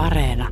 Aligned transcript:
Areena. 0.00 0.48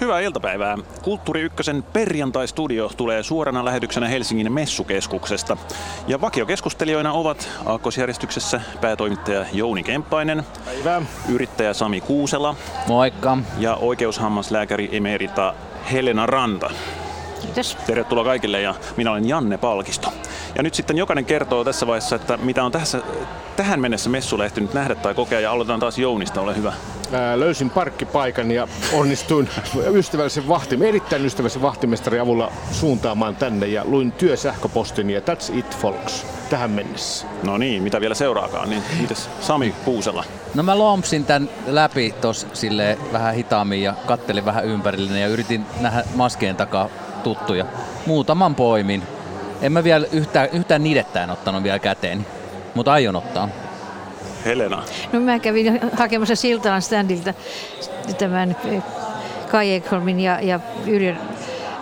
Hyvää 0.00 0.20
iltapäivää. 0.20 0.78
Kulttuuri 1.02 1.40
Ykkösen 1.40 1.82
perjantai-studio 1.82 2.90
tulee 2.96 3.22
suorana 3.22 3.64
lähetyksenä 3.64 4.08
Helsingin 4.08 4.52
messukeskuksesta. 4.52 5.56
Ja 6.06 6.20
vakiokeskustelijoina 6.20 7.12
ovat 7.12 7.48
aakkosjärjestyksessä 7.66 8.60
päätoimittaja 8.80 9.46
Jouni 9.52 9.82
Kemppainen, 9.82 10.42
Päivää. 10.64 11.02
yrittäjä 11.32 11.72
Sami 11.74 12.00
Kuusela 12.00 12.54
Moikka. 12.88 13.38
ja 13.58 13.74
oikeushammaslääkäri 13.74 14.88
emerita 14.92 15.54
Helena 15.92 16.26
Ranta. 16.26 16.70
Kiitos. 17.42 17.76
Tervetuloa 17.86 18.24
kaikille 18.24 18.60
ja 18.60 18.74
minä 18.96 19.10
olen 19.10 19.28
Janne 19.28 19.58
Palkisto. 19.58 20.12
Ja 20.54 20.62
nyt 20.62 20.74
sitten 20.74 20.98
jokainen 20.98 21.24
kertoo 21.24 21.64
tässä 21.64 21.86
vaiheessa, 21.86 22.16
että 22.16 22.36
mitä 22.36 22.64
on 22.64 22.72
tässä, 22.72 23.02
tähän 23.56 23.80
mennessä 23.80 24.10
messulla 24.10 24.44
ehtinyt 24.44 24.74
nähdä 24.74 24.94
tai 24.94 25.14
kokea 25.14 25.40
ja 25.40 25.52
aloitetaan 25.52 25.80
taas 25.80 25.98
Jounista, 25.98 26.40
ole 26.40 26.56
hyvä. 26.56 26.72
Ää, 27.12 27.40
löysin 27.40 27.70
parkkipaikan 27.70 28.50
ja 28.50 28.68
onnistuin 28.92 29.48
ystävällisen 29.94 30.48
vahtim, 30.48 30.82
erittäin 30.82 31.26
ystävällisen 31.26 31.62
vahtimestarin 31.62 32.20
avulla 32.20 32.52
suuntaamaan 32.72 33.36
tänne 33.36 33.66
ja 33.66 33.82
luin 33.84 34.12
työsähköpostin 34.12 35.10
ja 35.10 35.20
that's 35.20 35.58
it 35.58 35.76
folks 35.76 36.26
tähän 36.50 36.70
mennessä. 36.70 37.26
No 37.42 37.58
niin, 37.58 37.82
mitä 37.82 38.00
vielä 38.00 38.14
seuraakaan, 38.14 38.70
niin 38.70 38.82
mites 39.00 39.30
Sami 39.40 39.74
Kuusela? 39.84 40.24
No 40.54 40.62
mä 40.62 40.78
lompsin 40.78 41.24
tän 41.24 41.48
läpi 41.66 42.14
tos 42.20 42.46
sille 42.52 42.98
vähän 43.12 43.34
hitaammin 43.34 43.82
ja 43.82 43.94
kattelin 44.06 44.44
vähän 44.44 44.64
ympärilleni 44.64 45.20
ja 45.20 45.28
yritin 45.28 45.66
nähdä 45.80 46.04
maskien 46.14 46.56
takaa 46.56 46.88
tuttuja. 47.24 47.64
Muutaman 48.06 48.54
poimin. 48.54 49.02
En 49.62 49.72
mä 49.72 49.84
vielä 49.84 50.06
yhtään, 50.12 50.48
yhtään 50.52 50.82
niidettään 50.82 51.30
ottanut 51.30 51.62
vielä 51.62 51.78
käteen, 51.78 52.26
mutta 52.74 52.92
aion 52.92 53.16
ottaa. 53.16 53.48
Helena. 54.44 54.82
No 55.12 55.20
mä 55.20 55.38
kävin 55.38 55.80
hakemassa 55.92 56.36
Siltalan 56.36 56.82
standilta 56.82 57.34
tämän 58.18 58.56
Kai 59.50 59.74
Ekholmin 59.74 60.20
ja, 60.20 60.40
ja 60.40 60.60
Yrjön 60.86 61.18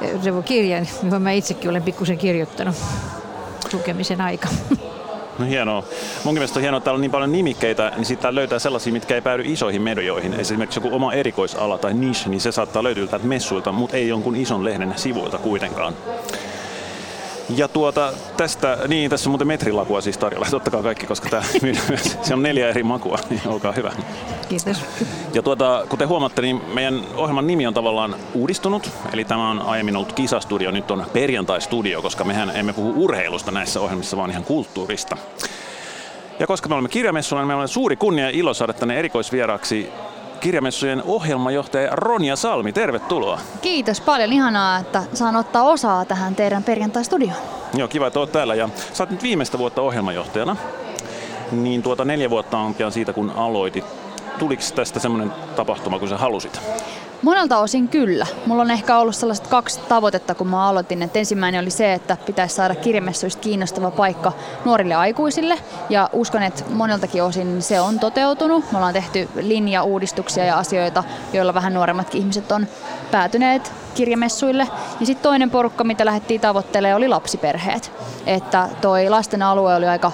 eh, 0.03 0.25
Revo 0.25 0.43
kirjan, 0.43 0.89
johon 1.03 1.23
mä 1.23 1.33
itsekin 1.33 1.71
olen 1.71 1.83
pikkusen 1.83 2.19
kirjoittanut 2.19 2.77
lukemisen 3.73 4.21
aika. 4.21 4.49
No 5.39 5.47
hienoa. 5.47 5.85
Munkin 6.25 6.41
mielestä 6.41 6.59
on 6.59 6.63
hienoa, 6.63 6.79
että 6.79 6.85
täällä 6.85 6.97
on 6.97 7.01
niin 7.01 7.11
paljon 7.11 7.33
nimikkeitä, 7.33 7.93
niin 7.97 8.05
sitten 8.05 8.35
löytää 8.35 8.59
sellaisia, 8.59 8.93
mitkä 8.93 9.15
ei 9.15 9.21
päädy 9.21 9.43
isoihin 9.47 9.83
medioihin. 9.83 10.35
Esimerkiksi 10.35 10.81
joku 10.81 10.97
oma 10.97 11.13
erikoisala 11.13 11.79
tai 11.79 11.95
niche, 11.95 12.31
niin 12.31 12.41
se 12.41 12.53
saattaa 12.53 12.83
löytyä 12.83 13.07
täältä 13.07 13.27
messuilta, 13.27 13.73
mutta 13.73 13.97
ei 13.97 14.09
jonkun 14.09 14.37
ison 14.37 14.65
lehden 14.65 14.95
sivuilta 14.97 15.39
kuitenkaan. 15.39 15.95
Ja 17.57 17.69
tuota, 17.69 18.13
tästä, 18.37 18.79
niin 18.89 19.11
tässä 19.11 19.29
on 19.29 19.31
muuten 19.31 19.47
metrilakua 19.47 20.01
siis 20.01 20.19
tarjolla, 20.19 20.47
ottakaa 20.57 20.83
kaikki, 20.83 21.07
koska 21.07 21.29
tää, 21.29 21.43
se 22.23 22.35
on 22.35 22.43
neljä 22.43 22.69
eri 22.69 22.83
makua, 22.83 23.19
niin 23.31 23.41
olkaa 23.47 23.73
hyvä. 23.73 23.93
Kiitos. 24.49 24.85
Ja 25.35 25.43
tuota, 25.43 25.87
kuten 25.89 26.09
huomaatte, 26.09 26.43
niin 26.43 26.63
meidän 26.75 27.01
ohjelman 27.15 27.47
nimi 27.47 27.67
on 27.67 27.75
tavallaan 27.75 28.17
uudistunut. 28.35 28.91
Eli 29.13 29.25
tämä 29.25 29.51
on 29.51 29.63
aiemmin 29.63 29.97
ollut 29.97 30.13
kisastudio, 30.13 30.71
nyt 30.71 30.91
on 30.91 31.07
perjantai-studio, 31.13 32.03
koska 32.03 32.25
mehän 32.25 32.57
emme 32.57 32.73
puhu 32.73 33.05
urheilusta 33.05 33.51
näissä 33.51 33.81
ohjelmissa, 33.81 34.17
vaan 34.17 34.31
ihan 34.31 34.45
kulttuurista. 34.45 35.17
Ja 36.39 36.47
koska 36.47 36.69
me 36.69 36.75
olemme 36.75 36.89
kirjamessuilla, 36.89 37.43
niin 37.43 37.47
meillä 37.47 37.63
on 37.63 37.69
suuri 37.69 37.97
kunnia 37.97 38.25
ja 38.25 38.31
ilo 38.31 38.55
saada 38.55 38.73
tänne 38.73 38.99
erikoisvieraaksi 38.99 39.93
kirjamessujen 40.41 41.03
ohjelmajohtaja 41.07 41.91
Ronja 41.93 42.37
Salmi. 42.37 42.73
Tervetuloa. 42.73 43.41
Kiitos 43.61 44.01
paljon. 44.01 44.33
Ihanaa, 44.33 44.79
että 44.79 45.03
saan 45.15 45.37
ottaa 45.37 45.63
osaa 45.63 46.05
tähän 46.05 46.35
teidän 46.35 46.65
perjantai-studioon. 46.65 47.37
Joo, 47.75 47.89
kiva, 47.89 48.07
että 48.07 48.19
olet 48.19 48.33
täällä. 48.33 48.55
Ja 48.55 48.69
sä 48.93 49.03
oot 49.03 49.11
nyt 49.11 49.23
viimeistä 49.23 49.59
vuotta 49.59 49.83
ohjelmajohtajana. 49.83 50.57
Niin 51.53 51.83
tuota 51.83 52.05
neljä 52.05 52.31
vuotta 52.31 52.59
on 52.59 52.75
pian 52.75 52.93
siitä, 52.93 53.13
kun 53.13 53.33
aloitit. 53.37 53.85
Tuliko 54.39 54.63
tästä 54.75 55.01
semmoinen 55.01 55.33
tapahtuma, 55.57 55.99
kun 55.99 56.09
sä 56.09 56.17
halusit? 56.17 56.61
Monelta 57.23 57.59
osin 57.59 57.89
kyllä. 57.89 58.27
Mulla 58.47 58.63
on 58.63 58.71
ehkä 58.71 58.99
ollut 58.99 59.17
sellaiset 59.17 59.47
kaksi 59.47 59.81
tavoitetta, 59.89 60.35
kun 60.35 60.47
mä 60.47 60.69
aloitin. 60.69 61.03
Et 61.03 61.17
ensimmäinen 61.17 61.63
oli 61.63 61.71
se, 61.71 61.93
että 61.93 62.17
pitäisi 62.27 62.55
saada 62.55 62.75
kirjamessuista 62.75 63.41
kiinnostava 63.41 63.91
paikka 63.91 64.33
nuorille 64.65 64.95
aikuisille. 64.95 65.59
Ja 65.91 66.11
uskon, 66.13 66.43
että 66.43 66.65
moneltakin 66.71 67.23
osin 67.23 67.63
se 67.63 67.81
on 67.81 67.99
toteutunut. 67.99 68.73
Me 68.73 68.79
ollaan 68.79 68.95
tehty 68.95 69.29
linjauudistuksia 69.41 70.45
ja 70.45 70.59
asioita, 70.59 71.05
joilla 71.33 71.55
vähän 71.55 71.75
nuoremmatkin 71.75 72.21
ihmiset 72.21 72.53
on 72.53 72.67
päätyneet 73.11 73.73
kirjamessuille. 73.95 74.69
Ja 75.01 75.07
sitten 75.07 75.23
toinen 75.23 75.51
porukka, 75.51 75.85
mitä 75.85 76.05
lähdettiin 76.05 76.41
tavoittelemaan, 76.41 76.97
oli 76.97 77.09
lapsiperheet. 77.09 77.93
Että 78.27 78.69
toi 78.81 79.09
lasten 79.11 79.43
alue 79.43 79.75
oli 79.75 79.87
aika 79.87 80.13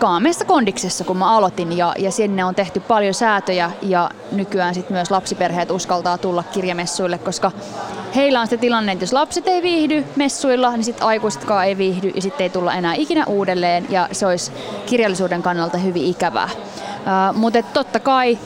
kaameessa 0.00 0.44
kondiksessa, 0.44 1.04
kun 1.04 1.16
mä 1.16 1.36
aloitin 1.36 1.76
ja, 1.76 1.94
ja 1.98 2.10
sinne 2.10 2.44
on 2.44 2.54
tehty 2.54 2.80
paljon 2.80 3.14
säätöjä 3.14 3.70
ja 3.82 4.10
nykyään 4.32 4.74
sit 4.74 4.90
myös 4.90 5.10
lapsiperheet 5.10 5.70
uskaltaa 5.70 6.18
tulla 6.18 6.42
kirjamessuille, 6.42 7.18
koska 7.18 7.52
heillä 8.14 8.40
on 8.40 8.46
se 8.46 8.56
tilanne, 8.56 8.92
että 8.92 9.02
jos 9.02 9.12
lapset 9.12 9.48
ei 9.48 9.62
viihdy 9.62 10.04
messuilla, 10.16 10.70
niin 10.70 10.84
sitten 10.84 11.06
aikuisetkaan 11.06 11.66
ei 11.66 11.78
viihdy 11.78 12.12
ja 12.14 12.22
sitten 12.22 12.44
ei 12.44 12.50
tulla 12.50 12.74
enää 12.74 12.94
ikinä 12.94 13.24
uudelleen 13.26 13.86
ja 13.90 14.08
se 14.12 14.26
olisi 14.26 14.52
kirjallisuuden 14.86 15.42
kannalta 15.42 15.78
hyvin 15.78 16.04
ikävää. 16.04 16.48
Uh, 16.54 17.36
mutta 17.36 17.62
totta 17.62 18.00
kai 18.00 18.38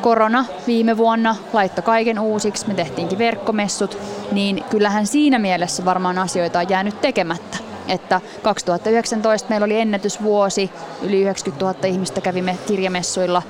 korona 0.00 0.44
viime 0.66 0.96
vuonna 0.96 1.36
laittoi 1.52 1.82
kaiken 1.82 2.18
uusiksi, 2.18 2.68
me 2.68 2.74
tehtiinkin 2.74 3.18
verkkomessut, 3.18 3.98
niin 4.32 4.64
kyllähän 4.70 5.06
siinä 5.06 5.38
mielessä 5.38 5.84
varmaan 5.84 6.18
asioita 6.18 6.58
on 6.58 6.68
jäänyt 6.68 7.00
tekemättä 7.00 7.67
että 7.88 8.20
2019 8.42 9.48
meillä 9.48 9.64
oli 9.64 9.80
ennätysvuosi, 9.80 10.70
yli 11.02 11.22
90 11.22 11.64
000 11.64 11.86
ihmistä 11.86 12.20
kävimme 12.20 12.58
kirjamessuilla 12.66 13.42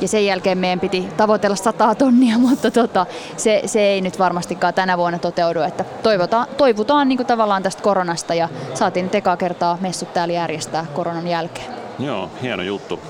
ja 0.00 0.08
sen 0.08 0.26
jälkeen 0.26 0.58
meidän 0.58 0.80
piti 0.80 1.08
tavoitella 1.16 1.56
100 1.56 1.94
tonnia, 1.94 2.38
mutta 2.48 2.70
tota, 2.70 3.06
se, 3.36 3.62
se 3.66 3.80
ei 3.80 4.00
nyt 4.00 4.18
varmastikaan 4.18 4.74
tänä 4.74 4.98
vuonna 4.98 5.18
toteudu. 5.18 5.60
Että 5.62 5.84
toivotaan, 6.02 6.46
toivutaan 6.56 7.08
niin 7.08 7.26
tavallaan 7.26 7.62
tästä 7.62 7.82
koronasta 7.82 8.34
ja 8.34 8.48
saatiin 8.74 9.04
nyt 9.04 9.14
ekaa 9.14 9.36
kertaa 9.36 9.78
messut 9.80 10.12
täällä 10.12 10.34
järjestää 10.34 10.86
koronan 10.94 11.26
jälkeen. 11.28 11.66
Joo, 11.98 12.30
hieno 12.42 12.62
juttu. 12.62 13.00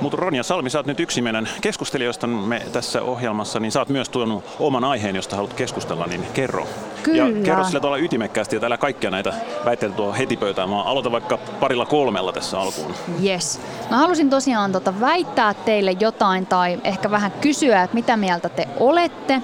Mutta 0.00 0.16
Ronja 0.16 0.42
Salmi, 0.42 0.70
sä 0.70 0.78
oot 0.78 0.86
nyt 0.86 1.00
yksi 1.00 1.22
meidän 1.22 1.48
keskustelijoista 1.60 2.26
me 2.26 2.62
tässä 2.72 3.02
ohjelmassa, 3.02 3.60
niin 3.60 3.72
sä 3.72 3.78
oot 3.78 3.88
myös 3.88 4.08
tuonut 4.08 4.44
oman 4.58 4.84
aiheen, 4.84 5.16
josta 5.16 5.36
haluat 5.36 5.54
keskustella, 5.54 6.06
niin 6.06 6.26
kerro. 6.34 6.68
Kyllä. 7.02 7.38
Ja 7.38 7.44
kerro 7.44 7.64
sillä 7.64 7.80
tavalla 7.80 7.98
ytimekkäästi, 8.04 8.56
ja 8.56 8.60
täällä 8.60 8.78
kaikkia 8.78 9.10
näitä 9.10 9.32
väitteitä 9.64 9.94
tuo 9.96 10.12
heti 10.12 10.36
pöytään. 10.36 10.68
Mä 10.68 10.82
aloitan 10.82 11.12
vaikka 11.12 11.38
parilla 11.60 11.86
kolmella 11.86 12.32
tässä 12.32 12.60
alkuun. 12.60 12.94
Yes. 13.24 13.60
Mä 13.90 13.96
halusin 13.96 14.30
tosiaan 14.30 14.72
tota 14.72 15.00
väittää 15.00 15.54
teille 15.54 15.96
jotain 16.00 16.46
tai 16.46 16.80
ehkä 16.84 17.10
vähän 17.10 17.32
kysyä, 17.32 17.82
että 17.82 17.94
mitä 17.94 18.16
mieltä 18.16 18.48
te 18.48 18.68
olette. 18.80 19.42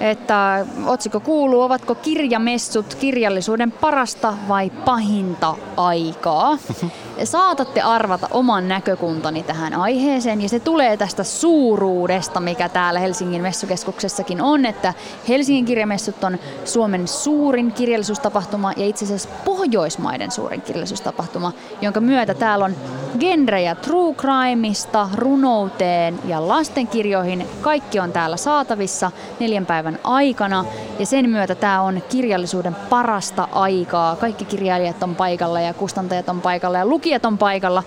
Että 0.00 0.66
otsikko 0.86 1.20
kuuluu, 1.20 1.62
ovatko 1.62 1.94
kirjamessut 1.94 2.94
kirjallisuuden 2.94 3.72
parasta 3.72 4.34
vai 4.48 4.70
pahinta 4.70 5.54
aikaa? 5.76 6.58
Saatatte 7.24 7.80
arvata 7.80 8.28
oman 8.30 8.68
näkökuntani 8.68 9.42
tähän 9.42 9.74
aiheeseen 9.74 10.40
ja 10.40 10.48
se 10.48 10.60
tulee 10.60 10.96
tästä 10.96 11.24
suuruudesta, 11.24 12.40
mikä 12.40 12.68
täällä 12.68 13.00
Helsingin 13.00 13.42
messukeskuksessakin 13.42 14.42
on, 14.42 14.66
että 14.66 14.94
Helsingin 15.28 15.64
kirjamessut 15.64 16.24
on 16.24 16.38
Suomen 16.64 17.08
suurin 17.08 17.72
kirjallisuustapahtuma 17.72 18.72
ja 18.76 18.86
itse 18.86 19.04
asiassa 19.04 19.28
Pohjoismaiden 19.44 20.30
suurin 20.30 20.62
kirjallisuustapahtuma, 20.62 21.52
jonka 21.80 22.00
myötä 22.00 22.34
täällä 22.34 22.64
on 22.64 22.76
genrejä 23.18 23.74
true 23.74 24.14
crimeista, 24.14 25.08
runouteen 25.14 26.18
ja 26.24 26.48
lastenkirjoihin. 26.48 27.46
Kaikki 27.60 28.00
on 28.00 28.12
täällä 28.12 28.36
saatavissa 28.36 29.10
neljän 29.40 29.66
päivän 29.66 29.83
aikana 30.04 30.64
ja 30.98 31.06
sen 31.06 31.30
myötä 31.30 31.54
tämä 31.54 31.82
on 31.82 32.02
kirjallisuuden 32.08 32.74
parasta 32.74 33.48
aikaa. 33.52 34.16
Kaikki 34.16 34.44
kirjailijat 34.44 35.02
on 35.02 35.14
paikalla 35.14 35.60
ja 35.60 35.74
kustantajat 35.74 36.28
on 36.28 36.40
paikalla 36.40 36.78
ja 36.78 36.86
lukijat 36.86 37.24
on 37.24 37.38
paikalla, 37.38 37.82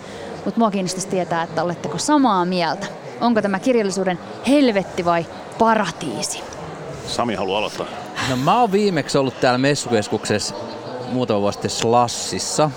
mutta 0.45 0.59
mua 0.59 0.71
kiinnostaisi 0.71 1.07
tietää, 1.07 1.43
että 1.43 1.63
oletteko 1.63 1.97
samaa 1.97 2.45
mieltä. 2.45 2.87
Onko 3.21 3.41
tämä 3.41 3.59
kirjallisuuden 3.59 4.19
helvetti 4.47 5.05
vai 5.05 5.25
paratiisi? 5.59 6.43
Sami 7.07 7.35
haluaa 7.35 7.59
aloittaa. 7.59 7.85
No 8.29 8.35
mä 8.35 8.59
oon 8.59 8.71
viimeksi 8.71 9.17
ollut 9.17 9.39
täällä 9.39 9.57
messukeskuksessa 9.57 10.55
muutama 11.11 11.41
vuosi 11.41 11.55
sitten 11.55 11.71
Slassissa. 11.71 12.71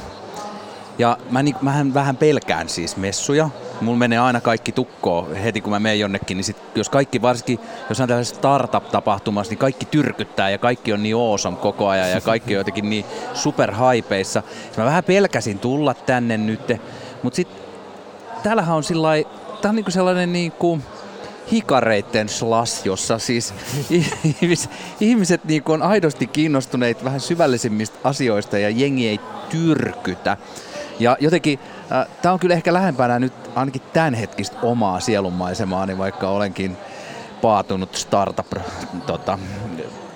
Ja 1.01 1.19
mä 1.31 1.43
niin, 1.43 1.57
mähän 1.63 1.95
vähän 1.95 2.17
pelkään 2.17 2.69
siis 2.69 2.97
messuja. 2.97 3.51
Mulla 3.81 3.99
menee 3.99 4.19
aina 4.19 4.41
kaikki 4.41 4.73
tukkoon 4.73 5.37
heti 5.37 5.61
kun 5.61 5.73
mä 5.73 5.79
menen 5.79 6.01
jonnekin, 6.01 6.37
niin 6.37 6.45
sit, 6.45 6.57
jos 6.75 6.89
kaikki, 6.89 7.23
varsinkin 7.23 7.59
jos 7.89 8.01
on 8.01 8.09
tällaisessa 8.09 8.37
startup-tapahtumassa, 8.37 9.51
niin 9.51 9.59
kaikki 9.59 9.87
tyrkyttää 9.87 10.51
ja 10.51 10.59
kaikki 10.59 10.93
on 10.93 11.03
niin 11.03 11.17
awesome 11.17 11.57
koko 11.57 11.89
ajan 11.89 12.11
ja 12.11 12.21
kaikki 12.21 12.55
on 12.55 12.59
jotenkin 12.59 12.91
niin 12.91 13.05
superhaipeissa. 13.35 14.43
Mä 14.77 14.85
vähän 14.85 15.05
pelkäsin 15.05 15.59
tulla 15.59 15.95
tänne 15.95 16.37
nyt, 16.37 16.73
mutta 17.23 17.37
sitten 17.37 17.63
täällähän 18.43 18.77
on 18.77 18.85
sillä 18.85 19.09
tää 19.63 19.69
on 19.69 19.77
niinku 19.77 19.91
sellainen 19.91 20.33
niinku 20.33 20.79
hikareitten 21.53 22.29
slash, 22.29 22.87
jossa 22.87 23.19
siis 23.19 23.55
ihmis, 24.43 24.69
ihmiset 25.01 25.45
niin 25.45 25.63
on 25.69 25.83
aidosti 25.83 26.27
kiinnostuneet 26.27 27.05
vähän 27.05 27.21
syvällisimmistä 27.21 27.99
asioista 28.05 28.59
ja 28.59 28.71
jengi 28.71 29.09
ei 29.09 29.21
tyrkytä. 29.51 30.37
Ja 31.01 31.17
jotenkin 31.21 31.59
äh, 31.93 32.07
tämä 32.23 32.33
on 32.33 32.41
kyllä 32.41 32.55
ehkä 32.55 32.73
lähempänä 32.73 33.19
nyt 33.19 33.33
ainakin 33.55 33.83
tämänhetkistä 33.93 34.57
omaa 34.63 35.01
sielunmaisemaani, 35.01 35.99
vaikka 35.99 36.29
olenkin 36.29 36.77
paatunut 37.43 37.95
startup 37.95 38.53
tota, 39.07 39.39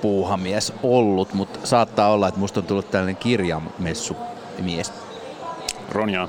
puuhamies 0.03 0.73
ollut, 0.83 1.35
mutta 1.35 1.59
saattaa 1.67 2.13
olla, 2.13 2.29
että 2.29 2.41
musta 2.41 2.61
on 2.61 2.67
tullut 2.67 2.91
tällainen 2.91 3.17
kirjamessu 3.17 4.17
mies. 4.63 4.93
Ronja, 5.89 6.29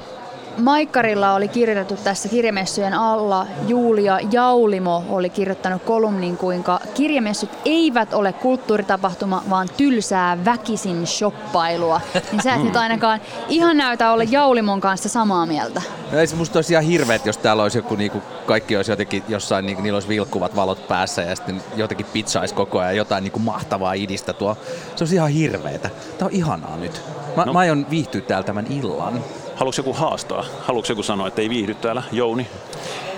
Maikkarilla 0.57 1.33
oli 1.33 1.47
kirjoitettu 1.47 2.03
tässä 2.03 2.29
kirjamessujen 2.29 2.93
alla. 2.93 3.47
Julia 3.67 4.19
Jaulimo 4.31 5.03
oli 5.09 5.29
kirjoittanut 5.29 5.83
kolumnin, 5.83 6.37
kuinka 6.37 6.79
kirjamessut 6.93 7.49
eivät 7.65 8.13
ole 8.13 8.33
kulttuuritapahtuma, 8.33 9.43
vaan 9.49 9.67
tylsää 9.77 10.45
väkisin 10.45 11.07
shoppailua. 11.07 12.01
Niin 12.31 12.43
sä 12.43 12.53
et 12.53 12.63
nyt 12.63 12.75
ainakaan 12.75 13.21
ihan 13.49 13.77
näytä 13.77 14.11
olla 14.11 14.23
Jaulimon 14.23 14.81
kanssa 14.81 15.09
samaa 15.09 15.45
mieltä. 15.45 15.81
No 16.11 16.19
ei 16.19 16.27
se 16.27 16.35
musta 16.35 16.57
olisi 16.57 16.73
ihan 16.73 16.83
hirveet, 16.83 17.25
jos 17.25 17.37
täällä 17.37 17.63
olisi 17.63 17.77
joku, 17.77 17.95
niinku, 17.95 18.21
kaikki 18.45 18.77
olisi 18.77 18.91
jotenkin 18.91 19.23
jossain, 19.27 19.65
niinku, 19.65 19.81
niillä 19.81 19.97
olisi 19.97 20.09
vilkkuvat 20.09 20.55
valot 20.55 20.87
päässä 20.87 21.21
ja 21.21 21.35
sitten 21.35 21.61
jotenkin 21.75 22.05
pizzaisi 22.13 22.55
koko 22.55 22.79
ajan 22.79 22.95
jotain 22.97 23.23
niinku, 23.23 23.39
mahtavaa 23.39 23.93
idistä 23.93 24.33
tuo. 24.33 24.57
Se 24.95 25.03
olisi 25.03 25.15
ihan 25.15 25.29
hirveetä. 25.29 25.89
Tämä 26.17 26.27
on 26.27 26.33
ihanaa 26.35 26.77
nyt. 26.77 27.01
Mä, 27.35 27.45
no. 27.45 27.53
mä 27.53 27.59
aion 27.59 27.85
viihtyä 27.89 28.21
täällä 28.21 28.45
tämän 28.45 28.67
illan. 28.69 29.21
Haluatko 29.55 29.79
joku 29.79 29.93
haastaa? 29.93 30.45
Haluatko 30.59 30.91
joku 30.91 31.03
sanoa, 31.03 31.27
että 31.27 31.41
ei 31.41 31.49
viihdy 31.49 31.75
täällä? 31.75 32.03
Jouni? 32.11 32.47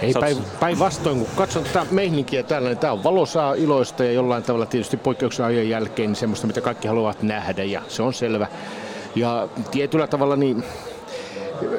Ei 0.02 0.14
päinvastoin, 0.60 1.20
kun 1.20 1.28
katson 1.36 1.64
tätä 1.64 1.86
meininkiä 1.92 2.44
täällä, 2.44 2.70
niin 2.70 2.78
tämä 2.78 2.94
on 2.94 3.04
valosaa, 3.04 3.54
iloista 3.54 4.04
ja 4.04 4.12
jollain 4.12 4.44
tavalla 4.44 4.66
tietysti 4.66 4.98
poikkeuksen 4.98 5.46
ajan 5.46 5.70
jälkeen 5.70 6.10
niin 6.10 6.16
semmoista, 6.16 6.48
mitä 6.48 6.62
kaikki 6.62 6.88
haluavat 6.88 7.24
nähdä 7.24 7.64
ja 7.64 7.82
se 7.88 8.04
on 8.04 8.14
selvä. 8.14 8.48
Ja 9.16 9.48
tietyllä 9.72 10.08
tavalla 10.08 10.36
niin 10.36 10.64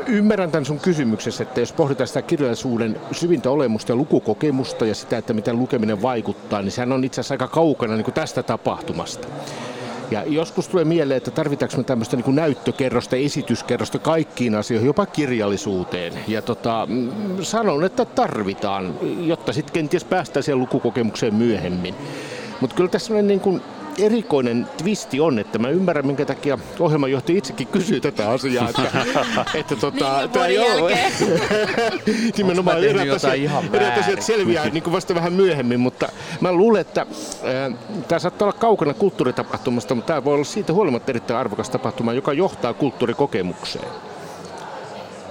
Ymmärrän 0.06 0.50
tämän 0.50 0.64
sun 0.64 0.80
kysymyksessä, 0.80 1.42
että 1.42 1.60
jos 1.60 1.72
pohditaan 1.72 2.08
sitä 2.08 2.22
kirjallisuuden 2.22 3.00
syvintä 3.12 3.50
olemusta 3.50 3.92
ja 3.92 3.96
lukukokemusta 3.96 4.86
ja 4.86 4.94
sitä, 4.94 5.18
että 5.18 5.32
miten 5.32 5.58
lukeminen 5.58 6.02
vaikuttaa, 6.02 6.62
niin 6.62 6.72
sehän 6.72 6.92
on 6.92 7.04
itse 7.04 7.20
asiassa 7.20 7.34
aika 7.34 7.48
kaukana 7.48 7.94
niin 7.94 8.04
kuin 8.04 8.14
tästä 8.14 8.42
tapahtumasta. 8.42 9.28
Ja 10.10 10.24
joskus 10.26 10.68
tulee 10.68 10.84
mieleen, 10.84 11.16
että 11.16 11.30
tarvitaanko 11.30 11.76
me 11.76 11.82
tämmöistä 11.82 12.16
niin 12.16 12.34
näyttökerrosta, 12.34 13.16
esityskerrosta 13.16 13.98
kaikkiin 13.98 14.54
asioihin, 14.54 14.86
jopa 14.86 15.06
kirjallisuuteen. 15.06 16.12
Ja 16.28 16.42
tota, 16.42 16.86
mm, 16.90 17.10
sanon, 17.42 17.84
että 17.84 18.04
tarvitaan, 18.04 18.94
jotta 19.20 19.52
sitten 19.52 19.72
kenties 19.72 20.04
päästään 20.04 20.42
siihen 20.42 20.58
lukukokemukseen 20.58 21.34
myöhemmin. 21.34 21.94
Mutta 22.60 22.76
kyllä 22.76 22.90
tässä 22.90 23.22
niin 23.22 23.40
kuin 23.40 23.62
erikoinen 23.98 24.66
twisti 24.76 25.20
on, 25.20 25.38
että 25.38 25.58
mä 25.58 25.68
ymmärrän, 25.68 26.06
minkä 26.06 26.24
takia 26.24 26.58
ohjelmanjohtaja 26.80 27.38
itsekin 27.38 27.66
kysyy 27.66 28.00
tätä 28.00 28.30
asiaa. 28.30 28.68
Että, 28.68 29.04
että 29.58 29.76
tota, 29.76 30.18
niin, 30.18 30.30
tämä 30.30 30.48
joo, 30.48 30.90
nimenomaan 32.36 32.84
erät 32.84 33.10
asiat, 33.10 33.74
erät 33.74 33.98
asiat 33.98 34.22
selviää 34.22 34.68
niin 34.68 34.82
kuin 34.82 34.92
vasta 34.92 35.14
vähän 35.14 35.32
myöhemmin, 35.32 35.80
mutta 35.80 36.08
mä 36.40 36.52
luulen, 36.52 36.80
että 36.80 37.00
äh, 37.00 37.78
tämä 38.08 38.18
saattaa 38.18 38.46
olla 38.46 38.58
kaukana 38.58 38.94
kulttuuritapahtumasta, 38.94 39.94
mutta 39.94 40.06
tämä 40.06 40.24
voi 40.24 40.34
olla 40.34 40.44
siitä 40.44 40.72
huolimatta 40.72 41.12
erittäin 41.12 41.40
arvokas 41.40 41.70
tapahtuma, 41.70 42.12
joka 42.12 42.32
johtaa 42.32 42.74
kulttuurikokemukseen. 42.74 43.88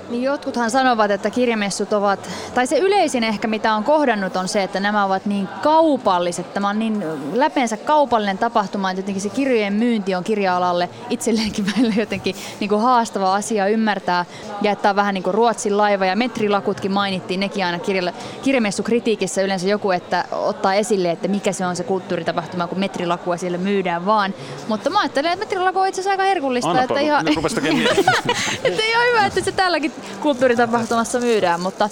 Niin 0.10 0.24
jotkuthan 0.24 0.72
sanovat, 0.72 1.12
että 1.12 1.30
kirjamessut 1.30 1.94
ovat, 1.94 2.30
tai 2.54 2.68
se 2.68 2.78
yleisin 2.78 3.24
ehkä 3.24 3.48
mitä 3.48 3.74
on 3.74 3.84
kohdannut 3.84 4.36
on 4.36 4.48
se, 4.48 4.64
että 4.64 4.80
nämä 4.80 5.06
ovat 5.06 5.26
niin 5.26 5.48
kaupalliset. 5.62 6.54
Tämä 6.54 6.70
on 6.70 6.80
niin 6.80 7.04
läpeensä 7.34 7.78
kaupallinen 7.78 8.38
tapahtuma, 8.38 8.92
että 8.92 9.00
jotenkin 9.00 9.22
se 9.22 9.30
kirjojen 9.30 9.74
myynti 9.74 10.16
on 10.16 10.24
kirja-alalle 10.24 10.90
itselleenkin 11.10 11.66
välillä 11.78 11.94
jotenkin 11.98 12.36
niin 12.60 12.70
kuin 12.70 12.82
haastava 12.82 13.36
asia 13.36 13.68
ymmärtää. 13.68 14.26
Ja 14.62 14.72
että 14.72 14.90
on 14.90 14.96
vähän 14.96 15.14
niin 15.14 15.24
kuin 15.24 15.34
Ruotsin 15.34 15.78
laiva 15.78 16.06
ja 16.06 16.16
metrilakutkin 16.16 16.92
mainittiin, 16.92 17.40
nekin 17.40 17.66
aina 17.66 17.80
kirjalle, 17.80 18.14
kirjamessukritiikissä 18.44 19.42
yleensä 19.42 19.68
joku, 19.68 19.92
että 19.92 20.26
ottaa 20.32 20.74
esille, 20.74 21.12
että 21.12 21.28
mikä 21.28 21.52
se 21.52 21.66
on 21.66 21.76
se 21.76 21.84
kulttuuritapahtuma, 21.84 22.68
kun 22.68 22.80
metrilakua 22.80 23.38
siellä 23.38 23.58
myydään 23.58 24.06
vaan. 24.06 24.34
Mutta 24.68 24.90
mä 24.90 25.00
ajattelen, 25.00 25.32
että 25.32 25.46
metrilaku 25.46 25.80
on 25.80 25.88
itse 25.88 26.02
asiassa 26.02 26.12
aika 26.12 26.24
herkullista. 26.24 26.70
Annapa, 26.70 26.94
että 26.94 27.00
ihan, 27.00 27.28
että 28.64 28.84
ihan 28.84 29.06
hyvä, 29.08 29.26
että 29.26 29.42
se 29.42 29.52
tälläkin 29.52 29.92
kulttuuritapahtumassa 30.22 31.20
myydään, 31.20 31.62
mutta 31.62 31.90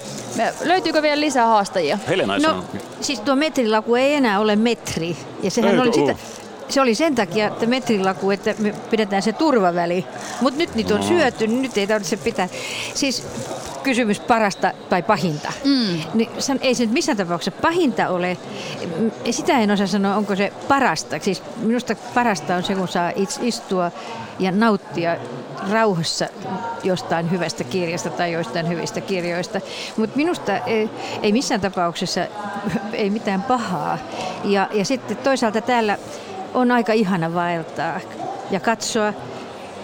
löytyykö 0.63 1.01
vielä 1.01 1.21
lisää 1.21 1.45
haastajia? 1.45 1.99
Helena 2.07 2.37
No, 2.37 2.63
siis 3.01 3.19
tuo 3.19 3.35
metrilaku 3.35 3.95
ei 3.95 4.13
enää 4.13 4.39
ole 4.39 4.55
metri. 4.55 5.17
Ja 5.43 5.51
sehän 5.51 5.71
Eikö 5.71 5.81
oli 5.81 5.93
sitä, 5.93 6.11
oo? 6.11 6.44
Se 6.69 6.81
oli 6.81 6.95
sen 6.95 7.15
takia, 7.15 7.47
että 7.47 7.65
metrilaku, 7.65 8.31
että 8.31 8.55
me 8.59 8.73
pidetään 8.89 9.21
se 9.21 9.33
turvaväli. 9.33 10.05
Mutta 10.41 10.57
nyt 10.57 10.75
niitä 10.75 10.93
on 10.93 10.99
No. 10.99 11.07
syöty, 11.07 11.47
niin 11.47 11.61
nyt 11.61 11.77
ei 11.77 11.87
tarvitse 11.87 12.17
pitää. 12.17 12.47
Siis 12.93 13.27
kysymys 13.83 14.19
parasta 14.19 14.71
tai 14.89 15.03
pahinta. 15.03 15.53
Mm. 15.63 15.97
Niin, 16.13 16.29
san- 16.39 16.59
ei 16.61 16.75
se 16.75 16.83
nyt 16.83 16.93
missään 16.93 17.17
tapauksessa 17.17 17.61
pahinta 17.61 18.09
ole. 18.09 18.37
Sitä 19.31 19.59
en 19.59 19.71
osaa 19.71 19.87
sanoa, 19.87 20.15
onko 20.15 20.35
se 20.35 20.53
parasta. 20.67 21.19
Siis 21.19 21.43
minusta 21.57 21.95
parasta 22.13 22.55
on 22.55 22.63
se, 22.63 22.75
kun 22.75 22.87
saa 22.87 23.11
istua 23.41 23.91
ja 24.39 24.51
nauttia 24.51 25.17
rauhassa 25.71 26.27
jostain 26.83 27.31
hyvästä 27.31 27.63
kirjasta 27.63 28.09
tai 28.09 28.31
joistain 28.31 28.69
hyvistä 28.69 29.01
kirjoista. 29.01 29.61
Mutta 29.97 30.15
minusta 30.17 30.57
ei, 30.57 30.89
ei 31.21 31.31
missään 31.31 31.61
tapauksessa 31.61 32.21
ei 32.93 33.09
mitään 33.09 33.43
pahaa. 33.43 33.97
Ja, 34.43 34.69
ja 34.73 34.85
sitten 34.85 35.17
toisaalta 35.17 35.61
täällä 35.61 35.97
on 36.55 36.71
aika 36.71 36.93
ihana 36.93 37.33
vaeltaa 37.33 37.99
ja 38.51 38.59
katsoa, 38.59 39.13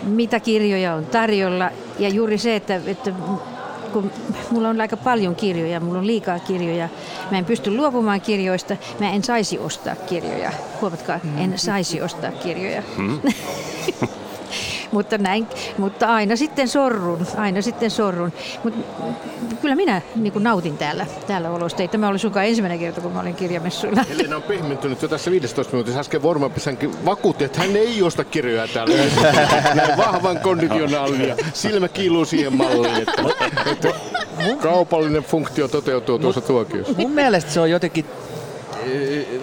mitä 0.04 0.40
kirjoja 0.40 0.96
on 0.96 1.06
tarjolla. 1.06 1.70
Ja 2.00 2.10
juuri 2.10 2.38
se, 2.38 2.56
että, 2.56 2.82
että 2.86 3.14
kun 3.94 4.12
mulla 4.52 4.70
on 4.70 4.82
aika 4.82 4.98
paljon 4.98 5.36
kirjoja, 5.36 5.80
mulla 5.80 6.00
on 6.00 6.08
liikaa 6.08 6.40
kirjoja, 6.40 6.90
mä 7.32 7.38
en 7.38 7.46
pysty 7.46 7.76
luopumaan 7.76 8.22
kirjoista, 8.22 8.78
mä 9.00 9.12
en 9.12 9.24
saisi 9.24 9.60
ostaa 9.60 9.96
kirjoja. 9.96 10.52
Huomatkaa, 10.82 11.20
en 11.38 11.60
saisi 11.60 12.02
ostaa 12.02 12.32
kirjoja. 12.32 12.84
mutta, 14.92 15.18
näin, 15.18 15.48
mutta 15.78 16.08
aina 16.08 16.36
sitten 16.36 16.68
sorrun, 16.68 17.28
aina 17.38 17.62
sitten 17.62 17.92
sorrun. 17.92 18.34
Mutta 18.64 18.80
kyllä 19.62 19.76
minä 19.76 20.02
niin 20.16 20.34
kuin 20.34 20.44
nautin 20.44 20.78
täällä, 20.78 21.06
täällä 21.28 21.50
olosta. 21.50 21.82
Ei 21.82 21.88
tämä 21.88 22.08
oli 22.08 22.20
sunkaan 22.20 22.46
ensimmäinen 22.46 22.80
kerta, 22.80 23.02
kun 23.02 23.12
mä 23.12 23.20
olin 23.20 23.36
kirjamessuilla. 23.36 24.04
Helena 24.10 24.36
on 24.36 24.42
pehmentynyt 24.42 25.02
jo 25.02 25.08
tässä 25.08 25.32
15 25.32 25.74
minuutissa. 25.74 26.00
Äsken 26.00 26.22
Vormapisänkin 26.22 27.06
vakuutti, 27.06 27.44
että 27.44 27.60
hän 27.60 27.76
ei 27.76 28.02
osta 28.04 28.24
kirjoja 28.24 28.68
täällä. 28.68 28.96
Näin 29.76 29.98
vahvan 29.98 30.40
konditionaalin 30.40 31.28
ja 31.28 31.36
silmä 31.54 31.88
kiiluu 31.88 32.26
siihen 32.26 32.56
malliin, 32.56 32.96
että, 32.96 33.24
että 33.72 33.94
kaupallinen 34.62 35.24
funktio 35.24 35.68
toteutuu 35.68 36.20
tuossa 36.20 36.42
tuokiossa. 36.42 36.94
Mun 36.98 37.12
mielestä 37.12 37.52
se 37.52 37.60
on 37.60 37.70
jotenkin 37.70 38.06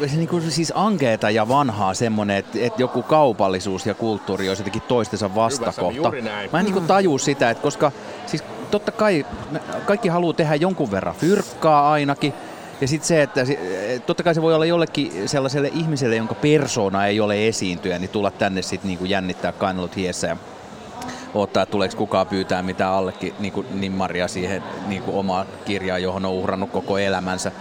se 0.07 0.17
niin 0.17 0.28
kuin 0.28 0.50
siis 0.50 0.73
ankeeta 0.76 1.31
ja 1.31 1.49
vanhaa 1.49 1.95
semmoinen, 1.95 2.37
että, 2.37 2.59
että 2.61 2.83
joku 2.83 3.02
kaupallisuus 3.02 3.87
ja 3.87 3.95
kulttuuri 3.95 4.49
olisi 4.49 4.61
jotenkin 4.62 4.83
toistensa 4.83 5.35
vastakohta. 5.35 6.12
Mä 6.52 6.59
en 6.59 6.64
niin 6.64 6.73
kuin 6.73 6.87
taju 6.87 7.19
sitä, 7.19 7.50
että 7.50 7.62
koska 7.62 7.93
siis 8.26 8.45
totta 8.71 8.93
kai 8.93 9.26
kaikki 9.85 10.09
haluaa 10.09 10.33
tehdä 10.33 10.55
jonkun 10.55 10.90
verran 10.90 11.14
fyrkkaa 11.14 11.93
ainakin, 11.93 12.35
ja 12.81 12.88
sitten 12.88 13.09
se, 13.09 13.23
että 13.23 13.40
totta 14.07 14.23
kai 14.23 14.35
se 14.35 14.43
voi 14.43 14.55
olla 14.55 14.67
jollekin 14.67 15.28
sellaiselle 15.28 15.71
ihmiselle, 15.75 16.17
jonka 16.17 16.35
persona 16.35 17.07
ei 17.07 17.21
ole 17.21 17.49
esiintyjä, 17.49 17.99
niin 17.99 18.11
tulla 18.11 18.31
tänne 18.31 18.62
sitten 18.62 18.88
niinku 18.88 19.05
jännittää 19.05 19.52
kainalot 19.52 19.97
hiessä 19.97 20.26
ja 20.26 20.37
odottaa, 21.35 21.62
että 21.62 21.71
tuleeko 21.71 21.97
kukaan 21.97 22.26
pyytää 22.26 22.62
mitään 22.62 22.93
allekin 22.93 23.35
niin 23.38 23.52
kuin 23.52 23.67
nimmaria 23.81 24.28
siihen 24.28 24.62
niin 24.87 25.02
kuin 25.02 25.17
omaan 25.17 25.47
kirjaan, 25.64 26.02
johon 26.02 26.25
on 26.25 26.33
uhrannut 26.33 26.71
koko 26.71 26.99
elämänsä. 26.99 27.52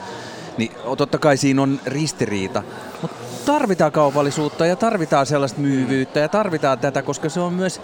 Niin 0.58 0.72
totta 0.98 1.18
kai 1.18 1.38
siinä 1.38 1.62
on 1.62 1.80
ristiriita, 1.86 2.64
mutta 3.02 3.18
tarvitaan 3.46 3.92
kaupallisuutta 3.92 4.66
ja 4.66 4.76
tarvitaan 4.76 5.26
sellaista 5.26 5.62
myyvyyttä 5.62 6.20
ja 6.20 6.30
tarvitaan 6.30 6.80
tätä, 6.80 7.02
koska 7.02 7.30
se 7.30 7.40
on 7.40 7.54
myös 7.54 7.82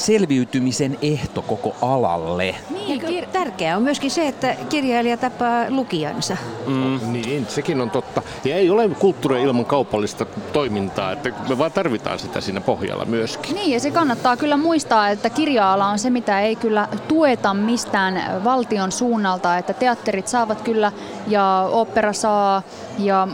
selviytymisen 0.00 0.98
ehto 1.02 1.42
koko 1.42 1.76
alalle. 1.82 2.54
Niin, 2.70 3.02
kir- 3.02 3.26
tärkeää 3.32 3.76
on 3.76 3.82
myöskin 3.82 4.10
se, 4.10 4.28
että 4.28 4.56
kirjailija 4.68 5.16
tapaa 5.16 5.64
lukijansa. 5.68 6.36
Mm. 6.66 7.12
Niin, 7.12 7.46
sekin 7.48 7.80
on 7.80 7.90
totta. 7.90 8.22
Ja 8.44 8.56
ei 8.56 8.70
ole 8.70 8.88
kulttuuria 8.88 9.42
ilman 9.42 9.64
kaupallista 9.64 10.26
toimintaa, 10.52 11.12
että 11.12 11.32
me 11.48 11.58
vaan 11.58 11.72
tarvitaan 11.72 12.18
sitä 12.18 12.40
siinä 12.40 12.60
pohjalla 12.60 13.04
myöskin. 13.04 13.54
Niin, 13.54 13.70
ja 13.70 13.80
se 13.80 13.90
kannattaa 13.90 14.36
kyllä 14.36 14.56
muistaa, 14.56 15.08
että 15.08 15.30
kirja-ala 15.30 15.86
on 15.86 15.98
se, 15.98 16.10
mitä 16.10 16.40
ei 16.40 16.56
kyllä 16.56 16.88
tueta 17.08 17.54
mistään 17.54 18.44
valtion 18.44 18.92
suunnalta, 18.92 19.58
että 19.58 19.72
teatterit 19.72 20.28
saavat 20.28 20.60
kyllä 20.60 20.92
ja 21.26 21.68
opera 21.72 22.12
saa 22.12 22.62
ja 22.98 23.28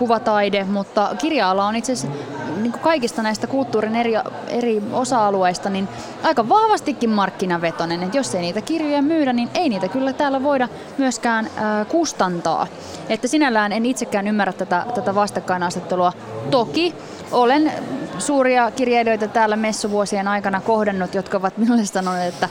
kuvataide, 0.00 0.64
mutta 0.64 1.10
kirja-ala 1.18 1.66
on 1.66 1.76
itse 1.76 1.92
asiassa 1.92 2.18
niin 2.56 2.72
kuin 2.72 2.82
kaikista 2.82 3.22
näistä 3.22 3.46
kulttuurin 3.46 3.96
eri, 3.96 4.12
eri 4.48 4.82
osa-alueista 4.92 5.70
niin 5.70 5.88
aika 6.22 6.48
vahvastikin 6.48 7.10
markkinavetoinen. 7.10 8.02
Että 8.02 8.16
jos 8.16 8.34
ei 8.34 8.40
niitä 8.40 8.60
kirjoja 8.60 9.02
myydä, 9.02 9.32
niin 9.32 9.48
ei 9.54 9.68
niitä 9.68 9.88
kyllä 9.88 10.12
täällä 10.12 10.42
voida 10.42 10.68
myöskään 10.98 11.46
äh, 11.46 11.86
kustantaa. 11.88 12.66
Että 13.08 13.28
sinällään 13.28 13.72
en 13.72 13.86
itsekään 13.86 14.28
ymmärrä 14.28 14.52
tätä, 14.52 14.86
tätä 14.94 15.14
vastakkainasettelua. 15.14 16.12
Toki 16.50 16.94
olen 17.32 17.72
suuria 18.18 18.70
kirjailijoita 18.70 19.28
täällä 19.28 19.56
messuvuosien 19.56 20.28
aikana 20.28 20.60
kohdannut, 20.60 21.14
jotka 21.14 21.36
ovat 21.36 21.58
minulle 21.58 21.84
sanoneet, 21.84 22.34
että 22.34 22.48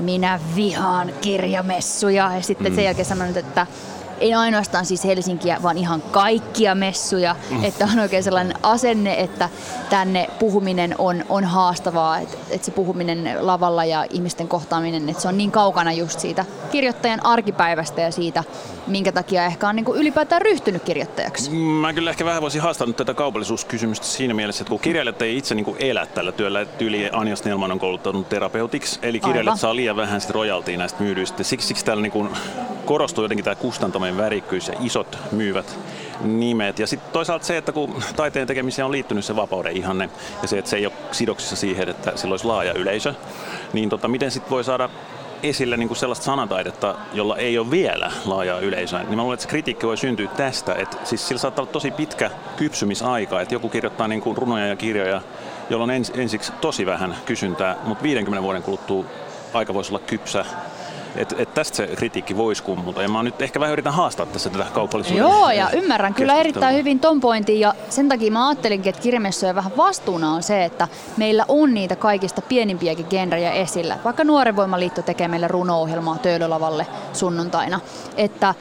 minä 0.00 0.40
vihaan 0.56 1.10
kirjamessuja. 1.20 2.30
Ja 2.34 2.42
sitten 2.42 2.72
mm. 2.72 2.76
sen 2.76 2.84
jälkeen 2.84 3.06
sanonut, 3.06 3.36
että 3.36 3.66
ei 4.24 4.34
ainoastaan 4.34 4.86
siis 4.86 5.04
Helsinkiä, 5.04 5.58
vaan 5.62 5.78
ihan 5.78 6.02
kaikkia 6.02 6.74
messuja. 6.74 7.36
Mm. 7.50 7.64
Että 7.64 7.88
on 7.92 7.98
oikein 7.98 8.22
sellainen 8.22 8.56
asenne, 8.62 9.20
että 9.20 9.48
tänne 9.90 10.28
puhuminen 10.38 10.94
on, 10.98 11.24
on 11.28 11.44
haastavaa, 11.44 12.18
että, 12.18 12.36
että 12.50 12.64
se 12.64 12.70
puhuminen 12.70 13.36
lavalla 13.40 13.84
ja 13.84 14.06
ihmisten 14.10 14.48
kohtaaminen, 14.48 15.08
että 15.08 15.22
se 15.22 15.28
on 15.28 15.38
niin 15.38 15.50
kaukana 15.50 15.92
just 15.92 16.20
siitä 16.20 16.44
kirjoittajan 16.72 17.26
arkipäivästä 17.26 18.00
ja 18.00 18.10
siitä, 18.10 18.44
minkä 18.86 19.12
takia 19.12 19.44
ehkä 19.44 19.68
on 19.68 19.76
niin 19.76 19.84
kuin 19.84 20.00
ylipäätään 20.00 20.42
ryhtynyt 20.42 20.82
kirjoittajaksi. 20.82 21.50
Mä 21.50 21.92
kyllä 21.92 22.10
ehkä 22.10 22.24
vähän 22.24 22.42
voisin 22.42 22.62
haastaa 22.62 22.86
nyt 22.86 22.96
tätä 22.96 23.14
kaupallisuuskysymystä 23.14 24.06
siinä 24.06 24.34
mielessä, 24.34 24.62
että 24.62 24.70
kun 24.70 24.80
kirjailijat 24.80 25.22
ei 25.22 25.36
itse 25.36 25.54
niin 25.54 25.64
kuin 25.64 25.76
elä 25.80 26.06
tällä 26.06 26.32
työllä, 26.32 26.60
että 26.60 26.78
tyyli 26.78 27.10
Anja 27.12 27.36
Snellman 27.36 27.72
on 27.72 27.78
kouluttanut 27.78 28.28
terapeutiksi, 28.28 28.98
eli 29.02 29.20
kirjailijat 29.20 29.46
Aivan. 29.46 29.58
saa 29.58 29.76
liian 29.76 29.96
vähän 29.96 30.20
sitten 30.20 30.34
rojaltia 30.34 30.78
näistä 30.78 31.02
myydyistä. 31.02 31.42
Siksi, 31.42 31.66
siksi 31.66 31.84
täällä 31.84 32.02
niin 32.02 32.12
kuin 32.12 32.28
korostuu 32.84 33.24
jotenkin 33.24 33.44
tämä 33.44 33.54
kustantaminen 33.54 34.13
värikkyys 34.16 34.68
ja 34.68 34.74
isot 34.80 35.18
myyvät 35.32 35.78
nimet. 36.20 36.78
Ja 36.78 36.86
sitten 36.86 37.12
toisaalta 37.12 37.44
se, 37.44 37.56
että 37.56 37.72
kun 37.72 38.02
taiteen 38.16 38.46
tekemiseen 38.46 38.86
on 38.86 38.92
liittynyt 38.92 39.24
se 39.24 39.36
vapauden 39.36 39.76
ihanne 39.76 40.10
ja 40.42 40.48
se, 40.48 40.58
että 40.58 40.70
se 40.70 40.76
ei 40.76 40.86
ole 40.86 40.94
sidoksissa 41.12 41.56
siihen, 41.56 41.88
että 41.88 42.12
sillä 42.14 42.32
olisi 42.32 42.46
laaja 42.46 42.72
yleisö, 42.72 43.14
niin 43.72 43.88
tota, 43.88 44.08
miten 44.08 44.30
sitten 44.30 44.50
voi 44.50 44.64
saada 44.64 44.88
esille 45.42 45.76
niin 45.76 45.88
kuin 45.88 45.98
sellaista 45.98 46.24
sanataidetta, 46.24 46.94
jolla 47.12 47.36
ei 47.36 47.58
ole 47.58 47.70
vielä 47.70 48.12
laajaa 48.24 48.60
yleisöä, 48.60 49.02
niin 49.02 49.16
mä 49.16 49.22
luulen, 49.22 49.34
että 49.34 49.42
se 49.42 49.48
kritiikki 49.48 49.86
voi 49.86 49.96
syntyä 49.96 50.28
tästä. 50.36 50.74
Että 50.74 50.96
siis 51.04 51.28
sillä 51.28 51.40
saattaa 51.40 51.62
olla 51.62 51.72
tosi 51.72 51.90
pitkä 51.90 52.30
kypsymisaika, 52.56 53.40
että 53.40 53.54
joku 53.54 53.68
kirjoittaa 53.68 54.08
niin 54.08 54.20
kuin 54.20 54.36
runoja 54.36 54.66
ja 54.66 54.76
kirjoja, 54.76 55.22
jolloin 55.70 55.90
ens, 55.90 56.12
ensiksi 56.16 56.52
tosi 56.60 56.86
vähän 56.86 57.16
kysyntää, 57.26 57.76
mutta 57.84 58.02
50 58.02 58.42
vuoden 58.42 58.62
kuluttua 58.62 59.04
aika 59.54 59.74
voisi 59.74 59.90
olla 59.90 60.04
kypsä 60.06 60.44
et, 61.16 61.34
et 61.38 61.54
tästä 61.54 61.76
se 61.76 61.86
kritiikki 61.86 62.36
voisi 62.36 62.62
kummuta. 62.62 63.02
Ja 63.02 63.08
mä 63.08 63.22
nyt 63.22 63.42
ehkä 63.42 63.60
vähän 63.60 63.72
yritän 63.72 63.92
haastaa 63.92 64.26
tässä 64.26 64.50
tätä 64.50 64.66
kaupallisuuden 64.74 65.20
Joo, 65.20 65.50
ja 65.50 65.70
ymmärrän 65.70 66.14
kyllä 66.14 66.34
erittäin 66.34 66.76
hyvin 66.76 67.00
ton 67.00 67.20
pointin. 67.20 67.60
Ja 67.60 67.74
sen 67.88 68.08
takia 68.08 68.32
mä 68.32 68.48
ajattelinkin, 68.48 68.90
että 68.90 69.02
kirjamessujen 69.02 69.54
vähän 69.54 69.76
vastuuna 69.76 70.32
on 70.32 70.42
se, 70.42 70.64
että 70.64 70.88
meillä 71.16 71.44
on 71.48 71.74
niitä 71.74 71.96
kaikista 71.96 72.42
pienimpiäkin 72.42 73.06
genrejä 73.10 73.52
esillä. 73.52 73.98
Vaikka 74.04 74.24
Nuoren 74.24 74.56
Voimaliitto 74.56 75.02
tekee 75.02 75.28
meille 75.28 75.48
runo-ohjelmaa 75.48 76.18
Töölölavalle 76.18 76.86
sunnuntaina. 77.12 77.80
Että 78.16 78.54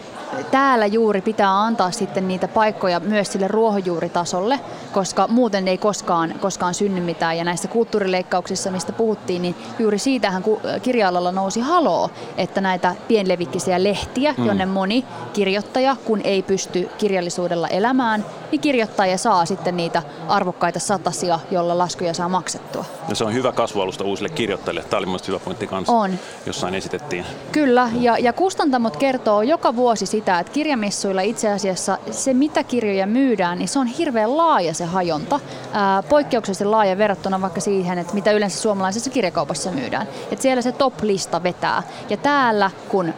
täällä 0.52 0.86
juuri 0.86 1.22
pitää 1.22 1.62
antaa 1.62 1.92
sitten 1.92 2.28
niitä 2.28 2.48
paikkoja 2.48 3.00
myös 3.00 3.32
sille 3.32 3.48
ruohonjuuritasolle, 3.48 4.60
koska 4.92 5.28
muuten 5.28 5.68
ei 5.68 5.78
koskaan, 5.78 6.34
koskaan 6.40 6.74
synny 6.74 7.02
mitään. 7.02 7.38
Ja 7.38 7.44
näissä 7.44 7.68
kulttuurileikkauksissa, 7.68 8.72
mistä 8.72 8.92
puhuttiin, 8.92 9.42
niin 9.42 9.56
juuri 9.80 10.00
siitähän 10.00 10.44
kirja 10.82 11.12
nousi 11.12 11.60
haloo, 11.60 12.10
että 12.44 12.62
näitä 12.62 12.96
pienlevikkisiä 13.08 13.84
lehtiä, 13.84 14.34
mm. 14.38 14.46
jonne 14.46 14.66
moni 14.66 15.06
kirjoittaja, 15.34 15.96
kun 16.06 16.22
ei 16.24 16.44
pysty 16.44 16.90
kirjallisuudella 16.98 17.68
elämään, 17.68 18.26
niin 18.52 18.62
kirjoittaja 18.62 19.18
saa 19.18 19.46
sitten 19.46 19.78
niitä 19.78 20.04
arvokkaita 20.28 20.80
satasia, 20.80 21.40
jolla 21.52 21.78
laskuja 21.78 22.14
saa 22.14 22.30
maksettua. 22.30 22.86
Ja 23.10 23.16
se 23.16 23.24
on 23.24 23.34
hyvä 23.34 23.52
kasvualusta 23.52 24.04
uusille 24.04 24.30
kirjoittajille. 24.30 24.84
Tämä 24.84 24.98
oli 24.98 25.06
mielestäni 25.06 25.34
hyvä 25.34 25.46
pointti 25.46 25.68
kanssa. 25.68 25.94
On. 25.94 26.12
Jossain 26.46 26.76
esitettiin. 26.76 27.26
Kyllä, 27.52 27.90
ja, 28.00 28.18
ja 28.18 28.34
kustantamot 28.34 28.98
kertoo 28.98 29.42
joka 29.42 29.76
vuosi 29.76 30.06
sitä, 30.06 30.40
että 30.40 30.54
kirjamissuilla 30.54 31.22
itse 31.22 31.52
asiassa 31.52 31.98
se, 32.12 32.34
mitä 32.34 32.64
kirjoja 32.64 33.08
myydään, 33.08 33.58
niin 33.58 33.68
se 33.68 33.80
on 33.80 33.88
hirveän 33.88 34.38
laaja 34.38 34.74
se 34.74 34.86
hajonta. 34.86 35.40
Ää, 35.74 36.04
poikkeuksellisen 36.04 36.72
laaja 36.72 36.98
verrattuna 36.98 37.42
vaikka 37.42 37.62
siihen, 37.62 37.98
että 37.98 38.14
mitä 38.14 38.32
yleensä 38.32 38.60
suomalaisessa 38.60 39.10
kirjakaupassa 39.10 39.72
myydään. 39.72 40.08
Et 40.32 40.42
siellä 40.42 40.62
se 40.62 40.72
top-lista 40.72 41.44
vetää. 41.44 41.84
Ja 42.10 42.18
täällä, 42.34 42.72
kun 42.90 43.14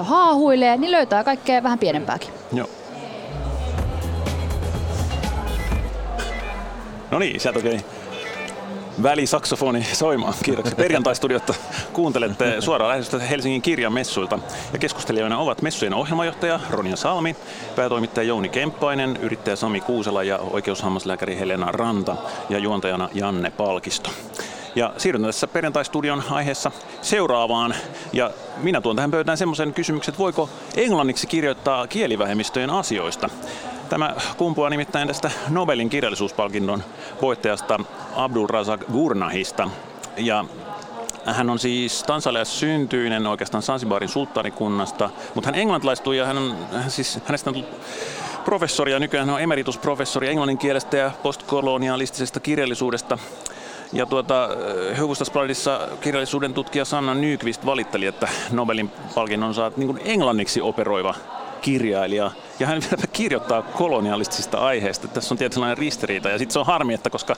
haahuilee, 0.00 0.76
niin 0.76 0.92
löytää 0.92 1.24
kaikkea 1.24 1.62
vähän 1.62 1.78
pienempääkin. 1.78 2.30
Joo. 2.52 2.68
No 7.10 7.18
niin, 7.18 7.40
sieltä. 7.40 7.58
Okay 7.58 7.78
välisaksofoni 9.02 9.84
soimaan. 9.84 10.34
Kiitoksia. 10.44 10.76
Perjantai-studiotta 10.76 11.54
kuuntelette 11.92 12.60
suoraan 12.60 12.88
lähetystä 12.88 13.18
Helsingin 13.18 13.62
kirjamessuilta. 13.62 14.38
Ja 14.72 14.78
keskustelijoina 14.78 15.38
ovat 15.38 15.62
messujen 15.62 15.94
ohjelmajohtaja 15.94 16.60
Ronja 16.70 16.96
Salmi, 16.96 17.36
päätoimittaja 17.76 18.28
Jouni 18.28 18.48
Kemppainen, 18.48 19.18
yrittäjä 19.22 19.56
Sami 19.56 19.80
Kuusela 19.80 20.22
ja 20.22 20.38
oikeushammaslääkäri 20.38 21.38
Helena 21.38 21.72
Ranta 21.72 22.16
ja 22.48 22.58
juontajana 22.58 23.08
Janne 23.14 23.50
Palkisto. 23.50 24.10
Ja 24.76 24.92
siirryn 24.96 25.22
tässä 25.22 25.46
perjantai-studion 25.46 26.22
aiheessa 26.30 26.70
seuraavaan. 27.02 27.74
Ja 28.12 28.30
minä 28.56 28.80
tuon 28.80 28.96
tähän 28.96 29.10
pöytään 29.10 29.38
semmoisen 29.38 29.74
kysymyksen, 29.74 30.12
että 30.12 30.22
voiko 30.22 30.50
englanniksi 30.76 31.26
kirjoittaa 31.26 31.86
kielivähemmistöjen 31.86 32.70
asioista. 32.70 33.28
Tämä 33.88 34.14
kumpuaa 34.36 34.70
nimittäin 34.70 35.08
tästä 35.08 35.30
Nobelin 35.48 35.90
kirjallisuuspalkinnon 35.90 36.82
voittajasta 37.22 37.80
Abdul 38.16 38.46
Razak 38.46 38.84
Gurnahista. 38.92 39.70
Ja 40.16 40.44
hän 41.24 41.50
on 41.50 41.58
siis 41.58 42.02
Tansaliassa 42.02 42.58
syntyinen 42.58 43.26
oikeastaan 43.26 43.62
Sansibarin 43.62 44.08
sulttanikunnasta, 44.08 45.10
mutta 45.34 45.48
hän 45.48 45.60
englantilaistui 45.60 46.16
ja 46.16 46.26
hän 46.26 46.38
on, 46.38 46.56
hän 46.72 46.90
siis, 46.90 47.18
hänestä 47.24 47.50
on 47.50 47.54
tullut 47.54 47.80
professori 48.44 48.92
ja 48.92 48.98
nykyään 48.98 49.26
hän 49.26 49.34
on 49.34 49.42
emeritusprofessori 49.42 50.28
englannin 50.28 50.58
kielestä 50.58 50.96
ja 50.96 51.10
postkolonialistisesta 51.22 52.40
kirjallisuudesta. 52.40 53.18
Ja 53.92 54.06
tuota, 54.06 54.48
Hufvudstadsbladissa 55.00 55.80
kirjallisuuden 56.00 56.54
tutkija 56.54 56.84
Sanna 56.84 57.14
Nyqvist 57.14 57.66
valitteli, 57.66 58.06
että 58.06 58.28
Nobelin 58.50 58.90
palkinnon 59.14 59.54
saa 59.54 59.70
niin 59.76 60.00
englanniksi 60.04 60.60
operoiva 60.60 61.14
kirjailija. 61.62 62.30
Ja 62.60 62.66
hän 62.66 62.80
vielä 62.80 63.06
kirjoittaa 63.12 63.62
kolonialistisista 63.62 64.58
aiheista. 64.58 65.08
Tässä 65.08 65.34
on 65.34 65.38
tietynlainen 65.38 65.78
ristiriita. 65.78 66.28
Ja 66.28 66.38
sitten 66.38 66.52
se 66.52 66.58
on 66.58 66.66
harmi, 66.66 66.94
että 66.94 67.10
koska 67.10 67.36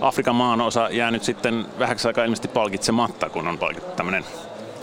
Afrikan 0.00 0.34
maan 0.34 0.60
osa 0.60 0.88
jää 0.90 1.10
nyt 1.10 1.24
sitten 1.24 1.66
vähäksi 1.78 2.08
aikaa 2.08 2.24
ilmeisesti 2.24 2.48
palkitsematta, 2.48 3.30
kun 3.30 3.48
on 3.48 3.58
palkittu 3.58 3.90
tämmöinen 3.96 4.24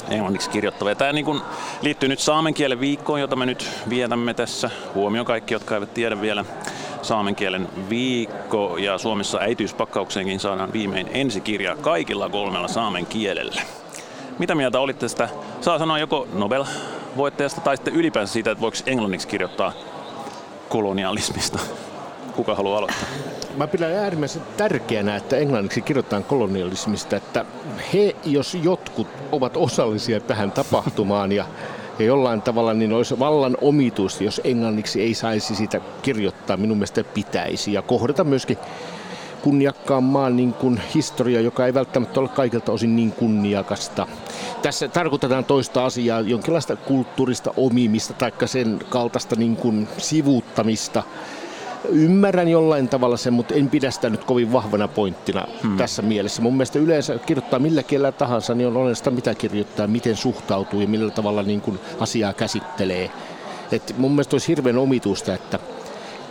englanniksi 0.10 0.50
kirjoittava. 0.50 0.90
Ja 0.90 0.96
tämä 0.96 1.14
niin 1.14 1.26
kuin 1.26 1.42
liittyy 1.82 2.10
nyt 2.10 2.20
saamen 2.20 2.54
kielen 2.54 2.80
viikkoon, 2.80 3.22
jota 3.22 3.36
me 3.36 3.46
nyt 3.46 3.70
vietämme 3.90 4.34
tässä. 4.34 4.70
Huomio 4.94 5.26
kaikki, 5.26 5.54
jotka 5.54 5.76
eivät 5.76 5.94
tiedä 5.94 6.22
vielä 6.22 6.46
saamen 7.02 7.36
kielen 7.36 7.70
viikko. 7.90 8.78
Ja 8.78 8.98
Suomessa 8.98 9.40
äitiyspakkaukseenkin 9.40 10.40
saadaan 10.40 10.74
viimein 10.74 11.10
ensikirja 11.14 11.76
kaikilla 11.76 12.30
kolmella 12.30 12.68
saamen 12.68 13.06
kielellä. 13.06 13.62
Mitä 14.40 14.56
mieltä 14.56 14.80
olitte 14.80 15.00
tästä? 15.00 15.30
Saa 15.62 15.80
sanoa 15.80 16.00
joko 16.00 16.28
Nobel-voittajasta 16.34 17.62
tai 17.62 17.78
sitten 17.78 17.96
ylipäänsä 17.96 18.34
siitä, 18.34 18.52
että 18.52 18.62
voiko 18.62 18.78
englanniksi 18.86 19.28
kirjoittaa 19.28 19.74
kolonialismista. 20.70 21.60
Kuka 22.36 22.56
haluaa 22.56 22.78
aloittaa? 22.78 23.08
Mä 23.58 23.68
pidän 23.68 23.92
äärimmäisen 23.92 24.42
tärkeänä, 24.58 25.16
että 25.16 25.38
englanniksi 25.38 25.82
kirjoitetaan 25.82 26.24
kolonialismista, 26.24 27.16
että 27.16 27.46
he, 27.94 28.16
jos 28.26 28.56
jotkut, 28.56 29.08
ovat 29.32 29.58
osallisia 29.58 30.20
tähän 30.20 30.52
tapahtumaan 30.52 31.32
ja 31.32 31.46
ja 32.00 32.06
jollain 32.06 32.42
tavalla 32.42 32.74
niin 32.74 32.94
olisi 32.94 33.20
vallan 33.20 33.58
omituista, 33.62 34.24
jos 34.24 34.42
englanniksi 34.44 35.02
ei 35.02 35.14
saisi 35.14 35.56
sitä 35.56 35.82
kirjoittaa. 36.02 36.58
Minun 36.58 36.78
mielestä 36.78 37.04
pitäisi 37.04 37.74
ja 37.74 37.82
kohdata 37.82 38.24
myöskin 38.24 38.58
kunniakkaan 39.42 40.04
maan 40.04 40.36
niin 40.36 40.54
kuin 40.54 40.82
historia, 40.96 41.42
joka 41.42 41.66
ei 41.66 41.74
välttämättä 41.74 42.20
ole 42.20 42.30
kaikilta 42.30 42.72
osin 42.72 42.96
niin 42.96 43.12
kunniakasta. 43.12 44.08
Tässä 44.62 44.88
tarkoitetaan 44.88 45.46
toista 45.46 45.86
asiaa, 45.86 46.22
jonkinlaista 46.22 46.76
kulttuurista 46.76 47.54
omimista 47.58 48.14
tai 48.14 48.32
sen 48.46 48.80
kaltaista 48.90 49.36
niin 49.36 49.56
kuin 49.56 49.88
sivuuttamista. 49.98 51.04
Ymmärrän 51.90 52.48
jollain 52.48 52.90
tavalla 52.90 53.18
sen, 53.18 53.34
mutta 53.34 53.54
en 53.54 53.70
pidä 53.70 53.92
sitä 53.92 54.10
nyt 54.10 54.24
kovin 54.24 54.54
vahvana 54.54 54.88
pointtina 54.88 55.48
hmm. 55.64 55.78
tässä 55.78 56.02
mielessä. 56.02 56.42
Mun 56.42 56.54
mielestä 56.54 56.80
yleensä 56.80 57.18
kirjoittaa 57.26 57.60
millä 57.60 57.84
kielellä 57.84 58.12
tahansa, 58.12 58.56
niin 58.56 58.68
on 58.68 58.78
olennaista 58.78 59.12
mitä 59.12 59.36
kirjoittaa, 59.36 59.88
miten 59.88 60.16
suhtautuu 60.16 60.82
ja 60.82 60.88
millä 60.88 61.12
tavalla 61.12 61.44
niin 61.44 61.62
kuin 61.62 61.80
asiaa 62.00 62.34
käsittelee. 62.34 63.12
Et 63.72 63.96
mun 63.98 64.12
mielestä 64.12 64.36
olisi 64.36 64.48
hirveän 64.48 64.78
omituista, 64.78 65.34
että 65.34 65.60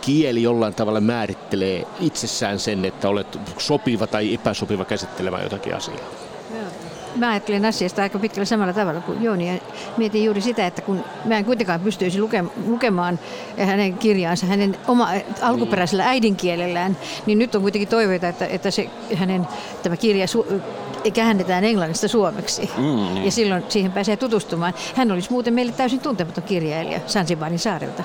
kieli 0.01 0.43
jollain 0.43 0.73
tavalla 0.73 1.01
määrittelee 1.01 1.87
itsessään 1.99 2.59
sen, 2.59 2.85
että 2.85 3.09
olet 3.09 3.39
sopiva 3.57 4.07
tai 4.07 4.33
epäsopiva 4.33 4.85
käsittelemään 4.85 5.43
jotakin 5.43 5.75
asiaa. 5.75 6.26
Mä 7.15 7.29
ajattelen 7.29 7.65
asiasta 7.65 8.01
aika 8.01 8.19
pitkälle 8.19 8.45
samalla 8.45 8.73
tavalla 8.73 9.01
kuin 9.01 9.23
Jooni. 9.23 9.53
Ja 9.53 9.59
mietin 9.97 10.23
juuri 10.23 10.41
sitä, 10.41 10.67
että 10.67 10.81
kun 10.81 11.03
mä 11.25 11.37
en 11.37 11.45
kuitenkaan 11.45 11.79
pystyisi 11.79 12.19
lukemaan 12.67 13.19
hänen 13.57 13.97
kirjaansa 13.97 14.45
hänen 14.45 14.77
oma, 14.87 15.09
alkuperäisellä 15.41 16.05
äidinkielellään, 16.05 16.97
niin 17.25 17.39
nyt 17.39 17.55
on 17.55 17.61
kuitenkin 17.61 17.87
toiveita, 17.87 18.27
että, 18.27 18.45
että 18.45 18.71
se, 18.71 18.89
hänen 19.15 19.47
tämä 19.83 19.97
kirja 19.97 20.25
käännetään 21.11 21.63
englannista 21.63 22.07
suomeksi. 22.07 22.69
Mm, 22.77 22.83
niin. 22.83 23.25
Ja 23.25 23.31
silloin 23.31 23.63
siihen 23.69 23.91
pääsee 23.91 24.17
tutustumaan. 24.17 24.73
Hän 24.95 25.11
olisi 25.11 25.31
muuten 25.31 25.53
meille 25.53 25.71
täysin 25.71 25.99
tuntematon 25.99 26.43
kirjailija 26.43 26.99
Sansibarin 27.07 27.59
saarelta. 27.59 28.03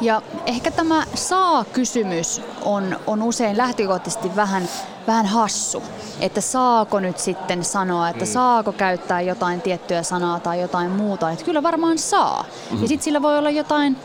Ja 0.00 0.22
ehkä 0.46 0.70
tämä 0.70 1.04
saa-kysymys 1.14 2.42
on, 2.62 2.98
on 3.06 3.22
usein 3.22 3.56
lähtökohtaisesti 3.56 4.36
vähän, 4.36 4.68
vähän 5.06 5.26
hassu. 5.26 5.82
Että 6.20 6.40
saako 6.40 7.00
nyt 7.00 7.18
sitten 7.18 7.64
sanoa, 7.64 8.08
että 8.08 8.24
mm. 8.24 8.30
saako 8.30 8.72
käyttää 8.72 9.20
jotain 9.20 9.60
tiettyä 9.60 10.02
sanaa 10.02 10.40
tai 10.40 10.60
jotain 10.60 10.90
muuta. 10.90 11.30
Että 11.30 11.44
kyllä 11.44 11.62
varmaan 11.62 11.98
saa. 11.98 12.42
Mm-hmm. 12.42 12.82
Ja 12.82 12.88
sitten 12.88 13.04
sillä 13.04 13.22
voi 13.22 13.38
olla 13.38 13.50
jotain 13.50 13.96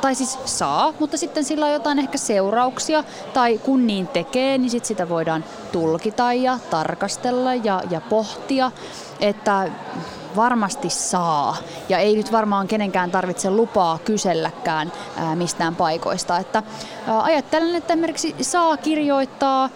tai 0.00 0.14
siis 0.14 0.38
saa, 0.44 0.92
mutta 0.98 1.16
sitten 1.16 1.44
sillä 1.44 1.66
on 1.66 1.72
jotain 1.72 1.98
ehkä 1.98 2.18
seurauksia, 2.18 3.04
tai 3.34 3.58
kun 3.58 3.86
niin 3.86 4.08
tekee, 4.08 4.58
niin 4.58 4.70
sitten 4.70 4.88
sitä 4.88 5.08
voidaan 5.08 5.44
tulkita 5.72 6.32
ja 6.32 6.58
tarkastella 6.70 7.54
ja, 7.54 7.82
ja 7.90 8.00
pohtia, 8.00 8.70
että 9.20 9.70
varmasti 10.36 10.90
saa. 10.90 11.56
Ja 11.88 11.98
ei 11.98 12.16
nyt 12.16 12.32
varmaan 12.32 12.68
kenenkään 12.68 13.10
tarvitse 13.10 13.50
lupaa 13.50 13.98
kyselläkään 13.98 14.92
ää, 15.16 15.36
mistään 15.36 15.76
paikoista. 15.76 16.38
Että, 16.38 16.62
ää, 17.06 17.22
ajattelen, 17.22 17.74
että 17.74 17.92
esimerkiksi 17.92 18.36
saa 18.40 18.76
kirjoittaa 18.76 19.70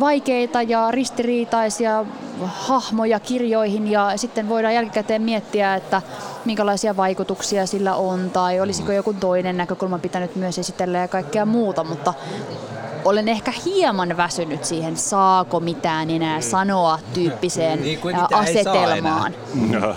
vaikeita 0.00 0.62
ja 0.62 0.90
ristiriitaisia 0.90 2.04
hahmoja 2.44 3.20
kirjoihin 3.20 3.90
ja 3.90 4.12
sitten 4.16 4.48
voidaan 4.48 4.74
jälkikäteen 4.74 5.22
miettiä, 5.22 5.74
että 5.74 6.02
minkälaisia 6.44 6.96
vaikutuksia 6.96 7.66
sillä 7.66 7.94
on 7.94 8.30
tai 8.30 8.60
olisiko 8.60 8.92
joku 8.92 9.12
toinen 9.12 9.56
näkökulma 9.56 9.98
pitänyt 9.98 10.36
myös 10.36 10.58
esitellä 10.58 10.98
ja 10.98 11.08
kaikkea 11.08 11.46
muuta, 11.46 11.84
mutta 11.84 12.14
olen 13.04 13.28
ehkä 13.28 13.52
hieman 13.64 14.16
väsynyt 14.16 14.64
siihen 14.64 14.96
saako 14.96 15.60
mitään 15.60 16.10
enää 16.10 16.40
sanoa 16.40 16.98
tyyppiseen 17.14 17.80
niin 17.82 18.00
asetelmaan. 18.32 19.34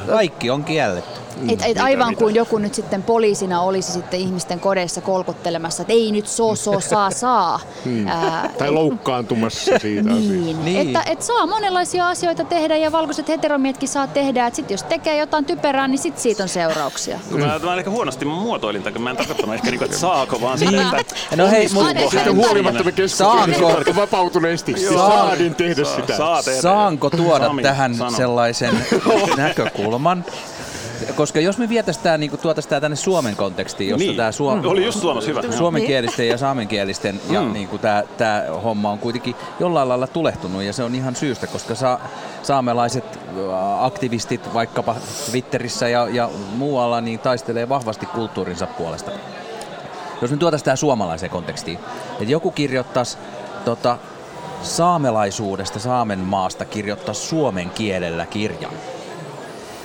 Kaikki 0.07 0.50
on 0.50 0.63
kielletty. 0.63 1.18
Et, 1.48 1.60
et 1.65 1.77
aivan 1.79 2.15
kuin 2.15 2.36
joku 2.36 2.58
nyt 2.58 2.74
sitten 2.74 3.03
poliisina 3.03 3.62
olisi 3.62 3.91
sitten 3.91 4.19
ihmisten 4.19 4.60
kodeissa 4.60 5.01
kolkuttelemassa, 5.01 5.81
että 5.81 5.93
ei 5.93 6.12
nyt 6.12 6.27
so, 6.27 6.55
so, 6.55 6.79
saa, 6.89 7.12
saa. 7.12 7.60
Hmm. 7.86 8.08
Ää, 8.08 8.50
tai 8.58 8.72
loukkaantumassa 8.72 9.79
siitä 9.79 10.10
niin, 10.10 10.65
niin. 10.65 10.88
Että 10.88 11.12
et 11.12 11.22
saa 11.22 11.48
monenlaisia 11.48 12.08
asioita 12.08 12.43
tehdä 12.43 12.77
ja 12.77 12.91
valkoiset 12.91 13.27
heteromietkin 13.27 13.89
saa 13.89 14.08
tehdä. 14.08 14.48
Että 14.48 14.55
sit 14.55 14.72
jos 14.72 14.84
tekee 14.84 15.17
jotain 15.17 15.46
typerää, 15.46 15.88
niin 15.88 16.00
sit 16.00 16.19
siitä 16.19 16.43
on 16.43 16.50
seurauksia. 16.50 17.19
Mä, 17.31 17.60
mä 17.63 17.75
ehkä 17.75 17.89
huonosti 17.89 18.25
muotoilin, 18.25 18.84
tai 18.84 18.91
mä 18.91 19.10
en 19.10 19.17
tarkoittanut 19.17 19.55
ehkä, 19.55 19.69
niinku, 19.69 19.86
että 19.86 19.98
saako, 19.98 20.41
vaan 20.41 20.60
niin. 20.60 20.69
sitä, 20.69 20.98
että... 21.00 21.15
No 21.36 21.50
hei, 21.50 21.69
mutta 21.74 22.10
sitten 22.10 22.36
huolimatta 22.36 22.84
me 22.84 22.91
keskustelemme 22.91 23.96
vapautuneesti. 23.96 24.75
Saadin 24.93 25.55
tehdä 25.55 25.84
sitä. 25.84 26.17
Saa 26.17 26.43
tehdä. 26.43 26.62
Saanko 26.62 27.10
tuoda 27.10 27.46
Sami, 27.46 27.63
tähän 27.63 27.96
sano. 27.96 28.12
sellaisen 28.12 28.86
näkökulman, 29.38 30.25
koska 31.15 31.39
jos 31.39 31.57
me 31.57 31.69
vietäisiin 31.69 32.03
tämä, 32.03 32.17
niin 32.17 32.37
tuotaisiin 32.37 32.69
tämä 32.69 32.81
tänne 32.81 32.95
Suomen 32.95 33.35
kontekstiin, 33.35 33.89
jossa 33.89 34.07
niin. 34.07 34.17
tämä 34.17 34.31
suom- 34.31 34.65
oli 34.65 34.85
just 34.85 34.99
Suomessa 34.99 35.29
hyvä. 35.29 35.41
suomenkielisten 35.57 36.27
ja 36.27 36.37
saamenkielisten 36.37 37.21
mm. 37.27 37.33
ja 37.33 37.41
niin 37.41 37.67
kuin 37.67 37.79
tämä, 37.79 38.03
tämä 38.17 38.43
homma 38.63 38.91
on 38.91 38.99
kuitenkin 38.99 39.35
jollain 39.59 39.89
lailla 39.89 40.07
tulehtunut 40.07 40.63
ja 40.63 40.73
se 40.73 40.83
on 40.83 40.95
ihan 40.95 41.15
syystä, 41.15 41.47
koska 41.47 41.75
sa- 41.75 41.99
saamelaiset 42.43 43.05
äh, 43.15 43.83
aktivistit 43.83 44.53
vaikkapa 44.53 44.95
Twitterissä 45.31 45.89
ja, 45.89 46.07
ja 46.09 46.29
muualla 46.55 47.01
niin 47.01 47.19
taistelee 47.19 47.69
vahvasti 47.69 48.05
kulttuurinsa 48.05 48.67
puolesta. 48.67 49.11
Jos 50.21 50.31
me 50.31 50.37
tuotaisiin 50.37 50.65
tämä 50.65 50.75
suomalaiseen 50.75 51.29
kontekstiin, 51.29 51.79
että 52.11 52.31
joku 52.31 52.51
kirjoittaisi 52.51 53.17
tota, 53.65 53.97
saamelaisuudesta, 54.61 55.79
Saamen 55.79 56.19
maasta 56.19 56.65
kirjoittaa 56.65 57.13
suomen 57.13 57.69
kielellä 57.69 58.25
kirjan, 58.25 58.73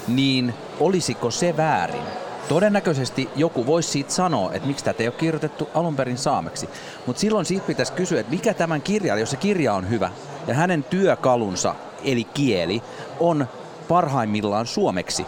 niin 0.08 0.54
olisiko 0.80 1.30
se 1.30 1.56
väärin? 1.56 2.02
Todennäköisesti 2.48 3.28
joku 3.36 3.66
voisi 3.66 3.88
siitä 3.88 4.12
sanoa, 4.12 4.52
että 4.52 4.68
miksi 4.68 4.84
tätä 4.84 5.02
ei 5.02 5.08
ole 5.08 5.14
kirjoitettu 5.18 5.68
alun 5.74 5.96
perin 5.96 6.18
saameksi. 6.18 6.68
Mutta 7.06 7.20
silloin 7.20 7.46
siitä 7.46 7.66
pitäisi 7.66 7.92
kysyä, 7.92 8.20
että 8.20 8.32
mikä 8.32 8.54
tämän 8.54 8.82
kirjan, 8.82 9.20
jos 9.20 9.30
se 9.30 9.36
kirja 9.36 9.74
on 9.74 9.90
hyvä, 9.90 10.10
ja 10.46 10.54
hänen 10.54 10.84
työkalunsa, 10.84 11.74
eli 12.04 12.24
kieli, 12.24 12.82
on 13.20 13.48
parhaimmillaan 13.88 14.66
suomeksi 14.66 15.26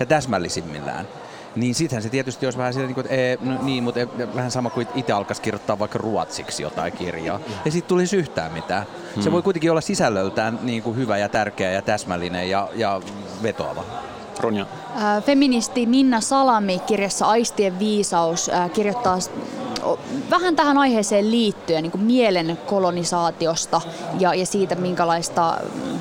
ja 0.00 0.06
täsmällisimmillään. 0.06 1.08
Niin 1.56 1.74
sittenhän 1.74 2.02
se 2.02 2.08
tietysti 2.08 2.46
olisi 2.46 2.58
vähän 2.58 2.72
sitä, 2.72 2.86
niin 2.86 3.00
että 3.00 3.14
ee, 3.14 3.38
no, 3.40 3.62
niin, 3.62 3.84
mutta 3.84 4.00
e, 4.00 4.08
vähän 4.34 4.50
sama 4.50 4.70
kuin 4.70 4.88
itse 4.94 5.12
alkaisi 5.12 5.42
kirjoittaa 5.42 5.78
vaikka 5.78 5.98
ruotsiksi 5.98 6.62
jotain 6.62 6.92
kirjaa. 6.92 7.40
Ja 7.64 7.70
sitten 7.70 7.88
tulisi 7.88 8.16
yhtään 8.16 8.52
mitään. 8.52 8.86
Hmm. 9.14 9.22
Se 9.22 9.32
voi 9.32 9.42
kuitenkin 9.42 9.70
olla 9.70 9.80
sisällöltään 9.80 10.58
niin 10.62 10.82
kuin 10.82 10.96
hyvä 10.96 11.18
ja 11.18 11.28
tärkeä 11.28 11.72
ja 11.72 11.82
täsmällinen 11.82 12.50
ja, 12.50 12.68
ja 12.74 13.00
vetoava. 13.42 13.84
Ronja. 14.40 14.66
Feministi 15.24 15.86
Minna 15.86 16.20
Salami 16.20 16.78
kirjassa 16.78 17.26
Aistien 17.26 17.78
viisaus 17.78 18.50
kirjoittaa 18.72 19.18
vähän 20.30 20.56
tähän 20.56 20.78
aiheeseen 20.78 21.30
liittyen 21.30 21.82
niin 21.82 21.90
kuin 21.90 22.04
mielen 22.04 22.58
kolonisaatiosta 22.66 23.80
ja, 24.18 24.34
ja 24.34 24.46
siitä, 24.46 24.74
minkälaista 24.74 25.56
mm, 25.74 25.98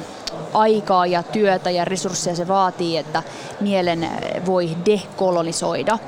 aikaa 0.53 1.05
ja 1.05 1.23
työtä 1.23 1.69
ja 1.69 1.85
resursseja 1.85 2.35
se 2.35 2.47
vaatii, 2.47 2.97
että 2.97 3.23
mielen 3.59 4.09
voi 4.45 4.69
dekolonisoida. 4.85 5.99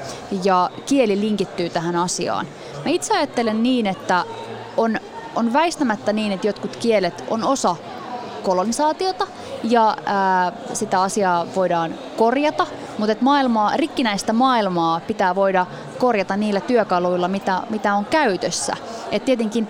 Ja 0.43 0.69
kieli 0.85 1.19
linkittyy 1.19 1.69
tähän 1.69 1.95
asiaan. 1.95 2.47
Mä 2.85 2.91
itse 2.91 3.17
ajattelen 3.17 3.63
niin, 3.63 3.87
että 3.87 4.23
on, 4.77 4.99
on 5.35 5.53
väistämättä 5.53 6.13
niin, 6.13 6.31
että 6.31 6.47
jotkut 6.47 6.75
kielet 6.75 7.23
on 7.29 7.43
osa 7.43 7.75
kolonisaatiota 8.43 9.27
ja 9.63 9.95
ää, 10.05 10.51
sitä 10.73 11.01
asiaa 11.01 11.45
voidaan 11.55 11.93
korjata, 12.17 12.67
mutta 12.97 13.11
että 13.11 13.23
maailmaa, 13.23 13.77
rikkinäistä 13.77 14.33
maailmaa 14.33 15.01
pitää 15.07 15.35
voida 15.35 15.65
korjata 15.97 16.37
niillä 16.37 16.61
työkaluilla, 16.61 17.27
mitä, 17.27 17.61
mitä 17.69 17.93
on 17.95 18.05
käytössä. 18.05 18.73
Et 19.11 19.25
tietenkin 19.25 19.67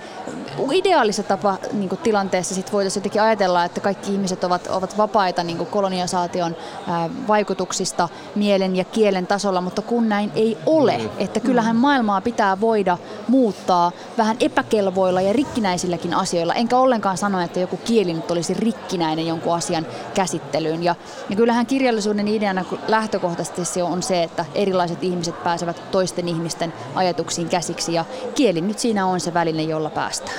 ideaalissa 0.72 1.24
tapa 1.24 1.58
niin 1.74 1.90
kuin 1.90 2.00
tilanteessa 2.00 2.56
sit 2.56 2.74
voitaisiin 2.74 3.02
jotenkin 3.02 3.22
ajatella, 3.22 3.66
että 3.66 3.82
kaikki 3.82 4.12
ihmiset 4.12 4.44
ovat, 4.44 4.68
ovat 4.68 4.98
vapaita 4.98 5.44
niin 5.44 5.58
kuin 5.58 5.70
koloniasaation 5.70 6.56
ää, 6.88 7.10
vaikutuksista 7.28 8.10
mielen 8.36 8.76
ja 8.76 8.84
kielen 8.84 9.28
tasolla, 9.28 9.62
mutta 9.62 9.82
kun 9.82 10.10
näin 10.10 10.32
ei 10.36 10.58
ole, 10.66 10.98
mm. 10.98 11.10
että 11.18 11.40
kyllähän 11.40 11.76
maailmaa 11.76 12.22
pitää 12.22 12.62
voida 12.62 12.98
muuttaa 13.28 13.92
vähän 14.18 14.38
epäkelvoilla 14.40 15.22
ja 15.22 15.34
rikkinäisilläkin 15.34 16.14
asioilla, 16.14 16.54
enkä 16.54 16.78
ollenkaan 16.78 17.18
sano, 17.18 17.42
että 17.42 17.60
joku 17.60 17.78
kieli 17.78 18.14
nyt 18.14 18.32
olisi 18.32 18.54
rikkinäinen 18.54 19.28
jonkun 19.28 19.56
asian 19.56 19.86
käsittelyyn. 20.14 20.84
Ja, 20.84 20.96
ja 21.30 21.36
kyllähän 21.36 21.66
kirjallisuuden 21.66 22.28
ideana 22.28 22.66
lähtökohtaisesti 22.88 23.66
se 23.66 23.84
on 23.84 24.04
se, 24.04 24.24
että 24.24 24.46
erilaiset 24.56 25.04
ihmiset 25.04 25.44
pääsevät 25.44 25.92
toisten 26.18 26.36
ihmisten 26.36 26.74
ajatuksiin 26.96 27.50
käsiksi 27.50 27.94
ja 27.94 28.06
kieli 28.36 28.62
nyt 28.62 28.80
siinä 28.80 29.06
on 29.06 29.20
se 29.20 29.34
väline, 29.34 29.64
jolla 29.64 29.90
päästään. 29.90 30.38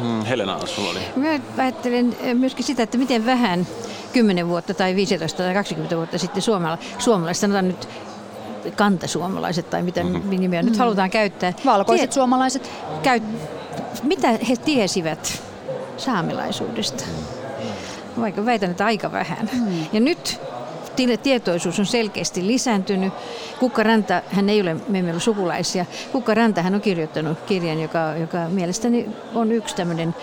Hmm, 0.00 0.24
Helena, 0.24 0.66
sulla 0.66 0.90
oli. 0.90 0.98
Mä 1.16 1.28
ajattelen 1.62 2.16
eh, 2.20 2.34
myöskin 2.34 2.64
sitä, 2.64 2.82
että 2.82 2.98
miten 2.98 3.26
vähän 3.26 3.66
10 4.12 4.48
vuotta 4.48 4.74
tai 4.74 4.96
15 4.96 5.42
tai 5.42 5.54
20 5.54 5.96
vuotta 5.96 6.18
sitten 6.18 6.42
suomala, 6.42 6.78
suomalaiset, 6.98 7.40
sanotaan 7.40 7.68
nyt 7.68 7.88
kantasuomalaiset 8.76 9.70
tai 9.70 9.82
mitä 9.82 10.02
mm-hmm. 10.02 10.30
nimiä 10.30 10.62
nyt 10.62 10.70
mm-hmm. 10.70 10.78
halutaan 10.78 11.10
käyttää. 11.10 11.52
Valkoiset 11.64 12.10
Tie- 12.10 12.14
suomalaiset. 12.14 12.70
Käy, 13.02 13.20
mitä 14.02 14.28
he 14.28 14.56
tiesivät 14.64 15.42
saamelaisuudesta? 15.96 17.04
Vaikka 18.20 18.44
väitän, 18.44 18.70
että 18.70 18.86
aika 18.86 19.12
vähän. 19.12 19.50
Mm. 19.52 19.86
Ja 19.92 20.00
nyt 20.00 20.40
tietoisuus 21.22 21.78
on 21.78 21.86
selkeästi 21.86 22.46
lisääntynyt. 22.46 23.12
Kukka 23.58 23.82
Ranta, 23.82 24.22
hän 24.30 24.48
ei 24.48 24.60
ole, 24.60 24.76
me 24.88 25.12
ole 25.12 25.20
sukulaisia. 25.20 25.86
Kukka 26.12 26.34
Ranta, 26.34 26.62
hän 26.62 26.74
on 26.74 26.80
kirjoittanut 26.80 27.40
kirjan, 27.40 27.80
joka, 27.80 28.14
joka 28.20 28.38
mielestäni 28.48 29.08
on 29.34 29.52
yksi 29.52 29.76
tämmöinen 29.76 30.14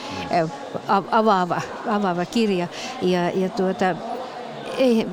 avaava, 1.12 1.62
avaava 1.88 2.26
kirja. 2.26 2.68
Ja, 3.02 3.30
ja 3.30 3.50
tuota, 3.50 3.96
ei, 4.78 5.08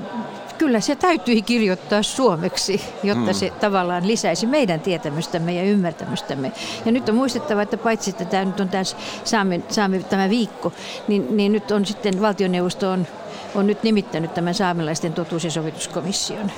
kyllä 0.61 0.81
se 0.81 0.97
täytyi 0.97 1.43
kirjoittaa 1.43 2.03
suomeksi, 2.03 2.81
jotta 3.03 3.33
mm. 3.33 3.35
se 3.35 3.51
tavallaan 3.51 4.09
lisäisi 4.09 4.47
meidän 4.47 4.81
tietämystämme 4.81 5.53
ja 5.53 5.63
ymmärtämystämme. 5.63 6.53
Ja 6.85 6.93
nyt 6.93 7.09
on 7.09 7.15
muistettava, 7.15 7.63
että 7.63 7.77
paitsi 7.77 8.11
että 8.11 8.25
tämä 8.25 8.45
nyt 8.45 8.61
on 8.61 8.69
tässä 8.69 8.97
saamme, 9.25 9.61
saamme 9.69 9.99
tämä 9.99 10.31
viikko, 10.31 10.73
niin, 11.09 11.37
niin 11.37 11.53
nyt 11.53 11.71
on 11.71 11.87
sitten 11.87 12.21
valtioneuvosto 12.21 12.91
on 12.91 13.07
on 13.55 13.67
nyt 13.67 13.83
nimittänyt 13.83 14.35
tämän 14.35 14.55
saamelaisten 14.55 15.13
totuus- 15.13 15.45
ja 15.45 15.51
sovituskomission, 15.51 16.53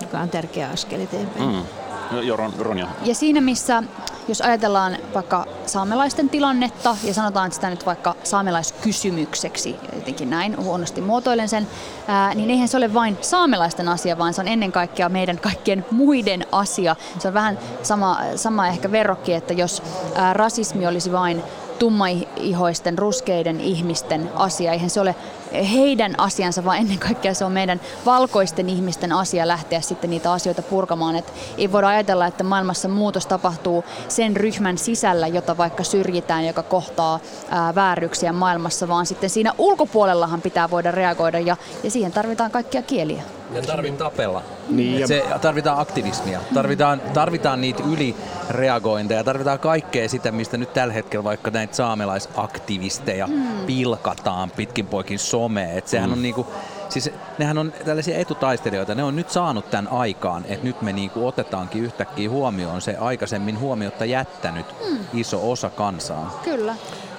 joka 0.00 0.20
on 0.20 0.28
tärkeä 0.28 0.68
askel 0.68 1.00
eteenpäin. 1.00 1.48
Mm. 1.48 1.81
No, 2.12 2.52
Ronja. 2.58 2.86
Ja 3.02 3.14
siinä, 3.14 3.40
missä 3.40 3.82
jos 4.28 4.40
ajatellaan 4.40 4.96
vaikka 5.14 5.46
saamelaisten 5.66 6.28
tilannetta 6.28 6.96
ja 7.04 7.14
sanotaan 7.14 7.52
sitä 7.52 7.70
nyt 7.70 7.86
vaikka 7.86 8.14
saamelaiskysymykseksi, 8.24 9.76
jotenkin 9.94 10.30
näin 10.30 10.56
huonosti 10.56 11.00
muotoilen 11.00 11.48
sen, 11.48 11.66
ää, 12.08 12.34
niin 12.34 12.50
eihän 12.50 12.68
se 12.68 12.76
ole 12.76 12.94
vain 12.94 13.18
saamelaisten 13.20 13.88
asia, 13.88 14.18
vaan 14.18 14.34
se 14.34 14.40
on 14.40 14.48
ennen 14.48 14.72
kaikkea 14.72 15.08
meidän 15.08 15.38
kaikkien 15.38 15.84
muiden 15.90 16.46
asia. 16.52 16.96
Se 17.18 17.28
on 17.28 17.34
vähän 17.34 17.58
sama, 17.82 18.18
sama 18.36 18.68
ehkä 18.68 18.92
verrokki, 18.92 19.34
että 19.34 19.52
jos 19.52 19.82
ää, 20.14 20.32
rasismi 20.32 20.86
olisi 20.86 21.12
vain 21.12 21.42
tummaihoisten, 21.78 22.98
ruskeiden 22.98 23.60
ihmisten 23.60 24.30
asia. 24.34 24.72
Eihän 24.72 24.90
se 24.90 25.00
ole 25.00 25.14
heidän 25.52 26.14
asiansa, 26.18 26.64
vaan 26.64 26.78
ennen 26.78 26.98
kaikkea 26.98 27.34
se 27.34 27.44
on 27.44 27.52
meidän 27.52 27.80
valkoisten 28.06 28.68
ihmisten 28.68 29.12
asia 29.12 29.48
lähteä 29.48 29.80
sitten 29.80 30.10
niitä 30.10 30.32
asioita 30.32 30.62
purkamaan. 30.62 31.16
Et 31.16 31.32
ei 31.58 31.72
voida 31.72 31.88
ajatella, 31.88 32.26
että 32.26 32.44
maailmassa 32.44 32.88
muutos 32.88 33.26
tapahtuu 33.26 33.84
sen 34.08 34.36
ryhmän 34.36 34.78
sisällä, 34.78 35.26
jota 35.26 35.56
vaikka 35.56 35.84
syrjitään, 35.84 36.46
joka 36.46 36.62
kohtaa 36.62 37.20
ää, 37.50 37.74
vääryksiä 37.74 38.32
maailmassa, 38.32 38.88
vaan 38.88 39.06
sitten 39.06 39.30
siinä 39.30 39.52
ulkopuolellahan 39.58 40.40
pitää 40.40 40.70
voida 40.70 40.90
reagoida 40.90 41.38
ja, 41.38 41.56
ja 41.84 41.90
siihen 41.90 42.12
tarvitaan 42.12 42.50
kaikkia 42.50 42.82
kieliä. 42.82 43.22
Ja 43.54 43.62
tarvitaan 43.62 44.10
tapella. 44.10 44.42
Niin, 44.68 45.00
ja... 45.00 45.06
Se, 45.06 45.24
tarvitaan 45.40 45.80
aktivismia, 45.80 46.40
tarvitaan, 46.54 47.00
tarvitaan 47.14 47.60
niitä 47.60 47.82
ylireagointeja, 47.92 49.24
tarvitaan 49.24 49.58
kaikkea 49.58 50.08
sitä, 50.08 50.32
mistä 50.32 50.56
nyt 50.56 50.72
tällä 50.72 50.94
hetkellä 50.94 51.24
vaikka 51.24 51.50
näitä 51.50 51.76
saamelaisaktivisteja 51.76 53.26
hmm. 53.26 53.66
pilkataan 53.66 54.50
pitkin 54.50 54.86
poikin 54.86 55.18
someen. 55.42 55.78
Et 55.78 55.88
sehän 55.88 56.10
hmm. 56.10 56.18
on 56.18 56.22
niinku, 56.22 56.46
siis 56.88 57.10
nehän 57.38 57.58
on 57.58 57.72
tällaisia 57.84 58.18
etutaistelijoita, 58.18 58.94
ne 58.94 59.02
on 59.02 59.16
nyt 59.16 59.30
saanut 59.30 59.70
tämän 59.70 59.92
aikaan, 59.92 60.44
että 60.48 60.66
nyt 60.66 60.82
me 60.82 60.92
niinku 60.92 61.26
otetaankin 61.26 61.82
yhtäkkiä 61.82 62.30
huomioon 62.30 62.80
se 62.80 62.96
aikaisemmin 62.96 63.58
huomiota 63.58 64.04
jättänyt 64.04 64.66
hmm. 64.88 64.98
iso 65.14 65.50
osa 65.50 65.70
kansaa. 65.70 66.40
Kyllä 66.44 66.74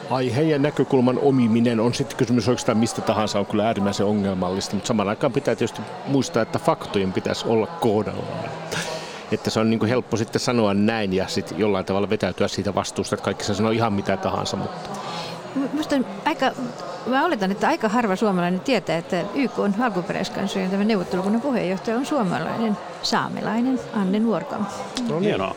aihe 0.09 0.41
ja 0.41 0.59
näkökulman 0.59 1.19
omiminen 1.19 1.79
on 1.79 1.93
sitten 1.93 2.17
kysymys 2.17 2.47
oikeastaan 2.47 2.77
mistä 2.77 3.01
tahansa 3.01 3.39
on 3.39 3.45
kyllä 3.45 3.67
äärimmäisen 3.67 4.05
ongelmallista, 4.05 4.75
mutta 4.75 4.87
samaan 4.87 5.09
aikaan 5.09 5.33
pitää 5.33 5.55
tietysti 5.55 5.81
muistaa, 6.07 6.41
että 6.43 6.59
faktojen 6.59 7.13
pitäisi 7.13 7.47
olla 7.47 7.67
kohdallaan. 7.67 8.49
Että 9.31 9.49
se 9.49 9.59
on 9.59 9.69
niin 9.69 9.85
helppo 9.85 10.17
sitten 10.17 10.41
sanoa 10.41 10.73
näin 10.73 11.13
ja 11.13 11.27
sitten 11.27 11.59
jollain 11.59 11.85
tavalla 11.85 12.09
vetäytyä 12.09 12.47
siitä 12.47 12.75
vastuusta, 12.75 13.15
että 13.15 13.25
kaikki 13.25 13.43
se 13.43 13.53
sanoo 13.53 13.71
ihan 13.71 13.93
mitä 13.93 14.17
tahansa. 14.17 14.57
Mutta... 14.57 14.89
Minusta 15.55 15.95
aika 16.25 16.51
Mä 17.05 17.25
oletan, 17.25 17.51
että 17.51 17.67
aika 17.67 17.89
harva 17.89 18.15
suomalainen 18.15 18.59
tietää, 18.59 18.97
että 18.97 19.23
YK 19.33 19.59
on 19.59 19.75
alkuperäiskansojen 19.81 20.71
tämä 20.71 20.83
neuvottelukunnan 20.83 21.41
puheenjohtaja 21.41 21.97
on 21.97 22.05
suomalainen 22.05 22.77
saamelainen 23.01 23.79
Anne 23.93 24.19
Nuorkam. 24.19 24.65
No 25.09 25.19
niin. 25.19 25.21
Hienoa. 25.21 25.55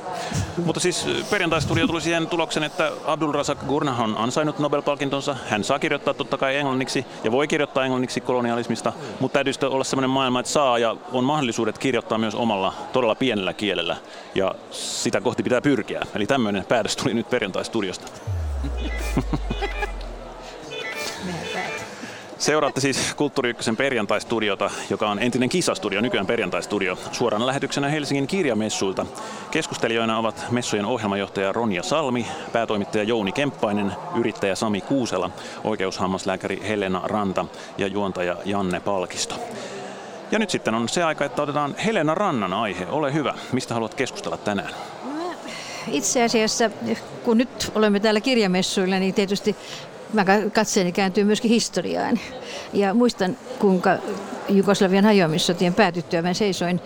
Mutta 0.65 0.81
siis 0.81 1.07
perjantaistudio 1.31 1.87
tuli 1.87 2.01
siihen 2.01 2.27
tuloksen, 2.27 2.63
että 2.63 2.93
Abdul 3.05 3.33
Razak 3.33 3.59
Gurnah 3.67 4.01
on 4.01 4.17
ansainnut 4.19 4.59
Nobel-palkintonsa. 4.59 5.37
Hän 5.49 5.65
saa 5.65 5.79
kirjoittaa 5.79 6.15
totta 6.15 6.39
kai 6.39 6.57
englanniksi 6.57 7.07
ja 7.25 7.33
voi 7.33 7.49
kirjoittaa 7.49 7.85
englanniksi 7.85 8.21
kolonialismista, 8.21 8.93
mutta 9.21 9.45
täytyy 9.45 9.69
olla 9.69 9.85
sellainen 9.85 10.11
maailma, 10.11 10.41
että 10.41 10.53
saa 10.53 10.79
ja 10.79 10.97
on 11.13 11.25
mahdollisuudet 11.25 11.79
kirjoittaa 11.79 12.19
myös 12.19 12.35
omalla 12.35 12.75
todella 12.93 13.15
pienellä 13.15 13.53
kielellä 13.53 13.97
ja 14.35 14.55
sitä 14.71 15.21
kohti 15.21 15.43
pitää 15.43 15.61
pyrkiä. 15.61 16.01
Eli 16.15 16.27
tämmöinen 16.27 16.65
päätös 16.65 16.97
tuli 16.97 17.15
nyt 17.15 17.31
perjantaistudiosta. 17.31 18.07
Seuraatte 22.47 22.81
siis 22.81 23.15
Kulttuuri 23.15 23.51
Ykkösen 23.51 23.77
perjantaistudiota, 23.77 24.71
joka 24.91 25.09
on 25.09 25.19
entinen 25.19 25.49
kisastudio, 25.49 26.01
nykyään 26.01 26.27
perjantaistudio, 26.27 26.99
suorana 27.13 27.47
lähetyksenä 27.47 27.89
Helsingin 27.89 28.27
kirjamessuilta. 28.27 29.07
Keskustelijoina 29.51 30.19
ovat 30.19 30.47
messujen 30.51 30.85
ohjelmajohtaja 30.85 31.53
Ronja 31.53 31.83
Salmi, 31.83 32.27
päätoimittaja 32.53 33.05
Jouni 33.05 33.33
Kemppainen, 33.33 33.93
yrittäjä 34.19 34.55
Sami 34.55 34.81
Kuusela, 34.81 35.31
oikeushammaslääkäri 35.65 36.63
Helena 36.69 37.01
Ranta 37.05 37.45
ja 37.79 37.87
juontaja 37.87 38.37
Janne 38.45 38.81
Palkisto. 38.81 39.35
Ja 40.31 40.39
nyt 40.39 40.51
sitten 40.51 40.75
on 40.75 40.89
se 40.89 41.03
aika, 41.03 41.25
että 41.25 41.43
otetaan 41.43 41.75
Helena 41.85 42.15
Rannan 42.15 42.53
aihe. 42.53 42.87
Ole 42.91 43.15
hyvä. 43.15 43.35
Mistä 43.53 43.75
haluat 43.75 43.95
keskustella 43.95 44.37
tänään? 44.37 44.71
Itse 45.89 46.25
asiassa, 46.25 46.71
kun 47.25 47.39
nyt 47.39 47.73
olemme 47.75 48.01
täällä 48.01 48.21
kirjamessuilla, 48.21 48.99
niin 48.99 49.15
tietysti 49.15 49.57
mä 50.17 50.25
katseeni 50.53 50.93
kääntyy 50.93 51.25
myöskin 51.25 51.51
historiaan. 51.51 52.21
Ja 52.73 52.95
muistan, 52.95 53.37
kuinka 53.59 53.99
Jugoslavian 54.49 55.05
hajoamissotien 55.05 55.75
päätyttyä 55.75 56.23
mä 56.23 56.35
seisoin 56.35 56.81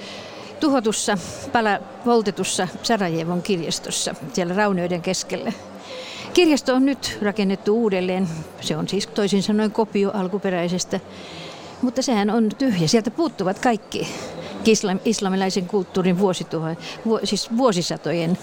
tuhotussa, 0.61 1.19
pala 1.53 1.79
poltetussa 2.05 2.69
Sarajevon 2.83 3.43
kirjastossa 3.43 4.15
siellä 4.33 4.55
raunioiden 4.55 5.03
keskellä. 5.03 5.53
Kirjasto 6.35 6.75
on 6.75 6.85
nyt 6.85 7.19
rakennettu 7.23 7.83
uudelleen. 7.83 8.29
Se 8.61 8.77
on 8.77 8.89
siis 8.89 9.07
toisin 9.07 9.43
sanoen 9.43 9.71
kopio 9.71 10.11
alkuperäisestä, 10.15 11.01
mutta 11.83 12.03
sehän 12.03 12.31
on 12.31 12.49
tyhjä. 12.59 12.89
Sieltä 12.89 13.11
puuttuvat 13.11 13.59
kaikki 13.59 14.09
islamilaisen 15.05 15.67
kulttuurin 15.67 16.19
vuosituhan, 16.19 16.77
vu, 17.07 17.21
siis 17.25 17.57
vuosisatojen 17.57 18.39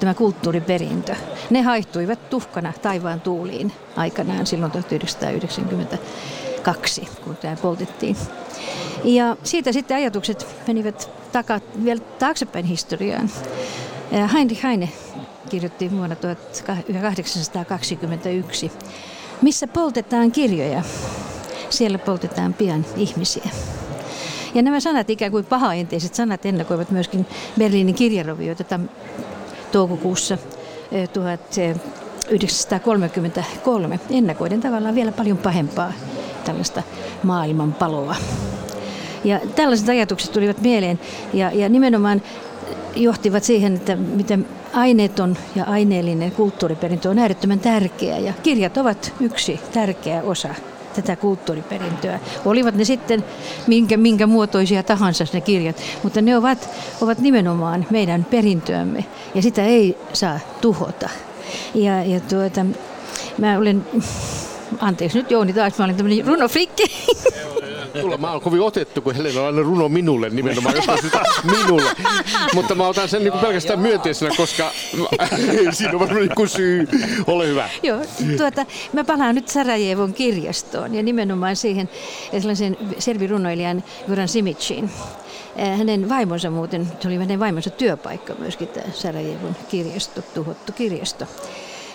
tämä 0.00 0.14
kulttuuriperintö. 0.14 1.16
Ne 1.50 1.62
haihtuivat 1.62 2.30
tuhkana 2.30 2.72
taivaan 2.82 3.20
tuuliin 3.20 3.72
aikanaan 3.96 4.46
silloin 4.46 4.72
1992, 4.72 7.08
kun 7.24 7.36
tämä 7.36 7.56
poltettiin. 7.56 8.16
Ja 9.04 9.36
siitä 9.44 9.72
sitten 9.72 9.96
ajatukset 9.96 10.46
menivät 10.66 11.10
taka, 11.32 11.60
vielä 11.84 12.00
taaksepäin 12.18 12.64
historiaan. 12.64 13.30
Heinrich 14.32 14.62
Heine 14.62 14.88
kirjoitti 15.48 15.90
vuonna 15.90 16.16
1821, 16.16 18.72
missä 19.42 19.66
poltetaan 19.66 20.32
kirjoja, 20.32 20.82
siellä 21.70 21.98
poltetaan 21.98 22.54
pian 22.54 22.86
ihmisiä. 22.96 23.50
Ja 24.54 24.62
nämä 24.62 24.80
sanat, 24.80 25.10
ikään 25.10 25.32
kuin 25.32 25.44
pahaenteiset 25.44 26.14
sanat, 26.14 26.46
ennakoivat 26.46 26.90
myöskin 26.90 27.26
Berliinin 27.58 27.94
kirjarovioita 27.94 28.80
toukokuussa 29.72 30.38
1933, 31.12 33.94
eh, 33.94 34.00
ennakoiden 34.10 34.60
tavallaan 34.60 34.94
vielä 34.94 35.12
paljon 35.12 35.38
pahempaa 35.38 35.92
tällaista 36.44 36.82
maailmanpaloa. 37.22 38.16
Ja 39.24 39.40
tällaiset 39.56 39.88
ajatukset 39.88 40.32
tulivat 40.32 40.60
mieleen 40.60 41.00
ja, 41.32 41.52
ja 41.52 41.68
nimenomaan 41.68 42.22
johtivat 42.96 43.44
siihen, 43.44 43.74
että 43.74 43.96
miten 43.96 44.46
aineeton 44.72 45.36
ja 45.56 45.64
aineellinen 45.64 46.32
kulttuuriperintö 46.32 47.10
on 47.10 47.18
äärettömän 47.18 47.60
tärkeä 47.60 48.18
ja 48.18 48.32
kirjat 48.42 48.76
ovat 48.76 49.12
yksi 49.20 49.60
tärkeä 49.72 50.22
osa 50.22 50.54
tätä 51.02 51.16
kulttuuriperintöä. 51.16 52.20
Olivat 52.44 52.74
ne 52.74 52.84
sitten 52.84 53.24
minkä, 53.66 53.96
minkä 53.96 54.26
muotoisia 54.26 54.82
tahansa 54.82 55.24
ne 55.32 55.40
kirjat, 55.40 55.76
mutta 56.02 56.20
ne 56.20 56.36
ovat, 56.36 56.68
ovat 57.00 57.18
nimenomaan 57.18 57.86
meidän 57.90 58.24
perintöämme 58.24 59.04
ja 59.34 59.42
sitä 59.42 59.64
ei 59.64 59.98
saa 60.12 60.38
tuhota. 60.60 61.08
Ja, 61.74 62.04
ja 62.04 62.20
tuota, 62.20 62.66
mä 63.38 63.58
olen, 63.58 63.86
anteeksi 64.78 65.18
nyt 65.18 65.30
Jouni 65.30 65.52
taas, 65.52 65.78
mä 65.78 65.84
olen 65.84 65.96
tämmöinen 65.96 66.26
runofrikki. 66.26 66.84
Tulla, 68.00 68.18
mä 68.18 68.32
oon 68.32 68.40
kovin 68.40 68.60
otettu, 68.60 69.02
kun 69.02 69.14
Helena 69.14 69.40
on 69.40 69.46
aina 69.46 69.62
runo 69.62 69.88
minulle 69.88 70.30
nimenomaan, 70.30 70.74
jos 70.76 71.00
sitä 71.00 71.22
minulle. 71.44 71.90
Mutta 72.54 72.74
mä 72.74 72.86
otan 72.86 73.08
sen 73.08 73.24
niin 73.24 73.32
pelkästään 73.32 73.80
myönteisenä, 73.80 74.34
koska 74.36 74.70
siinä 75.72 75.92
on 75.92 76.00
varmaan 76.00 76.28
joku 76.28 76.46
syy. 76.46 76.88
Ole 77.26 77.48
hyvä. 77.48 77.68
Joo, 77.82 77.98
tuota, 78.36 78.66
mä 78.92 79.04
palaan 79.04 79.34
nyt 79.34 79.48
Sarajevon 79.48 80.14
kirjastoon 80.14 80.94
ja 80.94 81.02
nimenomaan 81.02 81.56
siihen 81.56 81.88
sellaisen 82.32 82.76
servirunoilijan 82.98 83.84
Goran 84.08 84.28
Simicin. 84.28 84.90
Hänen 85.76 86.08
vaimonsa 86.08 86.50
muuten, 86.50 86.88
se 87.00 87.08
oli 87.08 87.16
hänen 87.16 87.40
vaimonsa 87.40 87.70
työpaikka 87.70 88.34
myöskin 88.38 88.68
tämä 88.68 88.86
Sarajevon 88.92 89.56
kirjasto, 89.68 90.22
tuhottu 90.22 90.72
kirjasto. 90.72 91.26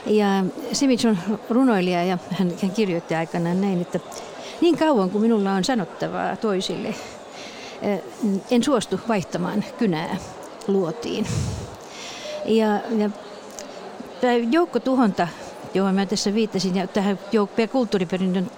Ja 0.05 0.27
Simic 0.73 1.05
on 1.05 1.17
runoilija 1.49 2.03
ja 2.03 2.17
hän, 2.31 2.51
hän 2.61 2.71
kirjoitti 2.71 3.15
aikanaan 3.15 3.61
näin, 3.61 3.81
että 3.81 3.99
niin 4.63 4.77
kauan 4.77 5.09
kuin 5.09 5.21
minulla 5.21 5.51
on 5.51 5.63
sanottavaa 5.63 6.35
toisille, 6.35 6.95
eh, 7.81 8.01
en 8.51 8.63
suostu 8.63 8.99
vaihtamaan 9.07 9.63
kynää 9.77 10.17
luotiin. 10.67 11.25
Ja, 12.45 12.79
ja 12.97 13.09
joukkotuhonta, 14.51 15.27
johon 15.73 15.95
mä 15.95 16.05
tässä 16.05 16.33
viittasin, 16.33 16.75
ja 16.75 16.87
tähän 16.87 17.19
jouk- 17.31 17.67
kulttuuriperinnön 17.67 18.51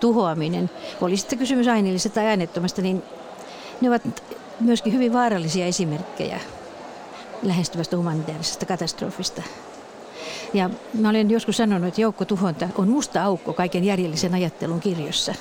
tuhoaminen, 0.00 0.70
oli 1.00 1.16
sitten 1.16 1.38
kysymys 1.38 1.68
aineellisesta 1.68 2.14
tai 2.14 2.26
aineettomasta, 2.26 2.82
niin 2.82 3.02
ne 3.80 3.88
ovat 3.88 4.22
myöskin 4.60 4.92
hyvin 4.92 5.12
vaarallisia 5.12 5.66
esimerkkejä 5.66 6.40
lähestyvästä 7.42 7.96
humanitaarisesta 7.96 8.66
katastrofista. 8.66 9.42
Ja 10.54 10.70
mä 10.94 11.08
olen 11.08 11.30
joskus 11.30 11.56
sanonut, 11.56 11.88
että 11.88 12.00
joukkotuhonta 12.00 12.68
on 12.78 12.88
musta 12.88 13.24
aukko 13.24 13.52
kaiken 13.52 13.84
järjellisen 13.84 14.34
ajattelun 14.34 14.80
kirjossa 14.80 15.34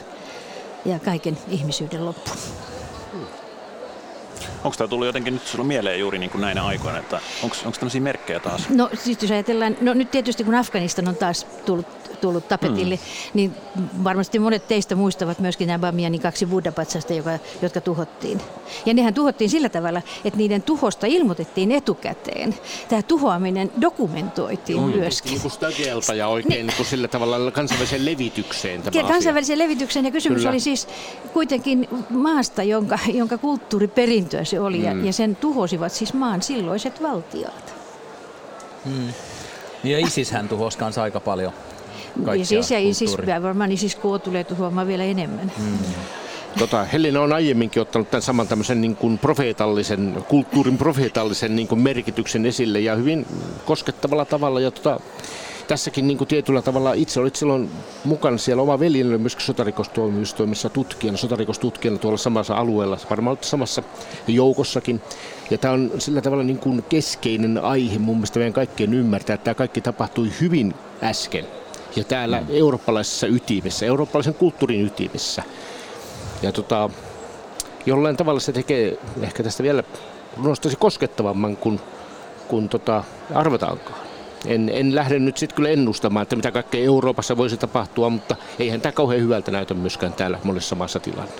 ja 0.85 0.99
kaiken 0.99 1.37
ihmisyyden 1.49 2.05
loppu. 2.05 2.31
Onko 4.63 4.77
tämä 4.77 4.87
tullut 4.87 5.05
jotenkin 5.05 5.33
nyt 5.33 5.47
sulla 5.47 5.63
mieleen 5.63 5.99
juuri 5.99 6.17
niin 6.17 6.29
kuin 6.29 6.41
näinä 6.41 6.65
aikoina, 6.65 6.97
että 6.97 7.19
onko 7.43 7.55
tämmöisiä 7.79 8.01
merkkejä 8.01 8.39
taas? 8.39 8.69
No 8.69 8.89
siis 9.03 9.21
jos 9.21 9.31
ajatellaan, 9.31 9.77
no 9.81 9.93
nyt 9.93 10.11
tietysti 10.11 10.43
kun 10.43 10.55
Afganistan 10.55 11.07
on 11.07 11.15
taas 11.15 11.47
tullut 11.65 11.87
tullut 12.21 12.47
tapetille, 12.47 12.95
mm. 12.95 13.01
niin 13.33 13.53
varmasti 14.03 14.39
monet 14.39 14.67
teistä 14.67 14.95
muistavat 14.95 15.39
myöskin 15.39 15.67
nämä 15.67 15.79
Bamianin 15.79 16.21
kaksi 16.21 16.45
buddha 16.45 16.71
joka, 17.15 17.39
jotka 17.61 17.81
tuhottiin. 17.81 18.41
Ja 18.85 18.93
nehän 18.93 19.13
tuhottiin 19.13 19.49
sillä 19.49 19.69
tavalla, 19.69 20.01
että 20.25 20.37
niiden 20.37 20.61
tuhosta 20.61 21.07
ilmoitettiin 21.07 21.71
etukäteen. 21.71 22.55
Tämä 22.89 23.01
tuhoaminen 23.01 23.71
dokumentoitiin 23.81 24.81
mm. 24.81 24.89
myöskin. 24.89 25.31
Niin 25.31 25.41
kuin 25.41 26.17
ja 26.17 26.27
oikein 26.27 26.67
niin. 26.67 26.73
Niin 26.77 26.85
sillä 26.85 27.07
tavalla 27.07 27.51
kansainväliseen 27.51 28.05
levitykseen 28.05 28.81
tämä 28.81 29.07
Kansainväliseen 29.07 29.57
asia. 29.57 29.65
levitykseen 29.65 30.05
ja 30.05 30.11
kysymys 30.11 30.37
Kyllä. 30.37 30.49
oli 30.49 30.59
siis 30.59 30.87
kuitenkin 31.33 31.87
maasta, 32.09 32.63
jonka, 32.63 32.99
jonka 33.13 33.37
kulttuuriperintöä 33.37 34.43
se 34.51 34.59
oli 34.59 34.77
mm. 34.77 34.83
ja, 34.83 35.05
ja 35.05 35.13
sen 35.13 35.35
tuhosivat 35.35 35.91
siis 35.91 36.13
maan 36.13 36.41
silloiset 36.41 37.01
valtiot. 37.01 37.73
Mm. 38.85 39.13
Ja 39.83 39.99
ISIS-hän 39.99 40.49
tuhosi 40.49 40.77
kanssa 40.77 41.03
aika 41.03 41.19
paljon 41.19 41.53
ISIS 42.37 42.71
ja 42.71 42.79
ISIS, 42.79 43.17
varmaan 43.41 43.71
ISIS-K 43.71 44.01
tulee 44.23 44.43
tuhoamaan 44.43 44.87
vielä 44.87 45.03
enemmän. 45.03 45.51
Mm. 45.57 45.77
Tota, 46.59 46.83
Helena 46.83 47.21
on 47.21 47.33
aiemminkin 47.33 47.81
ottanut 47.81 48.11
tämän 48.11 48.21
saman 48.21 48.47
tämmöisen 48.47 48.81
niin 48.81 48.95
kuin 48.95 49.17
profeetallisen, 49.17 50.23
kulttuurin 50.27 50.77
profeetallisen 50.77 51.55
niin 51.55 51.67
kuin 51.67 51.81
merkityksen 51.81 52.45
esille 52.45 52.79
ja 52.79 52.95
hyvin 52.95 53.25
koskettavalla 53.65 54.25
tavalla. 54.25 54.59
Ja 54.59 54.71
tota, 54.71 54.99
tässäkin 55.71 56.07
niin 56.07 56.17
kuin 56.17 56.27
tietyllä 56.27 56.61
tavalla 56.61 56.93
itse 56.93 57.19
olit 57.19 57.35
silloin 57.35 57.69
mukana 58.03 58.37
siellä. 58.37 58.63
Oma 58.63 58.79
veli 58.79 59.03
oli 59.03 59.17
myöskin 59.17 59.45
sotarikostuomioistuimessa 59.45 60.69
tutkijana, 60.69 61.17
sotarikostutkijana 61.17 61.97
tuolla 61.97 62.17
samassa 62.17 62.55
alueella, 62.55 62.97
varmaan 63.09 63.37
samassa 63.41 63.83
joukossakin. 64.27 65.01
Ja 65.49 65.57
tämä 65.57 65.73
on 65.73 65.91
sillä 65.97 66.21
tavalla 66.21 66.43
niin 66.43 66.59
kuin 66.59 66.83
keskeinen 66.83 67.57
aihe 67.57 67.99
mun 67.99 68.15
mielestä 68.15 68.39
meidän 68.39 68.53
kaikkien 68.53 68.93
ymmärtää, 68.93 69.33
että 69.33 69.43
tämä 69.43 69.55
kaikki 69.55 69.81
tapahtui 69.81 70.31
hyvin 70.41 70.73
äsken 71.03 71.45
ja 71.95 72.03
täällä 72.03 72.41
mm. 72.41 72.47
eurooppalaisessa 72.49 73.27
ytimessä, 73.27 73.85
eurooppalaisen 73.85 74.33
kulttuurin 74.33 74.85
ytimessä. 74.85 75.43
Ja 76.41 76.51
tota, 76.51 76.89
jollain 77.85 78.17
tavalla 78.17 78.39
se 78.39 78.51
tekee 78.51 78.97
ehkä 79.21 79.43
tästä 79.43 79.63
vielä 79.63 79.83
nostasi 80.37 80.75
koskettavamman 80.75 81.57
kuin, 81.57 81.79
kuin 82.47 82.69
tota, 82.69 83.03
arvataankaan. 83.33 84.00
En, 84.45 84.69
en 84.73 84.95
lähde 84.95 85.19
nyt 85.19 85.37
sitten 85.37 85.55
kyllä 85.55 85.69
ennustamaan, 85.69 86.23
että 86.23 86.35
mitä 86.35 86.51
kaikkea 86.51 86.83
Euroopassa 86.85 87.37
voisi 87.37 87.57
tapahtua, 87.57 88.09
mutta 88.09 88.35
eihän 88.59 88.81
tämä 88.81 88.91
kauhean 88.91 89.21
hyvältä 89.21 89.51
näytä 89.51 89.73
myöskään 89.73 90.13
täällä 90.13 90.39
monessa 90.43 90.75
maassa 90.75 90.99
tilanne. 90.99 91.33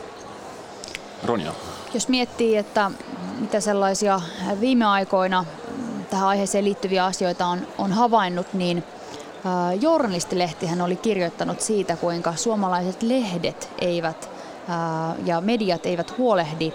Ronja. 1.24 1.54
Jos 1.94 2.08
miettii, 2.08 2.58
että 2.58 2.92
mitä 3.40 3.60
sellaisia 3.60 4.22
viime 4.60 4.86
aikoina 4.86 5.46
tähän 6.10 6.28
aiheeseen 6.28 6.66
liittyviä 6.66 7.06
asioita 7.06 7.46
on, 7.46 7.68
on 7.78 7.92
havainnut, 7.92 8.54
niin– 8.54 8.84
journalistilehtihän 9.82 10.82
oli 10.82 10.96
kirjoittanut 10.96 11.62
siitä, 11.62 11.96
kuinka 11.96 12.36
suomalaiset 12.36 13.04
lehdet 13.04 13.70
eivät 13.82 14.30
ja 15.26 15.42
mediat 15.42 15.86
eivät 15.86 16.18
huolehdi 16.18 16.74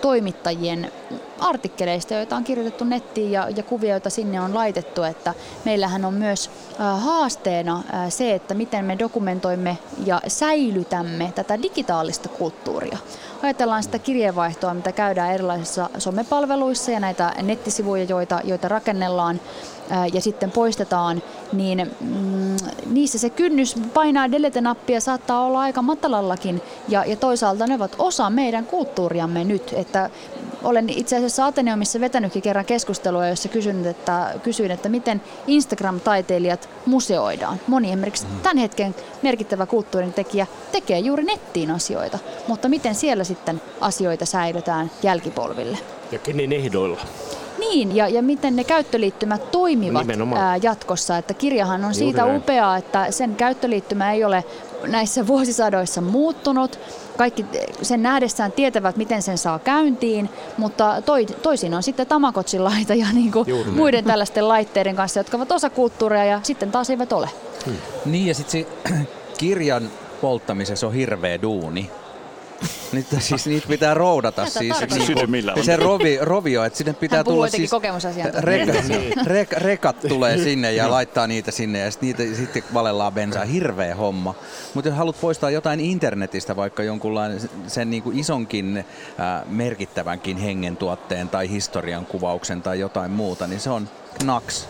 toimittajien 0.00 0.92
artikkeleista, 1.38 2.14
joita 2.14 2.36
on 2.36 2.44
kirjoitettu 2.44 2.84
nettiin 2.84 3.32
ja, 3.32 3.48
ja 3.56 3.62
kuvia, 3.62 3.90
joita 3.90 4.10
sinne 4.10 4.40
on 4.40 4.54
laitettu, 4.54 5.02
että 5.02 5.34
meillähän 5.64 6.04
on 6.04 6.14
myös 6.14 6.50
äh, 6.80 7.04
haasteena 7.04 7.82
äh, 7.94 8.10
se, 8.10 8.34
että 8.34 8.54
miten 8.54 8.84
me 8.84 8.98
dokumentoimme 8.98 9.78
ja 10.06 10.20
säilytämme 10.28 11.32
tätä 11.34 11.62
digitaalista 11.62 12.28
kulttuuria. 12.28 12.98
Ajatellaan 13.42 13.82
sitä 13.82 13.98
kirjeenvaihtoa, 13.98 14.74
mitä 14.74 14.92
käydään 14.92 15.34
erilaisissa 15.34 15.90
somepalveluissa 15.98 16.90
ja 16.90 17.00
näitä 17.00 17.34
nettisivuja, 17.42 18.04
joita, 18.04 18.40
joita 18.44 18.68
rakennellaan 18.68 19.40
ja 20.12 20.20
sitten 20.20 20.50
poistetaan, 20.50 21.22
niin 21.52 21.90
mm, 22.00 22.56
niissä 22.90 23.18
se 23.18 23.30
kynnys 23.30 23.74
painaa 23.94 24.30
delete-nappia 24.30 25.00
saattaa 25.00 25.44
olla 25.44 25.60
aika 25.60 25.82
matalallakin 25.82 26.62
ja, 26.88 27.04
ja 27.04 27.16
toisaalta 27.16 27.66
ne 27.66 27.74
ovat 27.74 27.96
osa 27.98 28.30
meidän 28.30 28.66
kulttuuriamme 28.66 29.44
nyt, 29.44 29.74
että 29.76 30.10
olen 30.62 30.90
itse 30.90 31.16
asiassa 31.16 31.46
Ateneumissa 31.46 32.00
vetänytkin 32.00 32.42
kerran 32.42 32.64
keskustelua, 32.64 33.28
jossa 33.28 33.48
kysyin, 33.48 33.86
että, 33.86 34.34
kysyin, 34.42 34.70
että 34.70 34.88
miten 34.88 35.22
Instagram-taiteilijat 35.46 36.68
museoidaan. 36.86 37.60
Moni 37.66 37.88
esimerkiksi 37.88 38.26
mm. 38.26 38.40
tämän 38.40 38.56
hetken 38.56 38.94
merkittävä 39.22 39.66
kulttuurin 39.66 40.12
tekijä 40.12 40.46
tekee 40.72 40.98
juuri 40.98 41.24
nettiin 41.24 41.70
asioita, 41.70 42.18
mutta 42.48 42.68
miten 42.68 42.94
siellä 42.94 43.24
sitten 43.24 43.62
asioita 43.80 44.26
säilytään 44.26 44.90
jälkipolville? 45.02 45.78
Ja 46.12 46.18
kenen 46.18 46.52
ehdoilla? 46.52 47.00
Niin, 47.58 47.96
ja, 47.96 48.08
ja 48.08 48.22
miten 48.22 48.56
ne 48.56 48.64
käyttöliittymät 48.64 49.50
toimivat 49.50 50.06
ää, 50.36 50.56
jatkossa. 50.62 51.18
Että 51.18 51.34
kirjahan 51.34 51.84
on 51.84 51.94
siitä 51.94 52.26
upeaa, 52.26 52.76
että 52.76 53.10
sen 53.10 53.36
käyttöliittymä 53.36 54.12
ei 54.12 54.24
ole 54.24 54.44
näissä 54.86 55.26
vuosisadoissa 55.26 56.00
muuttunut. 56.00 56.78
Kaikki 57.16 57.46
sen 57.82 58.02
nähdessään 58.02 58.52
tietävät, 58.52 58.96
miten 58.96 59.22
sen 59.22 59.38
saa 59.38 59.58
käyntiin, 59.58 60.30
mutta 60.58 61.02
toi, 61.02 61.26
toisin 61.26 61.74
on 61.74 61.82
sitten 61.82 62.06
Tamakotsin 62.06 62.64
laita 62.64 62.94
ja 62.94 63.06
niin 63.12 63.32
kuin 63.32 63.46
muiden 63.74 64.04
tällaisten 64.04 64.48
laitteiden 64.48 64.96
kanssa, 64.96 65.20
jotka 65.20 65.36
ovat 65.36 65.52
osa 65.52 65.70
kulttuuria 65.70 66.24
ja 66.24 66.40
sitten 66.42 66.70
taas 66.70 66.90
eivät 66.90 67.12
ole. 67.12 67.30
Hmm. 67.66 67.76
Niin 68.04 68.26
ja 68.26 68.34
sitten 68.34 68.66
kirjan 69.38 69.90
polttamisessa 70.20 70.86
on 70.86 70.94
hirveä 70.94 71.42
duuni. 71.42 71.90
Niitä, 72.92 73.20
siis 73.20 73.46
niitä 73.46 73.68
pitää 73.68 73.94
roudata. 73.94 74.46
siis, 74.46 74.74
niin, 74.90 75.64
se 75.64 75.76
rovi, 75.76 76.18
rovio, 76.20 76.64
että 76.64 76.76
sinne 76.76 76.92
pitää 76.92 77.24
tulla 77.24 77.48
siis... 77.48 77.70
Reka, 78.34 78.72
rek, 79.24 79.52
rekat 79.52 80.00
tulee 80.08 80.38
sinne 80.38 80.72
ja 80.72 80.90
laittaa 80.90 81.26
niitä 81.26 81.50
sinne 81.50 81.78
ja 81.78 81.90
sitten 81.90 82.06
niitä 82.08 82.36
sitten 82.36 82.62
valellaan 82.74 83.12
bensaa. 83.12 83.44
Hirveä 83.44 83.94
homma. 83.94 84.34
Mutta 84.74 84.88
jos 84.88 84.98
haluat 84.98 85.20
poistaa 85.20 85.50
jotain 85.50 85.80
internetistä, 85.80 86.56
vaikka 86.56 86.82
jonkunlainen 86.82 87.40
sen 87.66 87.90
niin 87.90 88.02
kuin 88.02 88.18
isonkin 88.18 88.76
äh, 88.76 88.84
merkittävänkin 89.46 90.36
hengentuotteen 90.36 91.28
tai 91.28 91.50
historian 91.50 92.06
kuvauksen 92.06 92.62
tai 92.62 92.80
jotain 92.80 93.10
muuta, 93.10 93.46
niin 93.46 93.60
se 93.60 93.70
on 93.70 93.88
knaks. 94.18 94.68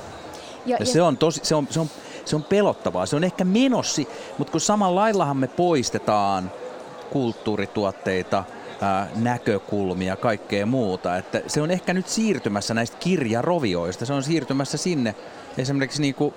Ja, 0.67 0.77
ja, 0.77 0.77
ja 0.81 0.87
se 0.87 1.03
on 1.03 1.17
tosi, 1.17 1.41
se 1.43 1.55
on, 1.55 1.67
se 1.71 1.81
on, 1.81 1.91
se 2.25 2.37
on 2.37 2.45
pelottavaa. 2.45 3.07
Se 3.07 3.17
on 3.17 3.25
ehkä 3.25 3.45
menossi, 3.45 4.09
mutta 4.39 4.51
kun 4.51 4.61
samalla 4.61 5.01
laillahan 5.01 5.37
me 5.37 5.49
poistetaan– 5.49 6.51
kulttuurituotteita, 7.07 8.45
ää, 8.81 9.09
näkökulmia, 9.17 10.17
kaikkea 10.17 10.67
muuta. 10.67 11.17
Että 11.17 11.43
se 11.47 11.63
on 11.63 11.71
ehkä 11.71 11.95
nyt 11.95 12.09
siirtymässä 12.09 12.75
näistä 12.75 12.97
kirjarovioista, 12.99 14.07
se 14.07 14.13
on 14.13 14.23
siirtymässä 14.23 14.77
sinne 14.77 15.15
esimerkiksi 15.59 16.03
niin 16.03 16.15
kuin, 16.15 16.35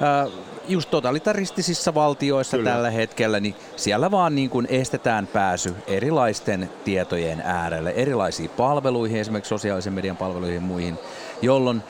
ää, 0.00 0.26
just 0.68 0.90
totalitaristisissa 0.90 1.94
valtioissa 1.94 2.56
Kyllä. 2.56 2.70
tällä 2.70 2.90
hetkellä, 2.90 3.40
niin 3.40 3.54
siellä 3.76 4.10
vaan 4.10 4.34
niin 4.34 4.50
kuin 4.50 4.66
estetään 4.70 5.26
pääsy 5.26 5.74
erilaisten 5.86 6.70
tietojen 6.84 7.40
äärelle, 7.44 7.90
erilaisiin 7.90 8.50
palveluihin, 8.50 9.20
esimerkiksi 9.20 9.48
sosiaalisen 9.48 9.92
median 9.92 10.16
palveluihin 10.16 10.54
ja 10.54 10.60
muihin, 10.60 10.98
jolloin 11.42 11.82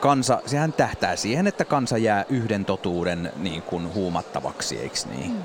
kansa, 0.00 0.42
sehän 0.46 0.72
tähtää 0.72 1.16
siihen, 1.16 1.46
että 1.46 1.64
kansa 1.64 1.98
jää 1.98 2.24
yhden 2.28 2.64
totuuden 2.64 3.32
niin 3.36 3.62
kuin 3.62 3.94
huumattavaksi, 3.94 4.78
eikö 4.78 4.96
niin? 5.16 5.30
Mm. 5.30 5.42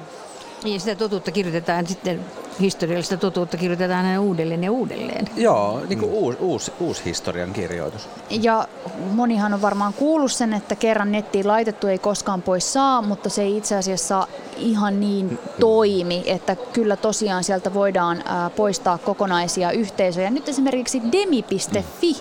Niin, 0.63 0.79
sitä 0.79 0.95
totuutta 0.95 1.31
kirjoitetaan 1.31 1.87
sitten, 1.87 2.19
historiallista 2.59 3.17
totuutta 3.17 3.57
kirjoitetaan 3.57 4.05
aina 4.05 4.21
uudelleen 4.21 4.63
ja 4.63 4.71
uudelleen. 4.71 5.29
Joo, 5.35 5.81
niin 5.89 5.99
kuin 5.99 6.11
mm. 6.11 6.17
uusi, 6.17 6.37
uusi, 6.41 6.71
uusi 6.79 7.05
historian 7.05 7.53
kirjoitus. 7.53 8.09
Ja 8.29 8.67
monihan 9.11 9.53
on 9.53 9.61
varmaan 9.61 9.93
kuullut 9.93 10.31
sen, 10.31 10.53
että 10.53 10.75
kerran 10.75 11.11
nettiin 11.11 11.47
laitettu 11.47 11.87
ei 11.87 11.97
koskaan 11.97 12.41
pois 12.41 12.73
saa, 12.73 13.01
mutta 13.01 13.29
se 13.29 13.41
ei 13.41 13.57
itse 13.57 13.75
asiassa 13.75 14.27
ihan 14.57 14.99
niin 14.99 15.39
toimi, 15.59 16.23
että 16.25 16.55
kyllä 16.73 16.95
tosiaan 16.95 17.43
sieltä 17.43 17.73
voidaan 17.73 18.23
poistaa 18.55 18.97
kokonaisia 18.97 19.71
yhteisöjä. 19.71 20.29
Nyt 20.29 20.49
esimerkiksi 20.49 21.01
demi.fi, 21.11 22.15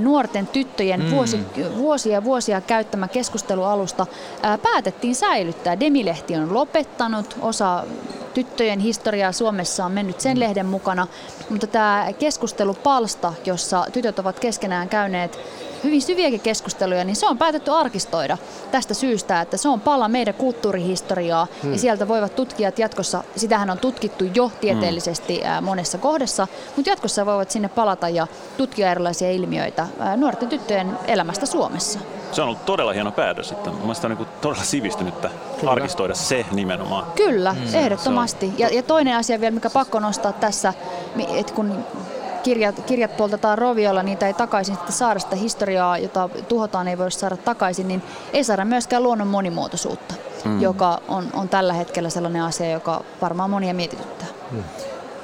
nuorten 0.00 0.46
tyttöjen 0.46 1.02
mm. 1.02 1.10
vuosi, 1.10 1.38
vuosia 1.76 2.12
ja 2.12 2.24
vuosia 2.24 2.60
käyttämä 2.60 3.08
keskustelualusta, 3.08 4.06
päätettiin 4.62 5.14
säilyttää. 5.14 5.80
Demilehti 5.80 6.36
on 6.36 6.54
lopettanut, 6.54 7.36
osa 7.40 7.71
tyttöjen 8.34 8.80
historiaa 8.80 9.32
Suomessa 9.32 9.84
on 9.84 9.92
mennyt 9.92 10.20
sen 10.20 10.40
lehden 10.40 10.66
mukana, 10.66 11.06
mutta 11.50 11.66
tämä 11.66 12.08
keskustelupalsta, 12.18 13.34
jossa 13.44 13.86
tytöt 13.92 14.18
ovat 14.18 14.40
keskenään 14.40 14.88
käyneet 14.88 15.38
hyvin 15.84 16.02
syviäkin 16.02 16.40
keskusteluja, 16.40 17.04
niin 17.04 17.16
se 17.16 17.26
on 17.26 17.38
päätetty 17.38 17.70
arkistoida 17.70 18.38
tästä 18.70 18.94
syystä, 18.94 19.40
että 19.40 19.56
se 19.56 19.68
on 19.68 19.80
pala 19.80 20.08
meidän 20.08 20.34
kulttuurihistoriaa 20.34 21.46
hmm. 21.62 21.72
ja 21.72 21.78
sieltä 21.78 22.08
voivat 22.08 22.36
tutkijat 22.36 22.78
jatkossa, 22.78 23.24
sitähän 23.36 23.70
on 23.70 23.78
tutkittu 23.78 24.24
jo 24.34 24.52
tieteellisesti 24.60 25.40
hmm. 25.40 25.64
monessa 25.64 25.98
kohdassa, 25.98 26.48
mutta 26.76 26.90
jatkossa 26.90 27.26
voivat 27.26 27.50
sinne 27.50 27.68
palata 27.68 28.08
ja 28.08 28.26
tutkia 28.56 28.90
erilaisia 28.90 29.30
ilmiöitä 29.30 29.86
nuorten 30.16 30.48
tyttöjen 30.48 30.98
elämästä 31.06 31.46
Suomessa. 31.46 31.98
Se 32.32 32.42
on 32.42 32.48
ollut 32.48 32.64
todella 32.64 32.92
hieno 32.92 33.12
päätös. 33.12 33.52
Että 33.52 33.70
mielestäni 33.70 34.12
on 34.12 34.18
niin 34.18 34.28
todella 34.40 34.64
sivistynyttä 34.64 35.30
Kyllä. 35.60 35.72
arkistoida 35.72 36.14
se 36.14 36.46
nimenomaan. 36.52 37.06
Kyllä, 37.16 37.52
mm. 37.52 37.74
ehdottomasti. 37.74 38.52
Ja, 38.58 38.68
ja 38.68 38.82
toinen 38.82 39.16
asia 39.16 39.40
vielä, 39.40 39.54
mikä 39.54 39.70
pakko 39.70 40.00
nostaa 40.00 40.32
tässä, 40.32 40.74
että 41.36 41.54
kun 41.54 41.84
kirjat, 42.42 42.82
kirjat 42.86 43.16
poltetaan 43.16 43.58
roviolla, 43.58 44.02
niitä 44.02 44.26
ei 44.26 44.34
takaisin 44.34 44.74
sitten 44.74 44.92
saada 44.92 45.20
sitä 45.20 45.36
historiaa, 45.36 45.98
jota 45.98 46.28
tuhotaan 46.48 46.88
ei 46.88 46.98
voida 46.98 47.10
saada 47.10 47.36
takaisin, 47.36 47.88
niin 47.88 48.02
ei 48.32 48.44
saada 48.44 48.64
myöskään 48.64 49.02
luonnon 49.02 49.28
monimuotoisuutta, 49.28 50.14
mm. 50.44 50.60
joka 50.60 51.00
on, 51.08 51.30
on 51.32 51.48
tällä 51.48 51.72
hetkellä 51.72 52.10
sellainen 52.10 52.42
asia, 52.42 52.70
joka 52.70 53.04
varmaan 53.22 53.50
monia 53.50 53.74
mietityttää. 53.74 54.28
Mm. 54.50 54.64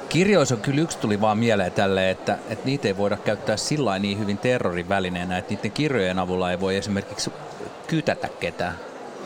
Kirjoissa 0.09 0.55
on 0.55 0.61
kyllä 0.61 0.81
yksi 0.81 0.97
tuli 0.97 1.21
vaan 1.21 1.37
mieleen 1.37 1.71
tälle, 1.71 2.09
että, 2.09 2.37
että 2.49 2.65
niitä 2.65 2.87
ei 2.87 2.97
voida 2.97 3.17
käyttää 3.17 3.57
sillä 3.57 3.99
niin 3.99 4.19
hyvin 4.19 4.37
terrorin 4.37 4.89
välineenä, 4.89 5.37
että 5.37 5.53
niiden 5.53 5.71
kirjojen 5.71 6.19
avulla 6.19 6.51
ei 6.51 6.59
voi 6.59 6.77
esimerkiksi 6.77 7.31
kytätä 7.87 8.29
ketään. 8.39 8.75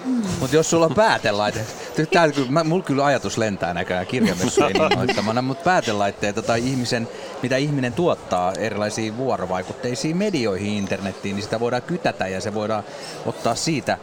Mm. 0.05 0.21
Mutta 0.39 0.55
jos 0.55 0.69
sulla 0.69 0.85
on 0.85 0.95
päätelaite, 0.95 1.65
tää, 2.11 2.29
mä, 2.49 2.63
mulla 2.63 2.83
kyllä 2.83 3.05
ajatus 3.05 3.37
lentää 3.37 3.73
näköjään 3.73 4.07
kirjamessujen 4.07 4.75
innoittamana, 4.91 5.41
mutta 5.41 5.63
päätelaitteita 5.63 6.41
tai 6.41 6.59
ihmisen, 6.59 7.07
mitä 7.43 7.57
ihminen 7.57 7.93
tuottaa 7.93 8.53
erilaisiin 8.53 9.17
vuorovaikutteisiin 9.17 10.17
medioihin 10.17 10.73
internettiin, 10.73 11.35
niin 11.35 11.43
sitä 11.43 11.59
voidaan 11.59 11.81
kytätä 11.81 12.27
ja 12.27 12.41
se 12.41 12.53
voidaan 12.53 12.83
ottaa 13.25 13.55
siitä. 13.55 13.97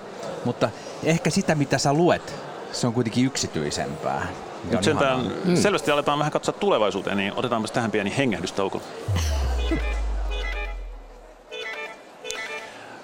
Mutta 0.44 0.70
ehkä 1.04 1.30
sitä, 1.30 1.54
mitä 1.54 1.78
sä 1.78 1.92
luet, 1.92 2.34
se 2.72 2.86
on 2.86 2.92
kuitenkin 2.92 3.26
yksityisempää. 3.26 4.26
Nyt 4.70 4.84
sentään 4.84 5.32
mm. 5.44 5.56
selvästi 5.56 5.90
aletaan 5.90 6.18
vähän 6.18 6.32
katsoa 6.32 6.54
tulevaisuuteen, 6.54 7.16
niin 7.16 7.32
otetaanpa 7.36 7.68
tähän 7.68 7.90
pieni 7.90 8.16
hengähdystauko. 8.16 8.82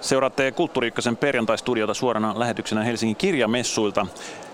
Seuraatte 0.01 0.53
Kulttuuri 0.53 0.89
Ykkösen 0.89 1.17
perjantaistudiota 1.17 1.95
suorana 1.95 2.39
lähetyksenä 2.39 2.85
Helsingin 2.85 3.17
kirjamessuilta. 3.17 4.07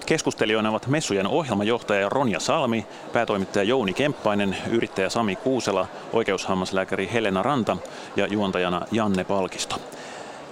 Keskustelijoina 0.06 0.70
ovat 0.70 0.86
messujen 0.86 1.26
ohjelmajohtaja 1.26 2.08
Ronja 2.08 2.40
Salmi, 2.40 2.86
päätoimittaja 3.12 3.62
Jouni 3.62 3.94
Kemppainen, 3.94 4.56
yrittäjä 4.70 5.08
Sami 5.08 5.36
Kuusela, 5.36 5.86
oikeushammaslääkäri 6.12 7.10
Helena 7.12 7.42
Ranta 7.42 7.76
ja 8.16 8.26
juontajana 8.26 8.86
Janne 8.90 9.24
Palkisto. 9.24 9.80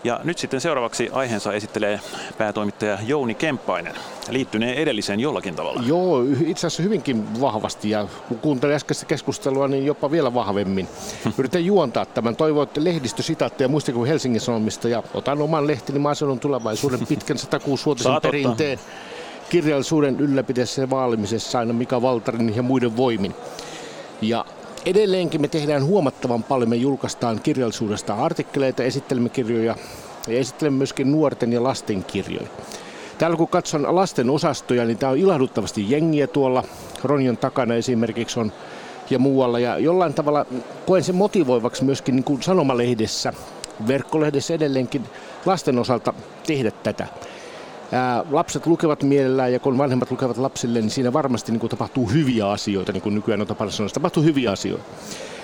Ja 0.04 0.20
nyt 0.24 0.38
sitten 0.38 0.60
seuraavaksi 0.60 1.08
aiheensa 1.12 1.52
esittelee 1.52 2.00
päätoimittaja 2.38 2.98
Jouni 3.06 3.34
Kemppainen. 3.34 3.94
Liittyneen 4.30 4.74
edelliseen 4.74 5.20
jollakin 5.20 5.54
tavalla. 5.54 5.82
Joo, 5.86 6.22
itse 6.46 6.66
asiassa 6.66 6.82
hyvinkin 6.82 7.40
vahvasti 7.40 7.90
ja 7.90 8.06
kun 8.28 8.38
kuuntelin 8.38 8.76
äskeistä 8.76 9.06
keskustelua, 9.06 9.68
niin 9.68 9.86
jopa 9.86 10.10
vielä 10.10 10.34
vahvemmin. 10.34 10.88
Yritän 11.38 11.64
juontaa 11.64 12.06
tämän. 12.06 12.36
Toivon, 12.36 12.62
että 12.62 12.84
lehdistösitaatteja 12.84 13.68
muistiko 13.68 14.04
Helsingin 14.04 14.40
Sanomista 14.40 14.88
ja 14.88 15.02
otan 15.14 15.42
oman 15.42 15.66
lehtini 15.66 15.98
maaseudun 15.98 16.40
tulevaisuuden 16.40 17.06
pitkän 17.06 17.36
106-vuotisen 17.54 18.20
perinteen 18.22 18.78
kirjallisuuden 19.50 20.20
ylläpidessä 20.20 20.82
ja 20.82 20.90
vaalimisessa 20.90 21.58
aina 21.58 21.72
Mika 21.72 22.02
Valtarin 22.02 22.56
ja 22.56 22.62
muiden 22.62 22.96
voimin. 22.96 23.34
Ja 24.22 24.44
Edelleenkin 24.86 25.40
me 25.40 25.48
tehdään 25.48 25.84
huomattavan 25.84 26.42
paljon. 26.42 26.68
Me 26.68 26.76
julkaistaan 26.76 27.40
kirjallisuudesta 27.42 28.14
artikkeleita, 28.14 28.82
esittelemme 28.82 29.28
kirjoja 29.28 29.76
ja 30.28 30.38
esittelemme 30.38 30.76
myöskin 30.78 31.12
nuorten 31.12 31.52
ja 31.52 31.62
lasten 31.62 32.04
kirjoja. 32.04 32.48
Täällä 33.18 33.36
kun 33.36 33.48
katson 33.48 33.96
lasten 33.96 34.30
osastoja, 34.30 34.84
niin 34.84 34.98
tämä 34.98 35.12
on 35.12 35.18
ilahduttavasti 35.18 35.90
jengiä 35.90 36.26
tuolla. 36.26 36.64
Ronjon 37.04 37.36
takana 37.36 37.74
esimerkiksi 37.74 38.40
on 38.40 38.52
ja 39.10 39.18
muualla. 39.18 39.58
Ja 39.58 39.78
jollain 39.78 40.14
tavalla 40.14 40.46
koen 40.86 41.04
sen 41.04 41.14
motivoivaksi 41.14 41.84
myöskin 41.84 42.16
niin 42.16 42.24
kuin 42.24 42.42
sanomalehdessä, 42.42 43.32
verkkolehdessä 43.88 44.54
edelleenkin 44.54 45.04
lasten 45.46 45.78
osalta 45.78 46.14
tehdä 46.46 46.70
tätä. 46.70 47.06
Ää, 47.92 48.24
lapset 48.30 48.66
lukevat 48.66 49.02
mielellään 49.02 49.52
ja 49.52 49.58
kun 49.58 49.78
vanhemmat 49.78 50.10
lukevat 50.10 50.36
lapsille, 50.38 50.80
niin 50.80 50.90
siinä 50.90 51.12
varmasti 51.12 51.52
niin 51.52 51.60
kuin 51.60 51.70
tapahtuu 51.70 52.06
hyviä 52.06 52.48
asioita, 52.48 52.92
niin 52.92 53.02
kuin 53.02 53.14
nykyään 53.14 53.40
on 53.40 53.46
tapana 53.46 53.70
sanoa, 53.70 53.88
tapahtuu 53.88 54.22
hyviä 54.22 54.50
asioita. 54.50 54.84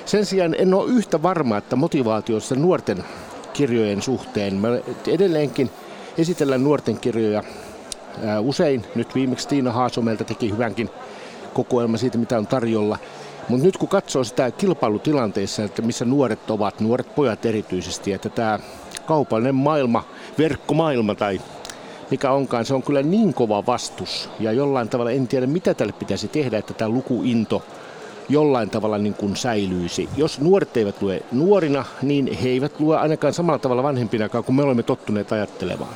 Sen 0.04 0.26
sijaan 0.26 0.54
en 0.58 0.74
ole 0.74 0.90
yhtä 0.90 1.22
varma, 1.22 1.56
että 1.56 1.76
motivaatiossa 1.76 2.54
nuorten 2.54 3.04
kirjojen 3.52 4.02
suhteen. 4.02 4.54
Me 4.54 4.82
edelleenkin 5.06 5.70
esitellään 6.18 6.64
nuorten 6.64 6.98
kirjoja 6.98 7.42
ää, 8.24 8.40
usein. 8.40 8.84
Nyt 8.94 9.14
viimeksi 9.14 9.48
Tiina 9.48 9.72
Haasomelta 9.72 10.24
teki 10.24 10.50
hyvänkin 10.50 10.90
kokoelma 11.54 11.96
siitä, 11.96 12.18
mitä 12.18 12.38
on 12.38 12.46
tarjolla. 12.46 12.98
Mutta 13.48 13.66
nyt 13.66 13.76
kun 13.76 13.88
katsoo 13.88 14.24
sitä 14.24 14.50
kilpailutilanteessa, 14.50 15.64
että 15.64 15.82
missä 15.82 16.04
nuoret 16.04 16.50
ovat, 16.50 16.80
nuoret 16.80 17.14
pojat 17.14 17.46
erityisesti, 17.46 18.12
että 18.12 18.28
tämä 18.28 18.58
kaupallinen 19.06 19.54
maailma, 19.54 20.04
verkkomaailma 20.38 21.14
tai 21.14 21.40
mikä 22.10 22.30
onkaan, 22.30 22.64
se 22.64 22.74
on 22.74 22.82
kyllä 22.82 23.02
niin 23.02 23.34
kova 23.34 23.66
vastus. 23.66 24.30
Ja 24.40 24.52
jollain 24.52 24.88
tavalla 24.88 25.10
en 25.10 25.28
tiedä, 25.28 25.46
mitä 25.46 25.74
tälle 25.74 25.92
pitäisi 25.92 26.28
tehdä, 26.28 26.58
että 26.58 26.74
tämä 26.74 26.88
lukuinto 26.88 27.62
jollain 28.28 28.70
tavalla 28.70 28.98
niin 28.98 29.14
kuin 29.14 29.36
säilyisi. 29.36 30.08
Jos 30.16 30.40
nuoret 30.40 30.76
eivät 30.76 31.02
lue 31.02 31.22
nuorina, 31.32 31.84
niin 32.02 32.38
he 32.42 32.48
eivät 32.48 32.80
lue 32.80 32.96
ainakaan 32.96 33.34
samalla 33.34 33.58
tavalla 33.58 33.82
vanhempina 33.82 34.28
kuin 34.28 34.56
me 34.56 34.62
olemme 34.62 34.82
tottuneet 34.82 35.32
ajattelemaan. 35.32 35.94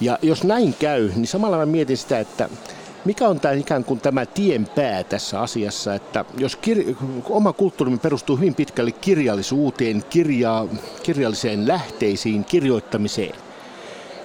Ja 0.00 0.18
jos 0.22 0.44
näin 0.44 0.74
käy, 0.78 1.10
niin 1.16 1.26
samalla 1.26 1.56
mä 1.56 1.66
mietin 1.66 1.96
sitä, 1.96 2.18
että 2.18 2.48
mikä 3.04 3.28
on 3.28 3.40
tämä 3.40 3.54
ikään 3.54 3.84
kuin 3.84 4.00
tämä 4.00 4.26
tienpää 4.26 5.04
tässä 5.04 5.40
asiassa, 5.40 5.94
että 5.94 6.24
jos 6.38 6.58
kir- 6.66 6.96
oma 7.30 7.52
kulttuurimme 7.52 7.98
perustuu 7.98 8.36
hyvin 8.36 8.54
pitkälle 8.54 8.92
kirjallisuuteen, 8.92 10.04
kirja- 10.10 10.66
kirjalliseen 11.02 11.68
lähteisiin, 11.68 12.44
kirjoittamiseen, 12.44 13.34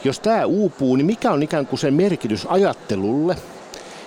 jos 0.04 0.20
tämä 0.20 0.46
uupuu, 0.46 0.96
niin 0.96 1.06
mikä 1.06 1.32
on 1.32 1.44
ikään 1.44 1.68
kuin 1.68 1.80
sen 1.80 1.94
merkitys 1.94 2.48
ajattelulle? 2.50 3.36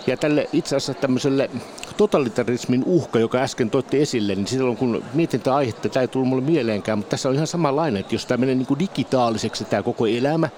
Ja 0.06 0.16
tälle 0.16 0.48
itse 0.52 0.76
asiassa 0.76 0.94
tämmöiselle 0.94 1.50
totalitarismin 1.96 2.84
uhka, 2.86 3.18
joka 3.18 3.38
äsken 3.38 3.70
toitte 3.70 4.02
esille, 4.02 4.34
niin 4.34 4.46
silloin 4.46 4.76
kun 4.76 5.04
mietin 5.14 5.40
tätä 5.40 5.56
aihetta, 5.56 5.88
tämä 5.88 6.00
ei 6.00 6.08
tullut 6.08 6.28
mulle 6.28 6.42
mieleenkään, 6.42 6.98
mutta 6.98 7.10
tässä 7.10 7.28
on 7.28 7.34
ihan 7.34 7.46
samanlainen, 7.46 8.00
että 8.00 8.14
jos 8.14 8.26
tämä 8.26 8.38
menee 8.38 8.54
niin 8.54 8.66
kuin 8.66 8.78
digitaaliseksi 8.78 9.64
tämä 9.64 9.82
koko 9.82 10.06
elämä, 10.06 10.48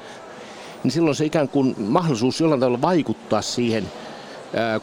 niin 0.84 0.90
silloin 0.90 1.16
se 1.16 1.24
ikään 1.24 1.48
kuin 1.48 1.74
mahdollisuus 1.78 2.40
jollain 2.40 2.60
tavalla 2.60 2.80
vaikuttaa 2.80 3.42
siihen 3.42 3.84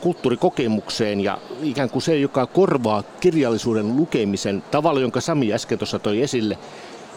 kulttuurikokemukseen 0.02 1.22
ja 1.22 1.38
ikään 1.63 1.89
kuin 1.89 2.02
se, 2.02 2.18
joka 2.18 2.46
korvaa 2.46 3.04
kirjallisuuden 3.20 3.96
lukemisen 3.96 4.63
tavalla, 4.72 5.00
jonka 5.00 5.22
Sami 5.22 5.54
äsken 5.54 5.78
tuossa 5.78 6.00
toi 6.00 6.22
esille, 6.22 6.58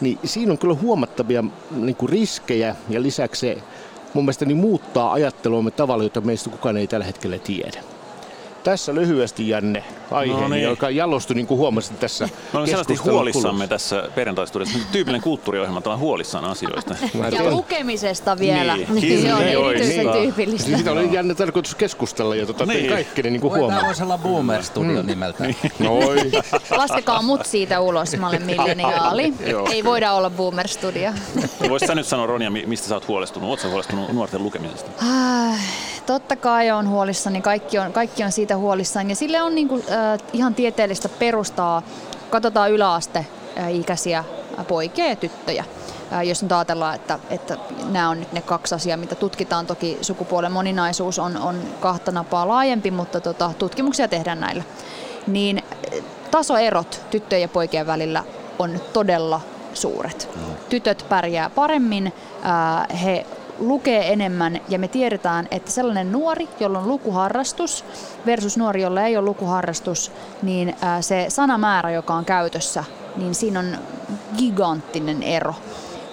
niin 0.01 0.19
siinä 0.23 0.51
on 0.51 0.57
kyllä 0.57 0.73
huomattavia 0.73 1.43
niin 1.71 1.95
kuin 1.95 2.09
riskejä 2.09 2.75
ja 2.89 3.01
lisäksi 3.01 3.39
se 3.39 3.57
mun 4.13 4.23
mielestä 4.23 4.45
niin 4.45 4.57
muuttaa 4.57 5.13
ajatteluamme 5.13 5.71
tavalla, 5.71 6.03
jota 6.03 6.21
meistä 6.21 6.49
kukaan 6.49 6.77
ei 6.77 6.87
tällä 6.87 7.05
hetkellä 7.05 7.37
tiedä. 7.39 7.83
Tässä 8.69 8.95
lyhyesti 8.95 9.49
Janne 9.49 9.83
aiheeni, 10.11 10.41
no 10.41 10.47
niin. 10.47 10.63
joka 10.63 10.89
jalostui 10.89 11.35
niin 11.35 11.47
kuin 11.47 11.57
huomasin 11.57 11.97
tässä 11.97 12.25
Me 12.53 12.59
olemme 12.59 12.69
selvästi 12.69 12.95
huolissamme 12.95 13.67
tässä 13.67 14.09
perjantaistuudessa. 14.15 14.79
Tyypillinen 14.91 15.21
kulttuuriohjelma, 15.21 15.81
on 15.85 15.99
huolissaan 15.99 16.45
asioista. 16.45 16.95
ja 17.31 17.49
lukemisesta 17.49 18.39
vielä. 18.39 18.77
Niin, 18.77 18.95
niin, 18.95 19.21
se 19.21 19.33
on 19.33 19.39
niin, 19.39 19.65
erityisen 19.65 20.05
niin, 20.05 20.21
tyypillistä. 20.21 20.67
Niin, 20.67 20.77
sitä 20.77 20.91
oli 20.91 21.13
Janne 21.13 21.35
tarkoitus 21.35 21.75
keskustella 21.75 22.35
ja 22.35 22.45
tota, 22.45 22.65
niin. 22.65 22.89
kaikki 22.89 23.23
ne 23.23 23.29
niin 23.29 23.41
kuin 23.41 23.53
huomaa. 23.53 23.77
Tämä 23.77 23.87
voisi 23.87 24.03
olla 24.03 24.17
Boomer 24.17 24.63
Studio 24.63 25.01
mm. 25.01 25.07
nimeltä. 25.07 25.43
Niin. 25.43 25.55
Noi. 25.79 26.31
Laskekaa 26.77 27.21
mut 27.21 27.45
siitä 27.45 27.79
ulos, 27.79 28.17
mä 28.17 28.27
olen 28.27 28.45
milleniaali. 28.45 29.33
ei 29.71 29.83
voida 29.83 30.13
olla 30.13 30.29
Boomer 30.29 30.67
Studio. 30.67 31.11
Voisit 31.69 31.87
sä 31.87 31.95
nyt 31.95 32.05
sanoa 32.05 32.25
Ronja, 32.25 32.51
mistä 32.51 32.87
sä 32.87 32.95
oot 32.95 33.07
huolestunut? 33.07 33.49
Oletko 33.49 33.69
huolestunut 33.69 34.11
nuorten 34.11 34.43
lukemisesta? 34.43 34.91
Totta 36.09 36.35
kai 36.35 36.71
on 36.71 36.89
huolissani. 36.89 37.41
Kaikki 37.41 37.79
on, 37.79 37.93
kaikki 37.93 38.23
on 38.23 38.31
siitä 38.31 38.57
huolissaan. 38.57 39.09
Ja 39.09 39.15
sille 39.15 39.41
on 39.41 39.55
niinku, 39.55 39.75
äh, 39.75 40.19
ihan 40.33 40.55
tieteellistä 40.55 41.09
perustaa. 41.09 41.81
Katsotaan 42.29 42.71
yläaste 42.71 43.25
äh, 43.57 43.75
ikäisiä 43.75 44.23
poikia 44.67 45.07
ja 45.07 45.15
tyttöjä. 45.15 45.65
Äh, 46.13 46.25
jos 46.25 46.43
nyt 46.43 46.51
ajatellaan, 46.51 46.95
että, 46.95 47.19
että 47.29 47.57
nämä 47.89 48.09
on 48.09 48.19
nyt 48.19 48.33
ne 48.33 48.41
kaksi 48.41 48.75
asiaa, 48.75 48.97
mitä 48.97 49.15
tutkitaan. 49.15 49.67
Toki 49.67 49.97
sukupuolen 50.01 50.51
moninaisuus 50.51 51.19
on, 51.19 51.37
on 51.37 51.61
kahta 51.79 52.11
napaa 52.11 52.47
laajempi, 52.47 52.91
mutta 52.91 53.21
tota, 53.21 53.51
tutkimuksia 53.59 54.07
tehdään 54.07 54.39
näillä. 54.39 54.63
Niin 55.27 55.63
tasoerot 56.31 57.01
tyttöjen 57.09 57.41
ja 57.41 57.47
poikien 57.47 57.87
välillä 57.87 58.23
on 58.59 58.79
todella 58.93 59.41
suuret. 59.73 60.29
Mm. 60.35 60.41
Tytöt 60.69 61.05
pärjää 61.09 61.49
paremmin, 61.49 62.13
he 63.03 63.25
lukee 63.59 64.13
enemmän 64.13 64.59
ja 64.69 64.79
me 64.79 64.87
tiedetään, 64.87 65.47
että 65.51 65.71
sellainen 65.71 66.11
nuori, 66.11 66.49
jolla 66.59 66.79
on 66.79 66.87
lukuharrastus 66.87 67.85
versus 68.25 68.57
nuori, 68.57 68.81
jolla 68.81 69.01
ei 69.01 69.17
ole 69.17 69.25
lukuharrastus, 69.25 70.11
niin 70.41 70.75
se 71.01 71.25
sanamäärä, 71.29 71.91
joka 71.91 72.13
on 72.13 72.25
käytössä, 72.25 72.83
niin 73.15 73.35
siinä 73.35 73.59
on 73.59 73.77
giganttinen 74.37 75.23
ero. 75.23 75.53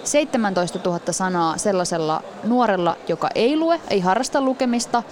17 0.03 0.79
000 0.85 0.99
sanaa 1.11 1.57
sellaisella 1.57 2.21
nuorella, 2.43 2.97
joka 3.07 3.29
ei 3.35 3.57
lue, 3.57 3.81
ei 3.89 3.99
harrasta 3.99 4.41
lukemista, 4.41 5.03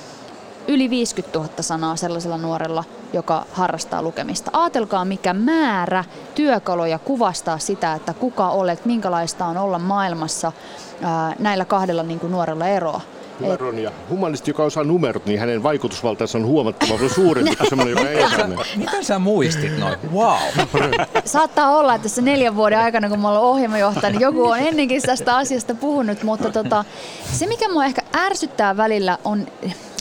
yli 0.68 0.90
50 0.90 1.40
000 1.40 1.52
sanaa 1.60 1.96
sellaisella 1.96 2.38
nuorella, 2.38 2.84
joka 3.14 3.46
harrastaa 3.52 4.02
lukemista. 4.02 4.52
Aatelkaa, 4.54 5.06
mikä 5.06 5.34
määrä 5.34 6.04
työkaluja 6.36 7.00
kuvastaa 7.00 7.58
sitä, 7.58 7.94
että 7.94 8.14
kuka 8.14 8.50
olet, 8.50 8.86
minkälaista 8.86 9.46
on 9.46 9.58
olla 9.58 9.80
maailmassa 9.80 10.52
ää, 11.02 11.36
näillä 11.40 11.66
kahdella 11.66 12.04
niin 12.04 12.20
kuin 12.20 12.32
nuorella 12.32 12.68
eroa. 12.68 13.02
Ronja. 13.60 13.92
Humanisti, 14.10 14.50
joka 14.50 14.64
osaa 14.64 14.84
numerot, 14.84 15.26
niin 15.26 15.40
hänen 15.40 15.64
vaikutusvaltaansa 15.64 16.38
on 16.38 16.46
huomattavasti 16.46 17.10
suurempi 17.10 17.56
kuin 17.56 17.70
semmoinen, 17.70 17.98
joka 17.98 18.10
ei 18.10 18.24
osaa. 18.24 18.48
Miten 18.76 19.06
sä 19.06 19.20
muistit 19.20 19.78
noin? 19.80 19.96
Wow. 20.14 20.68
Saattaa 21.26 21.78
olla, 21.78 21.96
että 21.96 22.04
tässä 22.04 22.22
neljän 22.22 22.56
vuoden 22.56 22.80
aikana, 22.80 23.10
kun 23.10 23.20
mä 23.20 23.30
olen 23.30 23.42
ohjelmajohtaja, 23.42 24.12
niin 24.12 24.22
joku 24.22 24.46
on 24.46 24.60
ennenkin 24.60 25.02
tästä 25.02 25.38
asiasta 25.38 25.76
puhunut, 25.76 26.24
mutta 26.24 26.52
tota, 26.52 26.86
se 27.32 27.48
mikä 27.48 27.70
mua 27.70 27.86
ehkä 27.86 28.02
ärsyttää 28.16 28.78
välillä 28.78 29.18
on 29.24 29.48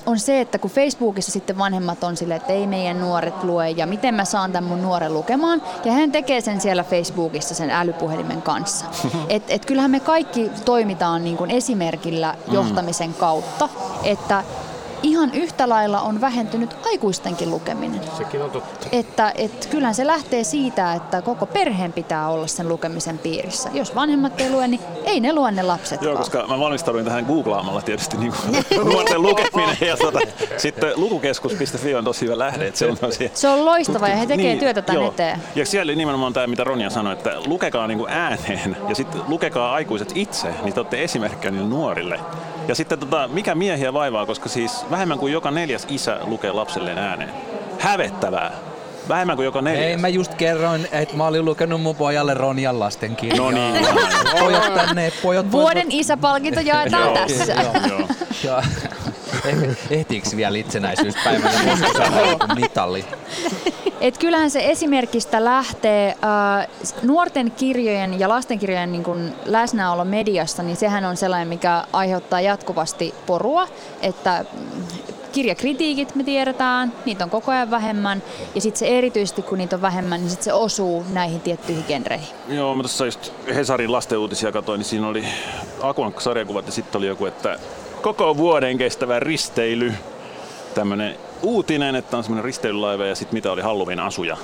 on 0.06 0.18
se, 0.18 0.40
että 0.40 0.58
kun 0.58 0.70
Facebookissa 0.70 1.32
sitten 1.32 1.58
vanhemmat 1.58 2.04
on 2.04 2.16
silleen, 2.16 2.40
että 2.40 2.52
ei 2.52 2.66
meidän 2.66 3.00
nuoret 3.00 3.44
lue 3.44 3.70
ja 3.70 3.86
miten 3.86 4.14
mä 4.14 4.24
saan 4.24 4.52
tämän 4.52 4.70
mun 4.70 4.82
nuoren 4.82 5.14
lukemaan. 5.14 5.62
Ja 5.84 5.92
hän 5.92 6.12
tekee 6.12 6.40
sen 6.40 6.60
siellä 6.60 6.84
Facebookissa 6.84 7.54
sen 7.54 7.70
älypuhelimen 7.70 8.42
kanssa. 8.42 8.84
Et, 9.28 9.42
et 9.48 9.66
kyllähän 9.66 9.90
me 9.90 10.00
kaikki 10.00 10.50
toimitaan 10.64 11.24
niin 11.24 11.36
kuin 11.36 11.50
esimerkillä 11.50 12.34
johtamisen 12.48 13.14
kautta, 13.14 13.68
että 14.02 14.44
ihan 15.04 15.34
yhtä 15.34 15.68
lailla 15.68 16.00
on 16.00 16.20
vähentynyt 16.20 16.76
aikuistenkin 16.86 17.50
lukeminen. 17.50 18.00
Sekin 18.16 18.42
on 18.42 18.50
totta. 18.50 18.86
Että, 18.92 19.32
et 19.34 19.68
kyllähän 19.70 19.94
se 19.94 20.06
lähtee 20.06 20.44
siitä, 20.44 20.94
että 20.94 21.22
koko 21.22 21.46
perheen 21.46 21.92
pitää 21.92 22.28
olla 22.28 22.46
sen 22.46 22.68
lukemisen 22.68 23.18
piirissä. 23.18 23.70
Jos 23.72 23.94
vanhemmat 23.94 24.40
ei 24.40 24.50
lue, 24.50 24.68
niin 24.68 24.80
ei 25.04 25.20
ne 25.20 25.32
lue 25.32 25.50
ne 25.50 25.62
lapset 25.62 26.02
Joo, 26.02 26.16
koska 26.16 26.46
mä 26.48 26.58
valmistauduin 26.58 27.04
tähän 27.04 27.24
googlaamalla 27.24 27.82
tietysti 27.82 28.16
niin 28.16 28.32
kuin 28.32 28.64
nuorten 28.92 29.22
lukeminen. 29.22 29.76
Ja 29.80 29.96
tota, 29.96 30.18
sitten 30.56 30.92
lukukeskus.fi 30.96 31.94
on 31.94 32.04
tosi 32.04 32.24
hyvä 32.26 32.38
lähde. 32.38 32.66
Että 32.66 32.78
se, 32.78 32.86
on 32.86 32.98
tosi... 32.98 33.30
Se 33.34 33.48
on 33.48 33.64
loistava 33.64 34.08
ja 34.08 34.16
he 34.16 34.26
tekee 34.26 34.44
niin, 34.44 34.58
työtä 34.58 34.82
tämän 34.82 35.02
joo. 35.02 35.10
eteen. 35.10 35.42
Ja 35.54 35.66
siellä 35.66 35.90
oli 35.90 35.96
nimenomaan 35.96 36.32
tämä, 36.32 36.46
mitä 36.46 36.64
Ronja 36.64 36.90
sanoi, 36.90 37.12
että 37.12 37.30
lukekaa 37.46 37.86
niin 37.86 37.98
kuin 37.98 38.10
ääneen 38.10 38.76
ja 38.88 38.94
sitten 38.94 39.20
lukekaa 39.28 39.74
aikuiset 39.74 40.12
itse, 40.14 40.48
niin 40.62 40.74
te 40.74 40.80
olette 40.80 41.04
esimerkkejä 41.04 41.50
niille 41.50 41.68
nuorille. 41.68 42.20
Ja 42.68 42.74
sitten 42.74 42.98
tota, 42.98 43.28
mikä 43.28 43.54
miehiä 43.54 43.92
vaivaa, 43.92 44.26
koska 44.26 44.48
siis 44.48 44.84
vähemmän 44.90 45.18
kuin 45.18 45.32
joka 45.32 45.50
neljäs 45.50 45.86
isä 45.90 46.18
lukee 46.24 46.52
lapselleen 46.52 46.98
ääneen. 46.98 47.30
Hävettävää. 47.78 48.52
Vähemmän 49.08 49.36
kuin 49.36 49.44
joka 49.44 49.62
neljäs. 49.62 49.84
Ei, 49.84 49.96
mä 49.96 50.08
just 50.08 50.34
kerroin, 50.34 50.88
että 50.92 51.16
mä 51.16 51.26
olin 51.26 51.44
lukenut 51.44 51.80
mun 51.82 51.96
pojalle 51.96 52.34
Ronian 52.34 52.80
lastenkirjaa. 52.80 53.36
No 53.38 53.50
niin. 53.50 53.86
Pojat 54.38 54.74
tänne, 54.74 55.12
pojat 55.22 55.52
Vuoden 55.52 55.86
isäpalkinto 55.90 56.60
jaetaan 56.60 57.04
Joo. 57.04 57.14
tässä. 57.16 57.52
Joo. 57.52 58.00
Ja, 58.44 58.58
eh- 58.60 59.03
ehtiikö 59.90 60.28
vielä 60.36 60.58
itsenäisyyspäivänä 60.58 61.52
mitalli? 62.60 63.04
Et 64.00 64.18
kyllähän 64.18 64.50
se 64.50 64.70
esimerkistä 64.70 65.44
lähtee 65.44 66.08
äh, 66.08 66.68
nuorten 67.02 67.50
kirjojen 67.50 68.20
ja 68.20 68.28
lastenkirjojen 68.28 68.92
niin 68.92 69.04
kun 69.04 69.32
läsnäolo 69.44 70.04
mediassa, 70.04 70.62
niin 70.62 70.76
sehän 70.76 71.04
on 71.04 71.16
sellainen, 71.16 71.48
mikä 71.48 71.84
aiheuttaa 71.92 72.40
jatkuvasti 72.40 73.14
porua, 73.26 73.68
että 74.02 74.44
mm, 74.52 74.82
kirjakritiikit 75.32 76.14
me 76.14 76.24
tiedetään, 76.24 76.92
niitä 77.04 77.24
on 77.24 77.30
koko 77.30 77.52
ajan 77.52 77.70
vähemmän, 77.70 78.22
ja 78.54 78.60
sitten 78.60 78.78
se 78.78 78.86
erityisesti 78.98 79.42
kun 79.42 79.58
niitä 79.58 79.76
on 79.76 79.82
vähemmän, 79.82 80.20
niin 80.20 80.30
sitten 80.30 80.44
se 80.44 80.52
osuu 80.52 81.04
näihin 81.12 81.40
tiettyihin 81.40 81.84
genreihin. 81.88 82.28
Joo, 82.48 82.74
mä 82.74 82.82
tuossa 82.82 83.04
just 83.04 83.32
Hesarin 83.54 83.92
lastenuutisia 83.92 84.52
katsoin, 84.52 84.78
niin 84.78 84.88
siinä 84.88 85.08
oli 85.08 85.24
Akuankka 85.82 86.20
sarjakuvat 86.20 86.66
ja 86.66 86.72
sitten 86.72 86.98
oli 86.98 87.06
joku, 87.06 87.26
että 87.26 87.58
koko 88.04 88.36
vuoden 88.36 88.78
kestävä 88.78 89.20
risteily. 89.20 89.92
Tämmönen 90.74 91.16
uutinen, 91.42 91.94
että 91.94 92.16
on 92.16 92.24
semmoinen 92.24 92.44
risteilylaiva 92.44 93.06
ja 93.06 93.14
sitten 93.14 93.36
mitä 93.36 93.52
oli 93.52 93.62
Halloween 93.62 94.00
asuja. 94.00 94.36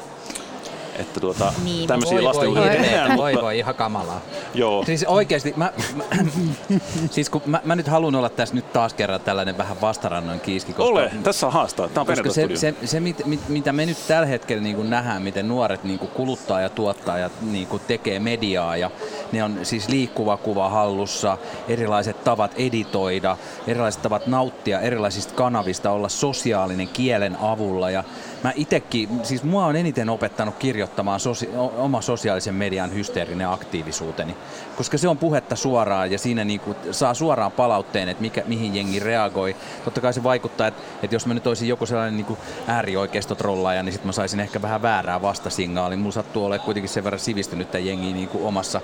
Että 1.00 1.20
tuota, 1.20 1.52
Niin, 1.64 1.86
tämmöisiä 1.88 2.14
Voi 2.14 2.24
voi, 2.24 2.34
lastenuutisia 2.34 2.70
tehdään, 2.70 2.90
hirveetä, 2.90 3.16
voi 3.16 3.32
mutta 3.32 3.44
voi, 3.44 3.58
ihan 3.58 3.74
kamalaa. 3.74 4.20
joo. 4.54 4.84
Siis 4.84 5.04
oikeesti, 5.04 5.54
mä, 5.56 5.72
mä, 5.94 6.04
siis 7.10 7.30
kun 7.30 7.42
mä, 7.46 7.60
mä 7.64 7.76
nyt 7.76 7.88
haluan 7.88 8.14
olla 8.14 8.28
tässä 8.28 8.54
nyt 8.54 8.72
taas 8.72 8.94
kerran 8.94 9.20
tällainen 9.20 9.58
vähän 9.58 9.80
vastarannoin 9.80 10.40
kiiski, 10.40 10.72
koska 10.72 10.92
Ole, 10.92 11.10
tässä 11.22 11.46
on 11.46 11.52
haastaa. 11.52 11.88
Tämä 11.88 12.00
on 12.00 12.06
Koska 12.06 12.30
se, 12.30 12.48
se, 12.54 12.74
se 12.84 13.00
mit, 13.00 13.26
mit, 13.26 13.48
mitä 13.48 13.72
me 13.72 13.86
nyt 13.86 13.98
tällä 14.08 14.26
hetkellä 14.26 14.62
niin 14.62 14.76
kuin 14.76 14.90
nähdään, 14.90 15.22
miten 15.22 15.48
nuoret 15.48 15.84
niin 15.84 15.98
kuin 15.98 16.10
kuluttaa 16.10 16.60
ja 16.60 16.68
tuottaa 16.68 17.18
ja 17.18 17.30
niin 17.42 17.66
kuin 17.66 17.82
tekee 17.86 18.18
mediaa 18.18 18.76
ja 18.76 18.90
ne 19.32 19.44
on 19.44 19.58
siis 19.62 19.88
liikkuva 19.88 20.36
kuva 20.36 20.68
hallussa, 20.68 21.38
erilaiset 21.68 22.24
tavat 22.24 22.52
editoida, 22.56 23.36
erilaiset 23.66 24.02
tavat 24.02 24.26
nauttia 24.26 24.80
erilaisista 24.80 25.34
kanavista, 25.34 25.90
olla 25.90 26.08
sosiaalinen 26.08 26.88
kielen 26.88 27.36
avulla 27.40 27.90
ja 27.90 28.04
mä 28.44 28.52
itekin, 28.56 29.08
siis 29.22 29.42
mua 29.42 29.66
on 29.66 29.76
eniten 29.76 30.10
opettanut 30.10 30.54
kirjoittamaan 30.54 31.20
sosi, 31.20 31.48
oma 31.56 32.00
sosiaalisen 32.00 32.54
median 32.54 32.94
hysteerinen 32.94 33.48
aktiivisuuteni, 33.48 34.36
koska 34.76 34.98
se 34.98 35.08
on 35.08 35.18
puhetta 35.18 35.56
suoraan 35.56 36.12
ja 36.12 36.18
siinä 36.18 36.44
niinku 36.44 36.76
saa 36.90 37.14
suoraan 37.14 37.52
palautteen, 37.52 38.08
että 38.08 38.22
mikä, 38.22 38.42
mihin 38.46 38.74
jengi 38.74 39.00
reagoi. 39.00 39.56
Totta 39.84 40.00
kai 40.00 40.12
se 40.12 40.22
vaikuttaa, 40.22 40.66
että, 40.66 40.82
että 41.02 41.16
jos 41.16 41.26
mä 41.26 41.34
nyt 41.34 41.46
olisin 41.46 41.68
joku 41.68 41.86
sellainen 41.86 42.16
niinku 42.16 42.38
äärioikeistotrollaaja, 42.66 43.82
niin 43.82 43.92
sitten 43.92 44.08
mä 44.08 44.12
saisin 44.12 44.40
ehkä 44.40 44.62
vähän 44.62 44.82
väärää 44.82 45.22
vastasignaalia. 45.22 45.98
Mulla 45.98 46.12
sattuu 46.12 46.44
olemaan 46.44 46.64
kuitenkin 46.64 46.88
sen 46.88 47.04
verran 47.04 47.20
sivistynyttä 47.20 47.78
jengiä 47.78 48.14
niinku 48.14 48.46
omassa, 48.46 48.80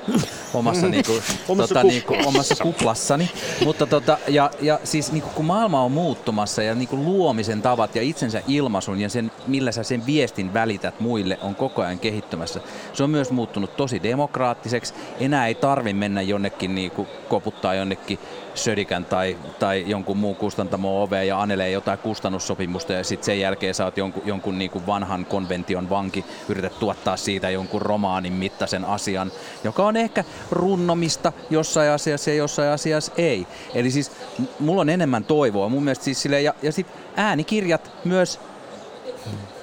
omassa, 0.55 0.89
niinku, 0.89 1.13
Omassa 1.49 1.75
tota, 1.75 1.87
niinku, 1.87 2.07
kuplassa. 2.09 2.29
omassa 2.29 2.55
kuplassani. 2.63 3.31
Mutta 3.65 3.87
tota, 3.87 4.19
ja, 4.29 4.51
ja 4.61 4.81
siis 4.85 5.13
niinku, 5.13 5.29
kun 5.35 5.45
maailma 5.45 5.83
on 5.83 5.93
muuttumassa 5.93 6.63
ja 6.63 6.75
niinku 6.75 6.97
luomisen 6.97 7.63
tavat 7.63 7.97
ja 7.97 8.03
itsensä 8.03 8.43
ilmaisun 8.49 9.01
ja 9.01 9.09
sen, 9.09 9.33
millä 9.47 9.73
sä 9.73 9.83
sen 9.83 10.07
viestin 10.07 10.55
välität 10.55 11.01
muille 11.01 11.39
on 11.43 11.55
koko 11.55 11.83
ajan 11.83 11.99
kehittymässä. 11.99 12.61
Se 12.93 13.03
on 13.03 13.11
myös 13.11 13.31
muuttunut 13.31 13.77
tosi 13.77 14.03
demokraattiseksi. 14.03 14.95
Enää 15.21 15.47
ei 15.47 15.55
tarvi 15.55 15.93
mennä 15.93 16.23
jonnekin 16.23 16.75
niinku, 16.75 17.07
koputtaa 17.29 17.75
jonnekin 17.75 18.19
Södikän 18.55 19.05
tai, 19.05 19.37
tai 19.59 19.85
jonkun 19.87 20.17
muun 20.17 20.37
kustantamo 20.37 21.03
oveen 21.03 21.29
ja 21.29 21.41
anelee 21.41 21.71
jotain 21.71 21.99
kustannussopimusta 21.99 22.93
ja 22.93 23.05
sitten 23.05 23.27
sen 23.27 23.41
jälkeen 23.41 23.75
sä 23.75 23.85
oot 23.85 23.97
jonkun, 23.97 24.23
jonkun 24.25 24.59
niinku 24.59 24.83
vanhan 24.87 25.27
konvention 25.27 25.91
vanki, 25.91 26.25
yrität 26.49 26.79
tuottaa 26.79 27.17
siitä 27.17 27.51
jonkun 27.51 27.83
romaanin 27.83 28.33
mittaisen 28.33 28.85
asian, 28.85 29.33
joka 29.65 29.87
on 29.87 29.97
ehkä 29.97 30.25
runnomista 30.51 31.33
jossain 31.51 31.91
asiassa 31.91 32.31
ja 32.31 32.37
jossain 32.37 32.71
asiassa 32.71 33.13
ei. 33.17 33.47
Eli 33.75 33.91
siis 33.91 34.13
mulla 34.61 34.81
on 34.81 34.89
enemmän 34.89 35.25
toivoa 35.25 35.69
mun 35.69 35.85
mielestä 35.85 36.05
siis 36.05 36.23
silleen, 36.23 36.45
ja, 36.45 36.55
ja 36.63 36.73
sitten 36.73 36.97
äänikirjat 37.17 37.91
myös 38.05 38.41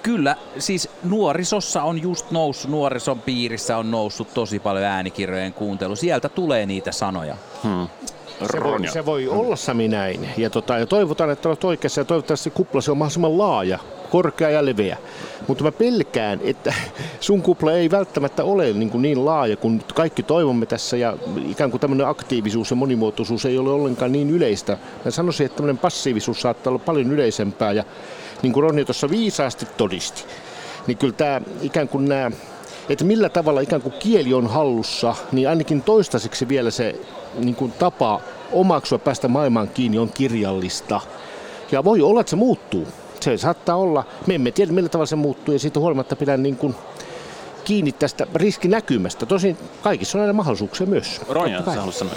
Kyllä, 0.03 0.35
siis 0.59 0.89
nuorisossa 1.03 1.83
on 1.83 2.01
just 2.01 2.31
noussut, 2.31 2.71
nuorison 2.71 3.21
piirissä 3.21 3.77
on 3.77 3.91
noussut 3.91 4.33
tosi 4.33 4.59
paljon 4.59 4.83
äänikirjojen 4.83 5.53
kuuntelu. 5.53 5.95
Sieltä 5.95 6.29
tulee 6.29 6.65
niitä 6.65 6.91
sanoja. 6.91 7.37
Se 8.51 8.63
voi, 8.63 8.87
se 8.87 9.05
voi 9.05 9.27
olla 9.27 9.55
Sami 9.55 9.87
näin. 9.87 10.29
Ja, 10.37 10.49
tota, 10.49 10.77
ja 10.77 10.85
toivotaan, 10.85 11.29
että 11.29 11.49
olet 11.49 11.63
oikeassa 11.63 12.01
ja 12.01 12.05
toivottavasti 12.05 12.43
se 12.43 12.49
kupla 12.49 12.81
se 12.81 12.91
on 12.91 12.97
mahdollisimman 12.97 13.37
laaja, 13.37 13.79
korkea 14.09 14.49
ja 14.49 14.65
leveä. 14.65 14.97
Mutta 15.47 15.63
mä 15.63 15.71
pelkään, 15.71 16.39
että 16.43 16.73
sun 17.19 17.41
kupla 17.41 17.71
ei 17.71 17.91
välttämättä 17.91 18.43
ole 18.43 18.73
niin, 18.73 18.89
kuin 18.89 19.01
niin 19.01 19.25
laaja 19.25 19.57
kuin 19.57 19.83
kaikki 19.93 20.23
toivomme 20.23 20.65
tässä 20.65 20.97
ja 20.97 21.17
ikään 21.49 21.71
kuin 21.71 21.81
tämmöinen 21.81 22.07
aktiivisuus 22.07 22.69
ja 22.69 22.75
monimuotoisuus 22.75 23.45
ei 23.45 23.57
ole 23.57 23.71
ollenkaan 23.71 24.11
niin 24.11 24.29
yleistä. 24.29 24.77
Mä 25.05 25.11
sanoisin, 25.11 25.45
että 25.45 25.55
tämmöinen 25.55 25.77
passiivisuus 25.77 26.41
saattaa 26.41 26.71
olla 26.71 26.83
paljon 26.85 27.11
yleisempää 27.11 27.71
ja 27.71 27.83
niin 28.43 28.53
kuin 28.53 28.63
Ronja 28.63 28.85
tuossa 28.85 29.09
viisaasti 29.09 29.67
todisti, 29.77 30.23
niin 30.87 30.97
kyllä 30.97 31.13
tämä 31.13 31.41
ikään 31.61 31.87
kuin 31.87 32.05
nämä 32.09 32.31
että 32.89 33.05
millä 33.05 33.29
tavalla 33.29 33.61
ikään 33.61 33.81
kuin 33.81 33.93
kieli 33.99 34.33
on 34.33 34.47
hallussa, 34.47 35.15
niin 35.31 35.49
ainakin 35.49 35.81
toistaiseksi 35.81 36.47
vielä 36.47 36.71
se 36.71 36.95
niin 37.39 37.55
kuin 37.55 37.71
tapa 37.71 38.21
omaksua 38.51 38.97
päästä 38.97 39.27
maailmaan 39.27 39.67
kiinni 39.67 39.97
on 39.97 40.11
kirjallista. 40.13 41.01
Ja 41.71 41.83
voi 41.83 42.01
olla, 42.01 42.21
että 42.21 42.29
se 42.29 42.35
muuttuu. 42.35 42.87
Se 43.19 43.37
saattaa 43.37 43.75
olla. 43.75 44.03
Me 44.27 44.35
emme 44.35 44.51
tiedä, 44.51 44.71
millä 44.71 44.89
tavalla 44.89 45.05
se 45.05 45.15
muuttuu 45.15 45.53
ja 45.53 45.59
siitä 45.59 45.79
huolimatta 45.79 46.15
pidän 46.15 46.43
niin 46.43 46.55
kuin 46.55 46.75
kiinni 47.63 47.91
tästä 47.91 48.27
riskinäkymästä. 48.35 49.25
Tosin 49.25 49.57
kaikissa 49.81 50.17
on 50.17 50.21
aina 50.21 50.33
mahdollisuuksia 50.33 50.87
myös. 50.87 51.21
Ronja, 51.29 51.65
sä 51.65 51.71
haluaisit 51.71 51.99
sanoa. 51.99 52.15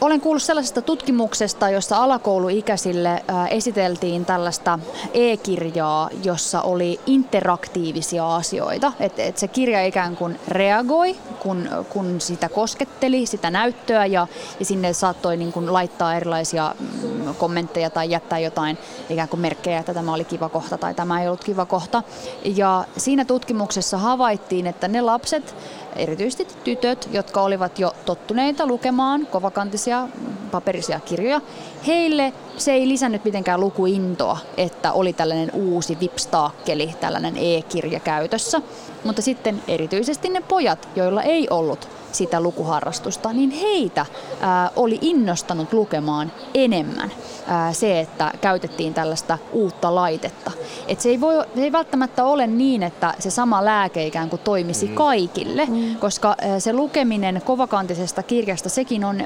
Olen 0.00 0.20
kuullut 0.20 0.42
sellaisesta 0.42 0.82
tutkimuksesta, 0.82 1.70
jossa 1.70 1.96
alakouluikäisille 1.96 3.24
esiteltiin 3.50 4.24
tällaista 4.24 4.78
e-kirjaa, 5.14 6.10
jossa 6.24 6.62
oli 6.62 7.00
interaktiivisia 7.06 8.36
asioita. 8.36 8.92
Että 9.00 9.22
et 9.22 9.38
se 9.38 9.48
kirja 9.48 9.84
ikään 9.84 10.16
kuin 10.16 10.40
reagoi, 10.48 11.16
kun, 11.38 11.68
kun 11.88 12.20
sitä 12.20 12.48
kosketteli, 12.48 13.26
sitä 13.26 13.50
näyttöä 13.50 14.06
ja, 14.06 14.26
ja 14.60 14.66
sinne 14.66 14.92
saattoi 14.92 15.36
niin 15.36 15.52
kuin 15.52 15.72
laittaa 15.72 16.16
erilaisia 16.16 16.74
mm, 16.80 17.34
kommentteja 17.34 17.90
tai 17.90 18.10
jättää 18.10 18.38
jotain 18.38 18.78
ikään 19.10 19.28
kuin 19.28 19.40
merkkejä, 19.40 19.78
että 19.78 19.94
tämä 19.94 20.14
oli 20.14 20.24
kiva 20.24 20.48
kohta 20.48 20.78
tai 20.78 20.94
tämä 20.94 21.22
ei 21.22 21.28
ollut 21.28 21.44
kiva 21.44 21.66
kohta. 21.66 22.02
Ja 22.44 22.84
siinä 22.96 23.24
tutkimuksessa 23.24 23.98
havaittiin, 23.98 24.66
että 24.66 24.88
ne 24.88 25.00
lapset, 25.00 25.54
erityisesti 25.96 26.46
tytöt, 26.64 27.08
jotka 27.12 27.42
olivat 27.42 27.78
jo 27.78 27.94
tottuneita 28.04 28.66
lukemaan 28.66 29.26
kovakantisia 29.26 30.08
paperisia 30.50 31.00
kirjoja. 31.00 31.40
Heille 31.86 32.32
se 32.56 32.72
ei 32.72 32.88
lisännyt 32.88 33.24
mitenkään 33.24 33.60
lukuintoa, 33.60 34.38
että 34.56 34.92
oli 34.92 35.12
tällainen 35.12 35.50
uusi 35.54 35.96
vipstaakkeli, 36.00 36.94
tällainen 37.00 37.36
e-kirja 37.36 38.00
käytössä. 38.00 38.62
Mutta 39.04 39.22
sitten 39.22 39.62
erityisesti 39.68 40.28
ne 40.28 40.40
pojat, 40.40 40.88
joilla 40.96 41.22
ei 41.22 41.46
ollut 41.50 41.88
sitä 42.12 42.40
lukuharrastusta, 42.40 43.32
niin 43.32 43.50
heitä 43.50 44.06
ää, 44.40 44.70
oli 44.76 44.98
innostanut 45.00 45.72
lukemaan 45.72 46.32
enemmän 46.54 47.12
ää, 47.46 47.72
se, 47.72 48.00
että 48.00 48.32
käytettiin 48.40 48.94
tällaista 48.94 49.38
uutta 49.52 49.94
laitetta. 49.94 50.50
Et 50.88 51.00
se, 51.00 51.08
ei 51.08 51.20
voi, 51.20 51.46
se 51.54 51.62
ei 51.62 51.72
välttämättä 51.72 52.24
ole 52.24 52.46
niin, 52.46 52.82
että 52.82 53.14
se 53.18 53.30
sama 53.30 53.64
lääke 53.64 54.06
ikään 54.06 54.30
kuin 54.30 54.42
toimisi 54.44 54.86
mm. 54.86 54.94
kaikille, 54.94 55.66
mm. 55.66 55.96
koska 55.96 56.34
ää, 56.40 56.60
se 56.60 56.72
lukeminen 56.72 57.42
kovakantisesta 57.44 58.22
kirjasta, 58.22 58.68
sekin 58.68 59.04
on 59.04 59.22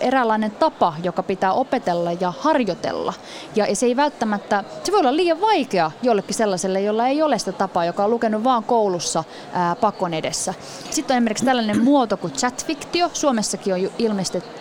eräänlainen 0.00 0.50
tapa, 0.50 0.94
joka 1.02 1.22
pitää 1.22 1.52
opetella 1.52 2.12
ja 2.12 2.32
harjoitella. 2.38 3.14
Ja, 3.56 3.76
se 3.76 3.86
ei 3.86 3.96
välttämättä, 3.96 4.64
se 4.84 4.92
voi 4.92 5.00
olla 5.00 5.16
liian 5.16 5.40
vaikea 5.40 5.90
jollekin 6.02 6.34
sellaiselle, 6.34 6.80
jolla 6.80 7.06
ei 7.06 7.22
ole 7.22 7.38
sitä 7.38 7.52
tapaa, 7.52 7.84
joka 7.84 8.04
on 8.04 8.10
lukenut 8.10 8.44
vaan 8.44 8.64
koulussa 8.64 9.24
ää, 9.52 9.76
pakon 9.76 10.14
edessä. 10.14 10.54
Sitten 10.90 11.14
on 11.14 11.18
esimerkiksi 11.18 11.44
tällainen 11.44 11.84
muoto 11.84 12.16
kuin 12.16 12.32
chatfiktio. 12.32 13.10
Suomessakin 13.12 13.74
on 13.74 13.90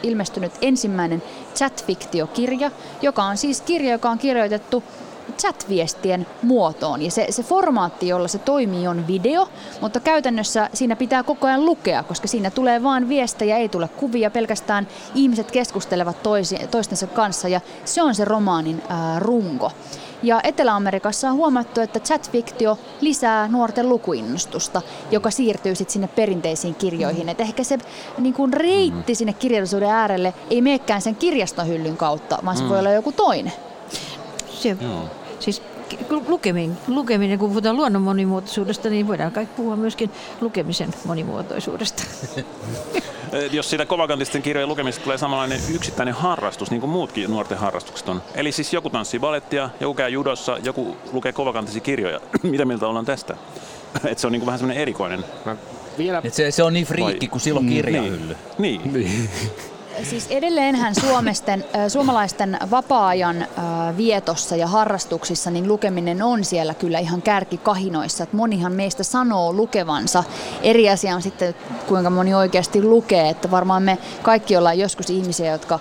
ilmestynyt 0.04 0.54
ensimmäinen 0.62 1.24
chatfiktiokirja, 1.56 2.72
joka 3.02 3.24
on 3.24 3.38
siis 3.38 3.62
kirja, 3.62 3.92
joka 3.92 4.10
on 4.10 4.18
kirjoitettu 4.18 4.84
chat-viestien 5.38 6.28
muotoon. 6.42 7.02
Ja 7.02 7.12
se, 7.12 7.28
se 7.30 7.44
formaatti, 7.44 8.08
jolla 8.08 8.28
se 8.28 8.38
toimii, 8.38 8.88
on 8.88 9.08
video, 9.08 9.48
mutta 9.82 10.00
käytännössä 10.00 10.70
siinä 10.74 10.96
pitää 10.96 11.24
koko 11.24 11.48
ajan 11.48 11.66
lukea, 11.66 12.04
koska 12.04 12.28
siinä 12.28 12.52
tulee 12.52 12.84
vain 12.84 13.10
viestejä, 13.10 13.58
ei 13.58 13.70
tule 13.70 13.88
kuvia, 13.88 14.32
pelkästään 14.32 14.88
ihmiset 15.16 15.52
keskustelevat 15.52 16.24
toisi, 16.24 16.58
toistensa 16.72 17.08
kanssa 17.08 17.48
ja 17.48 17.62
se 17.86 18.02
on 18.02 18.16
se 18.16 18.26
romaanin 18.26 18.82
ää, 18.90 19.20
runko. 19.20 19.72
Ja 20.24 20.40
Etelä-Amerikassa 20.44 21.30
on 21.30 21.36
huomattu, 21.36 21.82
että 21.82 22.00
chatfiktio 22.00 22.78
lisää 23.02 23.48
nuorten 23.48 23.90
lukuinnostusta, 23.90 24.82
joka 25.12 25.32
siirtyy 25.32 25.76
sitten 25.76 25.94
sinne 25.94 26.08
perinteisiin 26.08 26.76
kirjoihin. 26.76 27.30
Et 27.30 27.42
ehkä 27.42 27.64
se 27.64 27.78
niin 28.18 28.34
kuin 28.34 28.54
reitti 28.54 29.12
mm. 29.12 29.16
sinne 29.16 29.34
kirjallisuuden 29.34 29.90
äärelle 29.90 30.34
ei 30.50 30.62
meekään 30.62 31.02
sen 31.02 31.16
kirjastohyllyn 31.16 31.98
kautta, 31.98 32.40
vaan 32.46 32.58
se 32.58 32.64
mm. 32.64 32.70
voi 32.70 32.80
olla 32.80 32.92
joku 32.92 33.12
toinen. 33.12 33.54
Se, 34.66 34.78
siis 35.40 35.62
lukeminen, 36.28 36.78
lukeminen, 36.88 37.40
kun 37.40 37.50
puhutaan 37.50 37.76
luonnon 37.76 38.02
monimuotoisuudesta, 38.02 38.90
niin 38.90 39.08
voidaan 39.08 39.32
kaikki 39.32 39.56
puhua 39.56 39.76
myöskin 39.76 40.12
lukemisen 40.42 40.90
monimuotoisuudesta. 41.06 42.04
Jos 43.52 43.70
siitä 43.70 43.86
kovakantisten 43.86 44.42
kirjojen 44.42 44.70
lukemista 44.70 45.04
tulee 45.04 45.18
samanlainen 45.18 45.60
yksittäinen 45.76 46.14
harrastus, 46.14 46.72
niin 46.72 46.82
kuin 46.82 46.90
muutkin 46.90 47.32
nuorten 47.32 47.58
harrastukset 47.58 48.10
on. 48.10 48.22
Eli 48.36 48.52
siis 48.52 48.74
joku 48.74 48.90
tanssii 48.90 49.20
balettia, 49.20 49.70
joku 49.80 49.94
käy 49.94 50.10
judossa, 50.10 50.58
joku 50.64 50.98
lukee 51.12 51.34
kovakantisia 51.34 51.82
kirjoja. 51.82 52.20
Mitä 52.44 52.66
mieltä 52.66 52.88
ollaan 52.88 53.06
tästä? 53.06 53.38
että 54.06 54.22
se 54.22 54.28
on 54.28 54.32
niin 54.32 54.40
kuin 54.40 54.46
vähän 54.46 54.60
semmoinen 54.60 54.82
erikoinen. 54.82 55.26
vielä... 55.98 56.22
Et 56.24 56.34
se, 56.34 56.52
se 56.52 56.64
on 56.64 56.74
niin 56.74 56.86
friikki, 56.86 57.28
kun 57.28 57.42
silloin 57.42 57.70
kirjahylly. 57.70 58.36
Niin. 58.58 58.94
niin. 58.94 59.30
Siis 60.04 60.28
edelleenhän 60.30 60.96
suomesten, 60.96 61.66
suomalaisten 61.88 62.58
vapaa-ajan 62.72 63.48
vietossa 63.98 64.56
ja 64.56 64.68
harrastuksissa 64.68 65.52
niin 65.52 65.68
lukeminen 65.68 66.22
on 66.22 66.44
siellä 66.44 66.74
kyllä 66.74 67.00
ihan 67.00 67.22
kärkikahinoissa. 67.22 68.24
Että 68.24 68.38
monihan 68.38 68.74
meistä 68.74 69.04
sanoo 69.04 69.54
lukevansa. 69.54 70.24
Eri 70.62 70.90
asia 70.90 71.16
on 71.16 71.22
sitten, 71.22 71.56
kuinka 71.88 72.10
moni 72.10 72.34
oikeasti 72.34 72.84
lukee. 72.84 73.30
Että 73.30 73.52
varmaan 73.52 73.84
me 73.84 73.98
kaikki 74.22 74.58
ollaan 74.58 74.80
joskus 74.80 75.10
ihmisiä, 75.10 75.52
jotka 75.52 75.80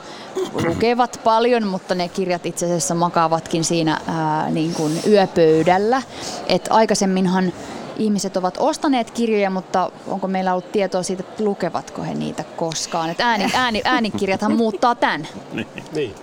lukevat 0.67 1.21
paljon, 1.25 1.67
mutta 1.67 1.95
ne 1.95 2.09
kirjat 2.09 2.47
itse 2.47 2.67
asiassa 2.67 2.95
makaavatkin 2.95 3.65
siinä 3.65 4.01
ää, 4.07 4.51
niin 4.51 4.75
kuin 4.75 5.01
yöpöydällä. 5.07 6.03
että 6.47 6.75
aikaisemminhan 6.75 7.53
ihmiset 7.97 8.37
ovat 8.37 8.57
ostaneet 8.59 9.11
kirjoja, 9.11 9.51
mutta 9.51 9.91
onko 10.07 10.29
meillä 10.29 10.53
ollut 10.53 10.73
tietoa 10.73 11.03
siitä, 11.03 11.25
että 11.29 11.45
lukevatko 11.45 12.03
he 12.03 12.15
niitä 12.15 12.45
koskaan? 12.57 13.11
Että 13.11 13.27
ääni, 13.27 13.51
ääni, 13.55 13.83
äänikirjathan 13.85 14.57
muuttaa 14.63 14.95
tämän. 14.95 15.29
Niin. 15.53 15.67
niin. 15.93 16.15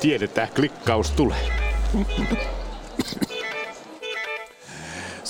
Tiedetään, 0.00 0.48
klikkaus 0.54 1.10
tulee. 1.10 1.38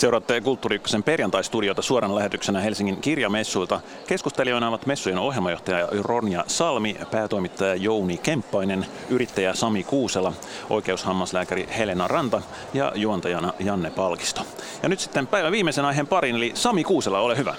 Seuraatte 0.01 0.41
Kulttuuri 0.41 0.81
perjantaistudiota 1.05 1.83
suoran 1.83 2.15
lähetyksenä 2.15 2.61
Helsingin 2.61 2.97
kirjamessuilta. 2.97 3.81
Keskustelijoina 4.07 4.69
ovat 4.69 4.87
messujen 4.87 5.19
ohjelmajohtaja 5.19 5.89
Ronja 6.01 6.45
Salmi, 6.47 6.97
päätoimittaja 7.11 7.75
Jouni 7.75 8.19
Kemppainen, 8.19 8.87
yrittäjä 9.11 9.55
Sami 9.55 9.85
Kuusela, 9.85 10.33
oikeushammaslääkäri 10.71 11.69
Helena 11.79 12.09
Ranta 12.09 12.43
ja 12.75 12.93
juontajana 12.95 13.53
Janne 13.59 13.91
Palkisto. 13.91 14.47
Ja 14.83 14.89
nyt 14.89 15.01
sitten 15.01 15.27
päivän 15.27 15.53
viimeisen 15.53 15.85
aiheen 15.85 16.07
parin, 16.07 16.37
eli 16.37 16.53
Sami 16.55 16.85
Kuusela, 16.85 17.21
ole 17.21 17.37
hyvä. 17.37 17.55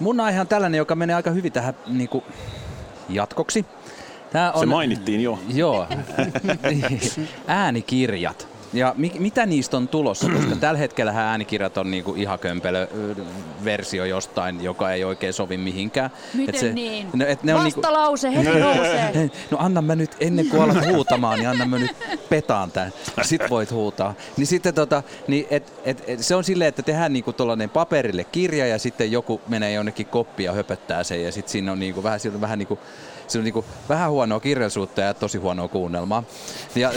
Mun 0.00 0.20
aihe 0.20 0.40
on 0.40 0.48
tällainen, 0.48 0.78
joka 0.78 0.94
menee 0.94 1.16
aika 1.16 1.30
hyvin 1.30 1.52
tähän 1.52 1.74
niin 1.86 2.08
kuin 2.08 2.24
jatkoksi. 3.08 3.64
Tää 4.32 4.52
on, 4.52 4.60
Se 4.60 4.66
mainittiin 4.66 5.20
jo. 5.20 5.38
Joo. 5.54 5.86
Äänikirjat. 7.46 8.49
Ja 8.72 8.94
mi- 8.96 9.12
mitä 9.18 9.46
niistä 9.46 9.76
on 9.76 9.88
tulossa? 9.88 10.28
Koska 10.36 10.56
tällä 10.56 10.78
hetkellä 10.78 11.12
äänikirjat 11.16 11.78
on 11.78 11.90
niinku 11.90 12.14
ihan 12.14 12.38
kömpelö 12.38 12.88
versio 13.64 14.04
jostain, 14.04 14.64
joka 14.64 14.92
ei 14.92 15.04
oikein 15.04 15.32
sovi 15.32 15.56
mihinkään. 15.56 16.10
Miten 16.34 16.54
et 16.54 16.60
se, 16.60 16.72
niin? 16.72 17.06
No, 17.12 17.26
et 17.26 17.42
ne 17.42 17.54
Vastalause 17.54 18.28
on 18.28 18.34
niinku, 18.34 18.50
heti 18.52 18.64
nousee. 18.64 19.30
No 19.50 19.58
anna 19.60 19.82
mä 19.82 19.94
nyt, 19.94 20.16
ennen 20.20 20.48
kuin 20.48 20.62
alat 20.62 20.86
huutamaan, 20.86 21.38
niin 21.38 21.48
anna 21.48 21.66
mä 21.66 21.78
nyt 21.78 21.96
petaan 22.28 22.70
tämän. 22.70 22.92
Sit 23.22 23.42
voit 23.50 23.70
huutaa. 23.70 24.14
Niin 24.36 24.46
sitten 24.46 24.74
tota, 24.74 25.02
niin 25.28 25.46
et, 25.50 25.72
et, 25.84 26.04
et, 26.06 26.18
se 26.20 26.34
on 26.34 26.44
silleen, 26.44 26.68
että 26.68 26.82
tehdään 26.82 27.12
niinku 27.12 27.32
tuollainen 27.32 27.70
paperille 27.70 28.24
kirja 28.24 28.66
ja 28.66 28.78
sitten 28.78 29.12
joku 29.12 29.40
menee 29.48 29.72
jonnekin 29.72 30.06
koppia 30.06 30.50
ja 30.50 30.54
höpöttää 30.54 31.04
sen 31.04 31.24
ja 31.24 31.32
sitten 31.32 31.52
siinä 31.52 31.72
on 31.72 31.78
niinku 31.78 32.02
vähän, 32.02 32.20
vähän 32.40 32.58
niinku 32.58 32.78
se 33.30 33.38
on 33.38 33.44
niinku 33.44 33.64
vähän 33.88 34.10
huonoa 34.10 34.40
kirjallisuutta 34.40 35.00
ja 35.00 35.14
tosi 35.14 35.38
huonoa 35.38 35.68
kuunnelmaa. 35.68 36.22
Ja, 36.74 36.92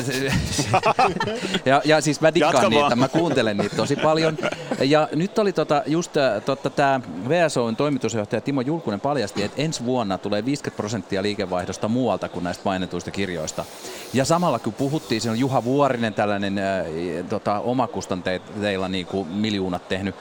ja, 1.66 1.82
ja 1.86 2.02
siis 2.02 2.22
mä 2.22 2.34
dikkaan 2.34 2.70
niitä, 2.70 2.96
mä 2.96 3.08
kuuntelen 3.08 3.58
niitä 3.58 3.76
tosi 3.76 3.96
paljon. 3.96 4.38
Ja 4.80 5.10
nyt 5.16 5.40
oli 5.40 5.54
tota, 5.54 5.84
just 5.86 6.18
äh, 6.18 6.44
tota, 6.44 6.70
tämä 6.70 7.02
VSOn 7.30 7.76
toimitusjohtaja 7.76 8.42
Timo 8.42 8.62
Julkunen 8.62 9.00
paljasti, 9.00 9.44
että 9.44 9.62
ensi 9.62 9.86
vuonna 9.86 10.18
tulee 10.18 10.46
50 10.46 10.78
prosenttia 10.78 11.22
liikevaihdosta 11.22 11.88
muualta 11.88 12.30
kuin 12.30 12.44
näistä 12.44 12.62
mainituista 12.66 13.12
kirjoista. 13.12 13.66
Ja 14.14 14.26
samalla 14.26 14.60
kun 14.60 14.74
puhuttiin, 14.74 15.22
se 15.22 15.30
on 15.30 15.40
Juha 15.40 15.64
Vuorinen 15.64 16.14
tällainen 16.14 16.58
äh, 16.58 16.86
tota, 17.30 17.60
omakustanteilla 17.60 18.90
niin 18.90 19.06
kuin 19.06 19.28
miljoonat 19.28 19.88
tehnyt 19.88 20.16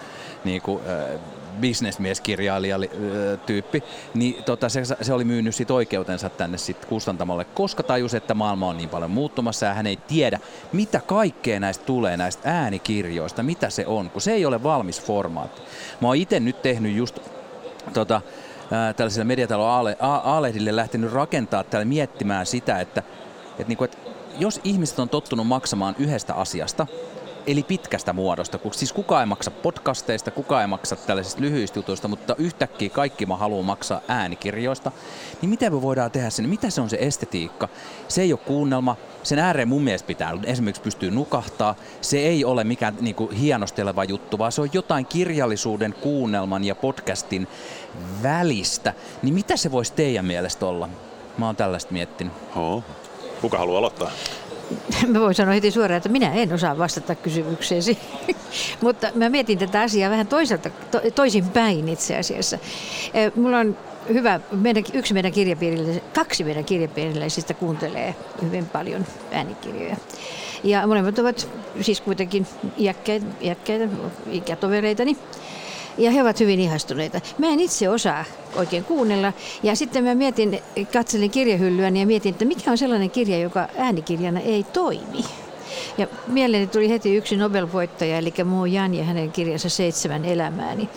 niin 0.44 0.62
kuin, 0.62 0.80
äh, 0.88 1.20
bisnesmieskirjailija-tyyppi, 1.60 3.82
niin 4.14 4.44
tota, 4.44 4.68
se, 4.68 4.84
se, 4.84 5.12
oli 5.12 5.24
myynyt 5.24 5.54
sit 5.54 5.70
oikeutensa 5.70 6.28
tänne 6.28 6.58
sit 6.58 6.84
kustantamolle, 6.84 7.44
koska 7.44 7.82
tajus, 7.82 8.14
että 8.14 8.34
maailma 8.34 8.68
on 8.68 8.76
niin 8.76 8.88
paljon 8.88 9.10
muuttumassa 9.10 9.66
ja 9.66 9.74
hän 9.74 9.86
ei 9.86 9.96
tiedä, 9.96 10.40
mitä 10.72 11.00
kaikkea 11.06 11.60
näistä 11.60 11.84
tulee, 11.84 12.16
näistä 12.16 12.42
äänikirjoista, 12.44 13.42
mitä 13.42 13.70
se 13.70 13.86
on, 13.86 14.10
kun 14.10 14.22
se 14.22 14.32
ei 14.32 14.46
ole 14.46 14.62
valmis 14.62 15.02
formaatti. 15.02 15.62
Mä 16.00 16.08
oon 16.08 16.16
itse 16.16 16.40
nyt 16.40 16.62
tehnyt 16.62 16.96
just 16.96 17.18
tota, 17.92 18.20
ää, 18.70 18.92
tällaiselle 18.92 19.24
mediatalon 19.24 19.94
lähtenyt 20.70 21.12
rakentaa 21.12 21.64
täällä 21.64 21.84
miettimään 21.84 22.46
sitä, 22.46 22.80
että, 22.80 23.02
että, 23.50 23.68
niinku, 23.68 23.84
että 23.84 23.98
jos 24.38 24.60
ihmiset 24.64 24.98
on 24.98 25.08
tottunut 25.08 25.46
maksamaan 25.46 25.94
yhdestä 25.98 26.34
asiasta, 26.34 26.86
eli 27.46 27.62
pitkästä 27.62 28.12
muodosta. 28.12 28.58
Siis 28.72 28.92
kukaan 28.92 29.22
ei 29.22 29.26
maksa 29.26 29.50
podcasteista, 29.50 30.30
kukaan 30.30 30.62
ei 30.62 30.66
maksa 30.66 30.96
tällaisista 30.96 31.40
lyhyistä 31.40 31.78
jutuista, 31.78 32.08
mutta 32.08 32.34
yhtäkkiä 32.38 32.90
kaikki 32.90 33.26
mä 33.26 33.36
haluan 33.36 33.64
maksaa 33.64 34.00
äänikirjoista. 34.08 34.92
Niin 35.42 35.50
miten 35.50 35.72
me 35.72 35.82
voidaan 35.82 36.10
tehdä 36.10 36.30
sen? 36.30 36.48
Mitä 36.48 36.70
se 36.70 36.80
on 36.80 36.90
se 36.90 36.96
estetiikka? 37.00 37.68
Se 38.08 38.22
ei 38.22 38.32
ole 38.32 38.40
kuunnelma. 38.46 38.96
Sen 39.22 39.38
ääreen 39.38 39.68
mun 39.68 39.82
mielestä 39.82 40.06
pitää 40.06 40.38
esimerkiksi 40.44 40.82
pystyä 40.82 41.10
nukahtaa. 41.10 41.74
Se 42.00 42.18
ei 42.18 42.44
ole 42.44 42.64
mikään 42.64 42.96
niin 43.00 43.14
kuin, 43.14 43.36
hienosteleva 43.36 44.04
juttu, 44.04 44.38
vaan 44.38 44.52
se 44.52 44.60
on 44.60 44.68
jotain 44.72 45.06
kirjallisuuden, 45.06 45.94
kuunnelman 46.00 46.64
ja 46.64 46.74
podcastin 46.74 47.48
välistä. 48.22 48.94
Niin 49.22 49.34
mitä 49.34 49.56
se 49.56 49.72
voisi 49.72 49.92
teidän 49.92 50.24
mielestä 50.24 50.66
olla? 50.66 50.88
Mä 51.38 51.46
oon 51.46 51.56
tällaista 51.56 51.92
miettinyt. 51.92 52.32
Oh. 52.56 52.84
Kuka 53.40 53.58
haluaa 53.58 53.78
aloittaa? 53.78 54.10
Mä 55.06 55.20
voin 55.20 55.34
sanoa 55.34 55.54
heti 55.54 55.70
suoraan, 55.70 55.96
että 55.96 56.08
minä 56.08 56.32
en 56.32 56.52
osaa 56.52 56.78
vastata 56.78 57.14
kysymykseesi. 57.14 57.98
Mutta 58.82 59.08
mä 59.14 59.28
mietin 59.28 59.58
tätä 59.58 59.80
asiaa 59.80 60.10
vähän 60.10 60.26
toiselta, 60.26 60.70
to, 60.90 61.00
toisin 61.14 61.44
päin 61.48 61.88
itse 61.88 62.16
asiassa. 62.16 62.58
Mulla 63.34 63.58
on 63.58 63.76
hyvä, 64.08 64.40
meidän, 64.52 64.84
yksi 64.92 65.14
meidän 65.14 65.32
kaksi 66.14 66.44
meidän 66.44 66.64
kirjapiirillisistä 66.64 67.54
kuuntelee 67.54 68.14
hyvin 68.42 68.66
paljon 68.66 69.06
äänikirjoja. 69.32 69.96
Ja 70.64 70.86
molemmat 70.86 71.18
ovat 71.18 71.48
siis 71.80 72.00
kuitenkin 72.00 72.46
iäkkäitä, 72.78 73.26
iäkkäitä 73.40 73.88
ikätovereitani. 74.30 75.16
Ja 75.98 76.10
he 76.10 76.22
ovat 76.22 76.40
hyvin 76.40 76.60
ihastuneita. 76.60 77.20
Mä 77.38 77.46
en 77.46 77.60
itse 77.60 77.88
osaa 77.88 78.24
oikein 78.56 78.84
kuunnella. 78.84 79.32
Ja 79.62 79.76
sitten 79.76 80.04
mä 80.04 80.14
mietin, 80.14 80.62
katselin 80.92 81.30
kirjahyllyäni 81.30 82.00
ja 82.00 82.06
mietin, 82.06 82.32
että 82.32 82.44
mikä 82.44 82.70
on 82.70 82.78
sellainen 82.78 83.10
kirja, 83.10 83.38
joka 83.38 83.68
äänikirjana 83.78 84.40
ei 84.40 84.64
toimi. 84.64 85.24
Ja 85.98 86.06
mieleeni 86.26 86.66
tuli 86.66 86.90
heti 86.90 87.16
yksi 87.16 87.36
Nobel-voittaja, 87.36 88.18
eli 88.18 88.34
Mo 88.44 88.66
Jan 88.66 88.94
ja 88.94 89.04
hänen 89.04 89.32
kirjansa 89.32 89.68
Seitsemän 89.68 90.24
elämääni. 90.24 90.88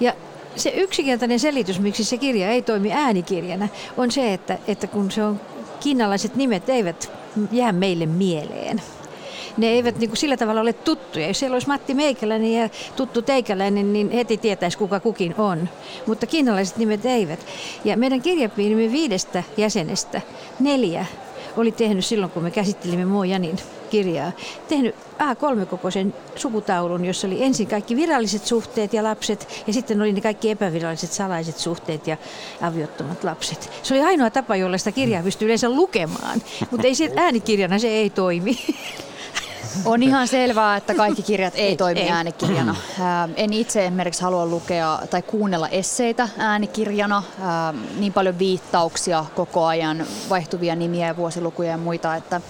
Ja 0.00 0.12
se 0.56 0.70
yksinkertainen 0.70 1.40
selitys, 1.40 1.80
miksi 1.80 2.04
se 2.04 2.16
kirja 2.16 2.50
ei 2.50 2.62
toimi 2.62 2.92
äänikirjana, 2.92 3.68
on 3.96 4.10
se, 4.10 4.32
että, 4.32 4.58
että 4.68 4.86
kun 4.86 5.10
se 5.10 5.24
on, 5.24 5.40
kiinalaiset 5.80 6.36
nimet 6.36 6.68
eivät 6.68 7.10
jää 7.52 7.72
meille 7.72 8.06
mieleen 8.06 8.82
ne 9.58 9.66
eivät 9.66 9.98
niin 9.98 10.10
kuin 10.10 10.18
sillä 10.18 10.36
tavalla 10.36 10.60
ole 10.60 10.72
tuttuja. 10.72 11.26
Jos 11.26 11.38
siellä 11.38 11.54
olisi 11.54 11.68
Matti 11.68 11.94
Meikäläinen 11.94 12.52
ja 12.52 12.68
tuttu 12.96 13.22
Teikäläinen, 13.22 13.92
niin 13.92 14.10
heti 14.10 14.36
tietäisi 14.36 14.78
kuka 14.78 15.00
kukin 15.00 15.34
on. 15.38 15.68
Mutta 16.06 16.26
kiinalaiset 16.26 16.76
nimet 16.76 17.06
eivät. 17.06 17.46
Ja 17.84 17.96
meidän 17.96 18.22
kirjapiirimme 18.22 18.92
viidestä 18.92 19.42
jäsenestä 19.56 20.20
neljä 20.60 21.06
oli 21.56 21.72
tehnyt 21.72 22.04
silloin, 22.04 22.32
kun 22.32 22.42
me 22.42 22.50
käsittelimme 22.50 23.04
Mo 23.04 23.24
Janin 23.24 23.56
kirjaa, 23.90 24.32
tehnyt 24.68 24.94
A3-kokoisen 25.18 26.14
sukutaulun, 26.36 27.04
jossa 27.04 27.26
oli 27.26 27.42
ensin 27.42 27.66
kaikki 27.66 27.96
viralliset 27.96 28.46
suhteet 28.46 28.92
ja 28.92 29.02
lapset, 29.02 29.64
ja 29.66 29.72
sitten 29.72 30.00
oli 30.00 30.12
ne 30.12 30.20
kaikki 30.20 30.50
epäviralliset 30.50 31.12
salaiset 31.12 31.58
suhteet 31.58 32.06
ja 32.06 32.16
aviottomat 32.60 33.24
lapset. 33.24 33.70
Se 33.82 33.94
oli 33.94 34.02
ainoa 34.02 34.30
tapa, 34.30 34.56
jolla 34.56 34.78
sitä 34.78 34.92
kirjaa 34.92 35.22
pystyy 35.22 35.46
yleensä 35.46 35.70
lukemaan, 35.70 36.42
mutta 36.70 36.86
ei 36.86 36.94
se 36.94 37.12
äänikirjana 37.16 37.78
se 37.78 37.88
ei 37.88 38.10
toimi. 38.10 38.58
On 39.84 40.02
ihan 40.02 40.28
selvää, 40.28 40.76
että 40.76 40.94
kaikki 40.94 41.22
kirjat 41.22 41.54
ei 41.56 41.76
toimi 41.76 42.00
ei. 42.00 42.10
äänikirjana. 42.10 42.76
En 43.36 43.52
itse 43.52 43.84
esimerkiksi 43.84 44.22
halua 44.22 44.46
lukea 44.46 44.98
tai 45.10 45.22
kuunnella 45.22 45.68
esseitä 45.68 46.28
äänikirjana. 46.38 47.22
Niin 47.98 48.12
paljon 48.12 48.38
viittauksia 48.38 49.24
koko 49.34 49.66
ajan, 49.66 50.06
vaihtuvia 50.30 50.74
nimiä 50.76 51.06
ja 51.06 51.16
vuosilukuja 51.16 51.70
ja 51.70 51.78
muita, 51.78 52.14
että 52.14 52.40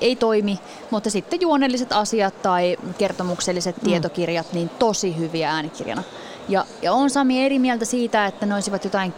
ei 0.00 0.16
toimi, 0.16 0.58
mutta 0.90 1.10
sitten 1.10 1.40
juonelliset 1.40 1.92
asiat 1.92 2.42
tai 2.42 2.76
kertomukselliset 2.98 3.76
mm. 3.76 3.84
tietokirjat, 3.84 4.52
niin 4.52 4.68
tosi 4.68 5.16
hyviä 5.16 5.50
äänikirjana. 5.50 6.02
Ja, 6.48 6.66
ja 6.82 6.92
on 6.92 7.10
Sami 7.10 7.44
eri 7.46 7.58
mieltä 7.58 7.84
siitä, 7.84 8.26
että 8.26 8.46
ne 8.46 8.54
olisivat 8.54 8.84
jotain 8.84 9.14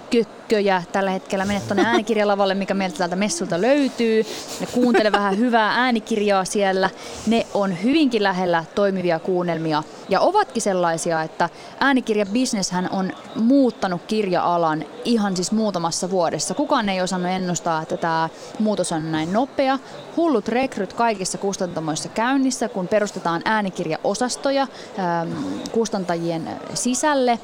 kökköjä 0.48 0.82
tällä 0.92 1.10
hetkellä. 1.10 1.44
Mene 1.44 1.60
tuonne 1.60 1.86
äänikirjalavalle, 1.86 2.54
mikä 2.54 2.74
meiltä 2.74 2.98
täältä 2.98 3.16
messulta 3.16 3.60
löytyy. 3.60 4.24
Ne 4.60 4.66
kuuntele 4.66 5.12
vähän 5.12 5.38
hyvää 5.38 5.70
äänikirjaa 5.84 6.44
siellä. 6.44 6.90
Ne 7.26 7.46
on 7.54 7.82
hyvinkin 7.82 8.22
lähellä 8.22 8.64
toimivia 8.74 9.18
kuunnelmia 9.18 9.82
ja 10.08 10.20
ovatkin 10.20 10.62
sellaisia, 10.62 11.22
että 11.22 11.48
äänikirjabisneshän 11.80 12.88
on 12.92 13.12
muuttanut 13.34 14.02
kirja-alan 14.06 14.84
ihan 15.04 15.36
siis 15.36 15.52
muutamassa 15.52 16.10
vuodessa. 16.10 16.54
Kukaan 16.54 16.88
ei 16.88 17.02
osannut 17.02 17.32
ennustaa, 17.32 17.82
että 17.82 17.96
tämä 17.96 18.28
muutos 18.58 18.92
on 18.92 19.12
näin 19.12 19.32
nopea. 19.32 19.78
Hullut 20.16 20.48
rekryt 20.48 20.92
kaikissa 20.92 21.38
kustantamoissa 21.38 22.08
käynnissä, 22.08 22.68
kun 22.68 22.88
perustetaan 22.88 23.42
äänikirjaosastoja 23.44 24.62
ähm, 24.98 25.32
kustantajien 25.72 26.48
sisälle 26.74 27.38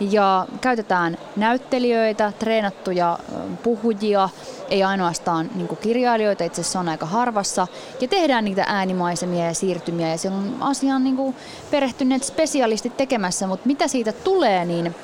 ja 0.00 0.46
käytetään 0.60 1.18
näyttelijöitä, 1.36 2.32
treenattuja 2.38 3.18
puhujia, 3.62 4.28
ei 4.70 4.84
ainoastaan 4.84 5.50
niin 5.54 5.76
kirjailijoita, 5.76 6.44
itse 6.44 6.60
asiassa 6.60 6.80
on 6.80 6.88
aika 6.88 7.06
harvassa, 7.06 7.66
ja 8.00 8.08
tehdään 8.08 8.44
niitä 8.44 8.64
äänimaisemia 8.66 9.44
ja 9.44 9.54
siirtymiä, 9.54 10.08
ja 10.08 10.18
siellä 10.18 10.38
on 10.38 10.56
asiaan 10.60 11.04
niin 11.04 11.36
perehtyneet 11.70 12.24
spesialistit 12.24 12.96
tekemässä, 12.96 13.46
mutta 13.46 13.66
mitä 13.66 13.88
siitä 13.88 14.12
tulee, 14.12 14.64
niin 14.64 14.94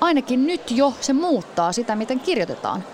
ainakin 0.00 0.46
nyt 0.46 0.70
jo 0.70 0.92
se 1.00 1.12
muuttaa 1.12 1.72
sitä, 1.72 1.96
miten 1.96 2.20
kirjoitetaan. 2.20 2.84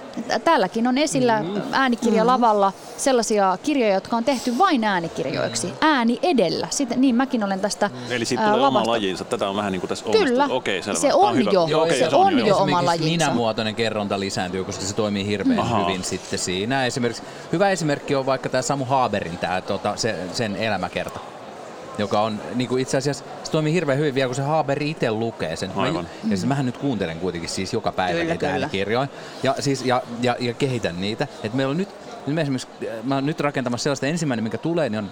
Täälläkin 0.45 0.87
on 0.87 0.99
esillä 0.99 1.43
mm. 1.43 1.63
äänikirjalavalla 1.73 2.73
sellaisia 2.97 3.59
kirjoja, 3.63 3.95
jotka 3.95 4.17
on 4.17 4.25
tehty 4.25 4.59
vain 4.59 4.85
äänikirjoiksi. 4.85 5.73
Ääni 5.81 6.19
edellä. 6.23 6.67
Sitten, 6.71 7.01
niin 7.01 7.15
mäkin 7.15 7.45
olen 7.45 7.61
tästä 7.61 7.91
Eli 8.11 8.25
siitä 8.25 8.43
tulee 8.43 8.61
lavasta. 8.61 8.79
oma 8.79 8.91
lajinsa. 8.91 9.25
Tätä 9.25 9.49
on 9.49 9.57
vähän 9.57 9.73
niin 9.73 9.81
kuin 9.81 9.89
tässä 9.89 10.05
Kyllä, 10.13 10.49
Okei, 10.51 10.83
selvä. 10.83 10.99
se 10.99 11.15
on 11.15 11.45
jo. 11.45 11.67
Joo, 11.69 11.83
okay, 11.83 11.99
se, 11.99 12.11
se 12.11 12.17
on, 12.17 12.27
on 12.27 12.47
jo 12.47 12.57
oma 12.57 12.85
lajinsa. 12.85 13.11
Minämuotoinen 13.11 13.75
kerronta 13.75 14.21
lisääntyy, 14.21 14.65
koska 14.65 14.85
se 14.85 14.95
toimii 14.95 15.27
hirveän 15.27 15.59
Aha. 15.59 15.79
hyvin 15.79 16.05
sitten 16.05 16.39
siinä. 16.39 16.87
Esimerkiksi, 16.87 17.23
hyvä 17.53 17.71
esimerkki 17.71 18.15
on 18.15 18.27
vaikka 18.27 18.49
tämä 18.49 18.63
Samu 18.63 18.85
Haaberin 18.85 19.39
tämä, 19.39 19.61
tota, 19.61 19.97
se, 19.97 20.17
sen 20.33 20.57
elämäkerta 20.57 21.21
joka 21.99 22.20
on 22.20 22.40
niin 22.55 22.68
kuin 22.68 22.82
itse 22.82 22.97
asiassa, 22.97 23.24
se 23.45 23.51
toimii 23.53 23.72
hirveän 23.72 23.99
hyvin 23.99 24.14
vielä, 24.14 24.28
kun 24.28 24.34
se 24.34 24.43
Haber 24.43 24.82
itse 24.82 25.11
lukee 25.11 25.57
sen. 25.57 25.70
Aivan. 25.76 26.05
Mä, 26.05 26.11
ja 26.30 26.36
siis 26.36 26.47
mähän 26.47 26.66
nyt 26.66 26.76
kuuntelen 26.76 27.20
kuitenkin 27.20 27.51
siis 27.51 27.72
joka 27.72 27.93
päivä 27.93 28.20
kyllä, 28.20 28.32
niitä 28.32 28.51
äänikirjoja 28.51 29.09
ja, 29.43 29.55
siis, 29.59 29.84
ja, 29.84 30.03
ja, 30.20 30.36
ja, 30.40 30.55
kehitän 30.55 31.01
niitä. 31.01 31.26
Et 31.45 31.55
meillä 31.55 31.70
on 31.70 31.76
nyt, 31.76 31.88
nyt 32.26 32.38
esimerkiksi, 32.38 32.68
mä 33.03 33.14
oon 33.14 33.26
nyt 33.26 33.40
rakentamassa 33.40 33.82
sellaista 33.82 34.07
ensimmäinen, 34.07 34.45
mikä 34.45 34.59
tulee, 34.59 34.88
niin 34.90 34.99
on 34.99 35.11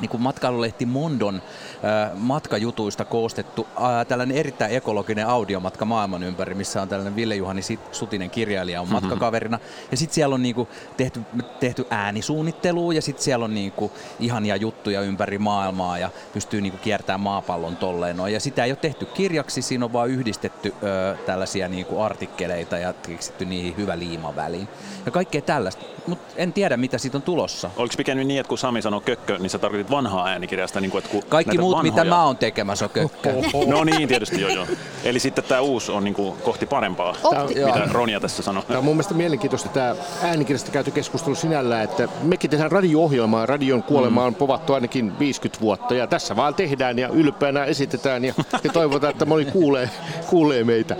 niin 0.00 0.08
kuin 0.08 0.22
matkailulehti 0.22 0.86
Mondon 0.86 1.34
äh, 1.34 2.10
matkajutuista 2.14 3.04
koostettu 3.04 3.66
äh, 3.76 4.06
tällainen 4.06 4.36
erittäin 4.36 4.74
ekologinen 4.74 5.26
audiomatka 5.26 5.84
maailman 5.84 6.22
ympäri, 6.22 6.54
missä 6.54 6.82
on 6.82 6.88
tällainen 6.88 7.16
Ville-Juhani 7.16 7.62
Sutinen 7.92 8.30
kirjailija 8.30 8.80
on 8.80 8.86
mhm. 8.86 8.94
matkakaverina. 8.94 9.56
Mm-hmm. 9.56 9.88
Ja 9.90 9.96
sitten 9.96 10.14
siellä 10.14 10.34
on 10.34 10.42
niinku 10.42 10.68
tehty, 10.96 11.20
tehty 11.60 11.86
äänisuunnittelua 11.90 12.92
ja 12.92 13.02
sitten 13.02 13.24
siellä 13.24 13.44
on 13.44 13.54
niinku 13.54 13.92
ihania 14.20 14.56
juttuja 14.56 15.00
ympäri 15.00 15.38
maailmaa 15.38 15.98
ja 15.98 16.10
pystyy 16.32 16.60
niinku 16.60 16.78
kiertämään 16.78 17.20
maapallon 17.20 17.76
tolleen. 17.76 18.16
Ja 18.32 18.40
sitä 18.40 18.64
ei 18.64 18.70
ole 18.70 18.76
tehty 18.76 19.04
kirjaksi, 19.04 19.62
siinä 19.62 19.84
on 19.84 19.92
vaan 19.92 20.08
yhdistetty 20.08 20.74
ö, 20.82 21.16
tällaisia 21.26 21.68
niinku 21.68 22.00
artikkeleita 22.00 22.78
ja 22.78 22.92
keksitty 22.92 23.44
niihin 23.44 23.76
hyvä 23.76 23.98
liima 23.98 24.36
väliin. 24.36 24.68
Ja 25.06 25.12
kaikkea 25.12 25.40
tällaista. 25.40 25.84
Mutta 26.06 26.34
en 26.36 26.52
tiedä, 26.52 26.76
mitä 26.76 26.98
siitä 26.98 27.18
on 27.18 27.22
tulossa. 27.22 27.70
Oliko 27.76 27.94
pikemmin 27.96 28.28
niin, 28.28 28.40
että 28.40 28.48
kun 28.48 28.58
Sami 28.58 28.82
sanoi 28.82 29.00
kökkö, 29.00 29.38
niin 29.38 29.50
sä 29.50 29.58
tarkoitit 29.58 29.85
vanhaa 29.90 30.26
äänikirjasta? 30.26 30.80
Niin 30.80 30.90
kuin, 30.90 30.98
että 30.98 31.10
kun 31.10 31.22
Kaikki 31.28 31.58
muut, 31.58 31.76
vanhoja... 31.76 31.92
mitä 31.92 32.04
mä 32.04 32.24
oon 32.24 32.36
tekemässä, 32.36 32.84
on 32.84 32.90
kökkö. 32.90 33.34
no 33.66 33.84
niin, 33.84 34.08
tietysti 34.08 34.40
joo, 34.40 34.50
joo. 34.50 34.66
Eli 35.04 35.18
sitten 35.18 35.44
tämä 35.44 35.60
uusi 35.60 35.92
on 35.92 36.04
niin 36.04 36.14
kuin 36.14 36.36
kohti 36.44 36.66
parempaa, 36.66 37.14
Opti- 37.24 37.48
mitä 37.48 37.60
joo. 37.60 37.76
Ronja 37.92 38.20
tässä 38.20 38.42
sanoi. 38.42 38.62
Tämä 38.62 38.78
on 38.78 38.84
mun 38.84 38.94
mielestä 38.94 39.14
mielenkiintoista 39.14 39.68
tämä 39.68 39.96
äänikirjasta 40.22 40.70
käyty 40.70 40.90
keskustelu 40.90 41.34
sinällään, 41.34 41.84
että 41.84 42.08
mekin 42.22 42.50
tehdään 42.50 42.72
radio-ohjelmaa. 42.72 43.46
Radion 43.46 43.82
kuolema 43.82 44.24
on 44.24 44.34
povattu 44.34 44.72
ainakin 44.72 45.18
50 45.18 45.60
vuotta 45.60 45.94
ja 45.94 46.06
tässä 46.06 46.36
vaan 46.36 46.54
tehdään 46.54 46.98
ja 46.98 47.08
ylpeänä 47.08 47.64
esitetään 47.64 48.24
ja, 48.24 48.34
ja 48.64 48.72
toivotaan, 48.72 49.10
että 49.10 49.24
moni 49.24 49.44
kuulee, 49.44 49.90
kuulee 50.26 50.64
meitä. 50.64 50.96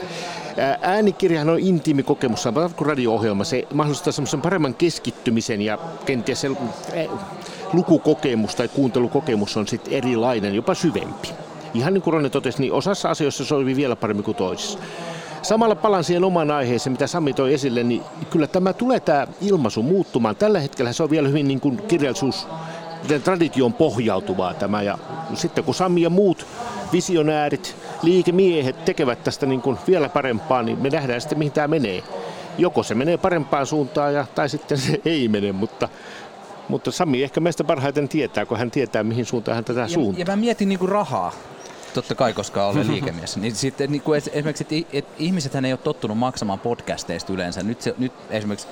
Äänikirjahan 0.81 1.49
on 1.49 1.59
intiimi 1.59 2.03
kokemus, 2.03 2.43
sama 2.43 2.69
kuin 2.69 2.89
radio-ohjelma. 2.89 3.45
Se 3.45 3.67
mahdollistaa 3.75 4.13
semmoisen 4.13 4.43
paremman 4.43 4.75
keskittymisen 4.75 5.63
ja 5.63 5.79
kenties 6.07 6.41
se 6.41 6.51
lukukokemus 7.73 8.55
tai 8.55 8.69
kuuntelukokemus 8.69 9.57
on 9.57 9.69
sitten 9.69 9.93
erilainen, 9.93 10.55
jopa 10.55 10.75
syvempi. 10.75 11.29
Ihan 11.75 11.95
niin 11.95 12.03
kuin 12.03 12.15
Ronne 12.15 12.31
totesi, 12.31 12.61
niin 12.61 12.73
osassa 12.73 13.11
asioissa 13.11 13.45
soivi 13.45 13.77
vielä 13.77 13.97
paremmin 13.97 14.25
kuin 14.25 14.37
toisissa. 14.37 14.79
Samalla 15.43 15.75
palan 15.75 16.05
siihen 16.05 16.25
omaan 16.25 16.51
aiheeseen, 16.51 16.93
mitä 16.93 17.07
Sami 17.07 17.33
toi 17.33 17.55
esille, 17.55 17.83
niin 17.83 18.03
kyllä 18.31 18.47
tämä 18.47 18.73
tulee 18.73 19.01
tämä 19.01 19.27
ilmaisu 19.41 19.83
muuttumaan. 19.83 20.37
Tällä 20.37 20.61
hetkellä 20.61 20.93
se 20.93 21.03
on 21.03 21.11
vielä 21.11 21.29
hyvin 21.29 21.49
niin 21.49 21.61
kuin 21.61 21.77
kirjallisuus, 21.89 22.47
traditioon 23.25 23.73
pohjautuvaa 23.73 24.55
tämä. 24.55 24.83
Ja 24.83 24.99
sitten 25.35 25.65
kun 25.65 25.75
Sami 25.75 26.03
ja 26.03 26.11
muut 26.11 26.47
visionäärit, 26.93 27.77
liikemiehet 28.03 28.85
tekevät 28.85 29.25
tästä 29.25 29.47
niin 29.47 29.63
kuin 29.63 29.79
vielä 29.87 30.09
parempaa, 30.09 30.63
niin 30.63 30.79
me 30.79 30.91
nähdään 30.91 31.21
sitten 31.21 31.39
mihin 31.39 31.53
tämä 31.53 31.69
menee. 31.69 32.03
Joko 32.59 32.83
se 32.83 32.95
menee 32.95 33.17
parempaan 33.17 33.67
suuntaan 33.67 34.15
ja, 34.15 34.27
tai 34.35 34.49
sitten 34.49 34.79
se 34.79 35.01
ei 35.05 35.29
mene, 35.29 35.53
mutta 35.53 35.89
mutta 36.69 36.91
Sami 36.91 37.23
ehkä 37.23 37.41
meistä 37.41 37.65
parhaiten 37.65 38.09
tietää, 38.09 38.47
kun 38.47 38.59
hän 38.59 38.71
tietää, 38.71 39.05
mihin 39.05 39.27
suuntaan 39.27 39.55
hän 39.55 39.65
tätä 39.65 39.89
suuntaa. 39.89 40.21
Ja 40.21 40.27
mä 40.27 40.37
mietin 40.37 40.69
niin 40.69 40.79
kuin 40.79 40.89
rahaa, 40.89 41.33
totta 41.95 42.15
kai, 42.15 42.33
koska 42.33 42.67
olen 42.67 42.89
liikemies. 42.93 43.37
Niin 43.37 43.55
sitten 43.55 43.93
niin 43.93 44.03
kuin 44.03 44.19
esimerkiksi, 44.19 44.67
että, 44.71 44.89
että 44.99 45.15
ihmiset 45.19 45.55
ei 45.55 45.73
ole 45.73 45.81
tottunut 45.85 46.19
maksamaan 46.19 46.59
podcasteista 46.59 47.33
yleensä. 47.33 47.63
Nyt, 47.63 47.83
se, 47.83 47.95
nyt 47.99 48.13
esimerkiksi 48.31 48.69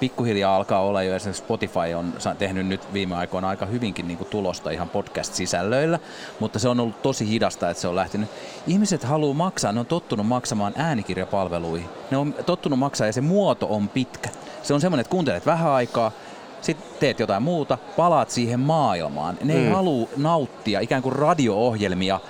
pikkuhiljaa 0.00 0.56
alkaa 0.56 0.80
olla 0.80 1.02
jo 1.02 1.16
esimerkiksi 1.16 1.42
Spotify 1.42 1.94
on 1.96 2.14
tehnyt 2.38 2.66
nyt 2.66 2.92
viime 2.92 3.14
aikoina 3.14 3.48
aika 3.48 3.66
hyvinkin 3.66 4.08
niin 4.08 4.18
kuin 4.18 4.28
tulosta 4.28 4.70
ihan 4.70 4.88
podcast-sisällöillä, 4.88 5.98
mutta 6.40 6.58
se 6.58 6.68
on 6.68 6.80
ollut 6.80 7.02
tosi 7.02 7.28
hidasta, 7.28 7.70
että 7.70 7.80
se 7.80 7.88
on 7.88 7.96
lähtenyt. 7.96 8.28
Ihmiset 8.66 9.04
haluaa 9.04 9.34
maksaa, 9.34 9.72
ne 9.72 9.80
on 9.80 9.86
tottunut 9.86 10.26
maksamaan 10.26 10.72
äänikirjapalveluihin. 10.76 11.88
Ne 12.10 12.16
on 12.16 12.34
tottunut 12.46 12.78
maksaa 12.78 13.06
ja 13.06 13.12
se 13.12 13.20
muoto 13.20 13.66
on 13.70 13.88
pitkä. 13.88 14.28
Se 14.62 14.74
on 14.74 14.80
semmoinen, 14.80 15.00
että 15.00 15.10
kuuntelet 15.10 15.46
vähän 15.46 15.70
aikaa, 15.70 16.12
sitten 16.60 16.88
teet 17.00 17.20
jotain 17.20 17.42
muuta, 17.42 17.78
palaat 17.96 18.30
siihen 18.30 18.60
maailmaan. 18.60 19.38
Ne 19.44 19.54
mm. 19.54 19.60
ei 19.60 19.70
halua 19.70 20.08
nauttia 20.16 20.80
ikään 20.80 21.02
kuin 21.02 21.16
radio-ohjelmia 21.16 22.20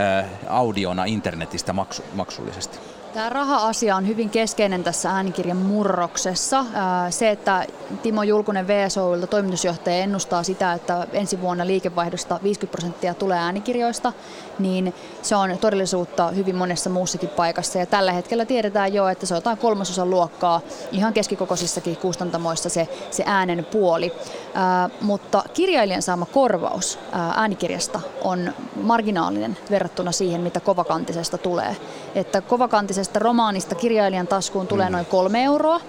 äh, 0.00 0.24
audiona 0.48 1.04
internetistä 1.04 1.72
maksu, 1.72 2.02
maksullisesti. 2.14 2.78
Tämä 3.14 3.28
raha-asia 3.28 3.96
on 3.96 4.08
hyvin 4.08 4.30
keskeinen 4.30 4.84
tässä 4.84 5.10
äänikirjan 5.10 5.56
murroksessa. 5.56 6.64
Se, 7.10 7.30
että 7.30 7.66
Timo 8.02 8.22
Julkunen 8.22 8.66
VSOilta 8.66 9.26
toimitusjohtaja 9.26 9.96
ennustaa 9.96 10.42
sitä, 10.42 10.72
että 10.72 11.06
ensi 11.12 11.40
vuonna 11.40 11.66
liikevaihdosta 11.66 12.40
50 12.42 12.72
prosenttia 12.72 13.14
tulee 13.14 13.38
äänikirjoista, 13.38 14.12
niin 14.58 14.94
se 15.22 15.36
on 15.36 15.58
todellisuutta 15.58 16.28
hyvin 16.28 16.56
monessa 16.56 16.90
muussakin 16.90 17.28
paikassa. 17.28 17.78
Ja 17.78 17.86
tällä 17.86 18.12
hetkellä 18.12 18.44
tiedetään 18.44 18.94
jo, 18.94 19.08
että 19.08 19.26
se 19.26 19.34
on 19.34 19.38
jotain 19.38 19.58
kolmasosan 19.58 20.10
luokkaa 20.10 20.60
ihan 20.92 21.12
keskikokoisissakin 21.12 21.96
kustantamoissa 21.96 22.68
se, 22.68 22.88
se 23.10 23.22
äänen 23.26 23.64
puoli. 23.64 24.12
Ää, 24.54 24.90
mutta 25.00 25.44
kirjailijan 25.54 26.02
saama 26.02 26.26
korvaus 26.26 26.98
ää, 27.12 27.32
äänikirjasta 27.36 28.00
on 28.24 28.52
marginaalinen 28.82 29.58
verrattuna 29.70 30.12
siihen, 30.12 30.40
mitä 30.40 30.60
kovakantisesta 30.60 31.38
tulee. 31.38 31.76
Että 32.14 32.40
kovakantisesta 32.40 33.18
romaanista 33.18 33.74
kirjailijan 33.74 34.26
taskuun 34.26 34.66
tulee 34.66 34.86
mm. 34.88 34.92
noin 34.92 35.06
kolme 35.06 35.44
euroa. 35.44 35.80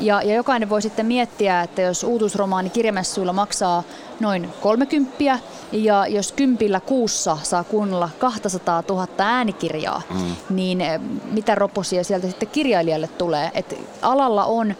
Ja, 0.00 0.22
ja 0.22 0.34
jokainen 0.34 0.68
voi 0.68 0.82
sitten 0.82 1.06
miettiä, 1.06 1.62
että 1.62 1.82
jos 1.82 2.04
uutuusromaani 2.04 2.70
kirjamessuilla 2.70 3.32
maksaa 3.32 3.82
noin 4.20 4.48
30 4.60 5.38
ja 5.72 6.06
jos 6.06 6.32
kympillä 6.32 6.80
kuussa 6.80 7.38
saa 7.42 7.64
kuunnella 7.64 8.07
200 8.18 8.82
000 8.88 9.06
äänikirjaa, 9.18 10.02
mm. 10.10 10.36
niin 10.50 10.80
eh, 10.80 11.00
mitä 11.30 11.54
roposia 11.54 12.04
sieltä 12.04 12.26
sitten 12.26 12.48
kirjailijalle 12.48 13.08
tulee? 13.08 13.50
Et 13.54 13.78
alalla 14.02 14.44
on 14.44 14.74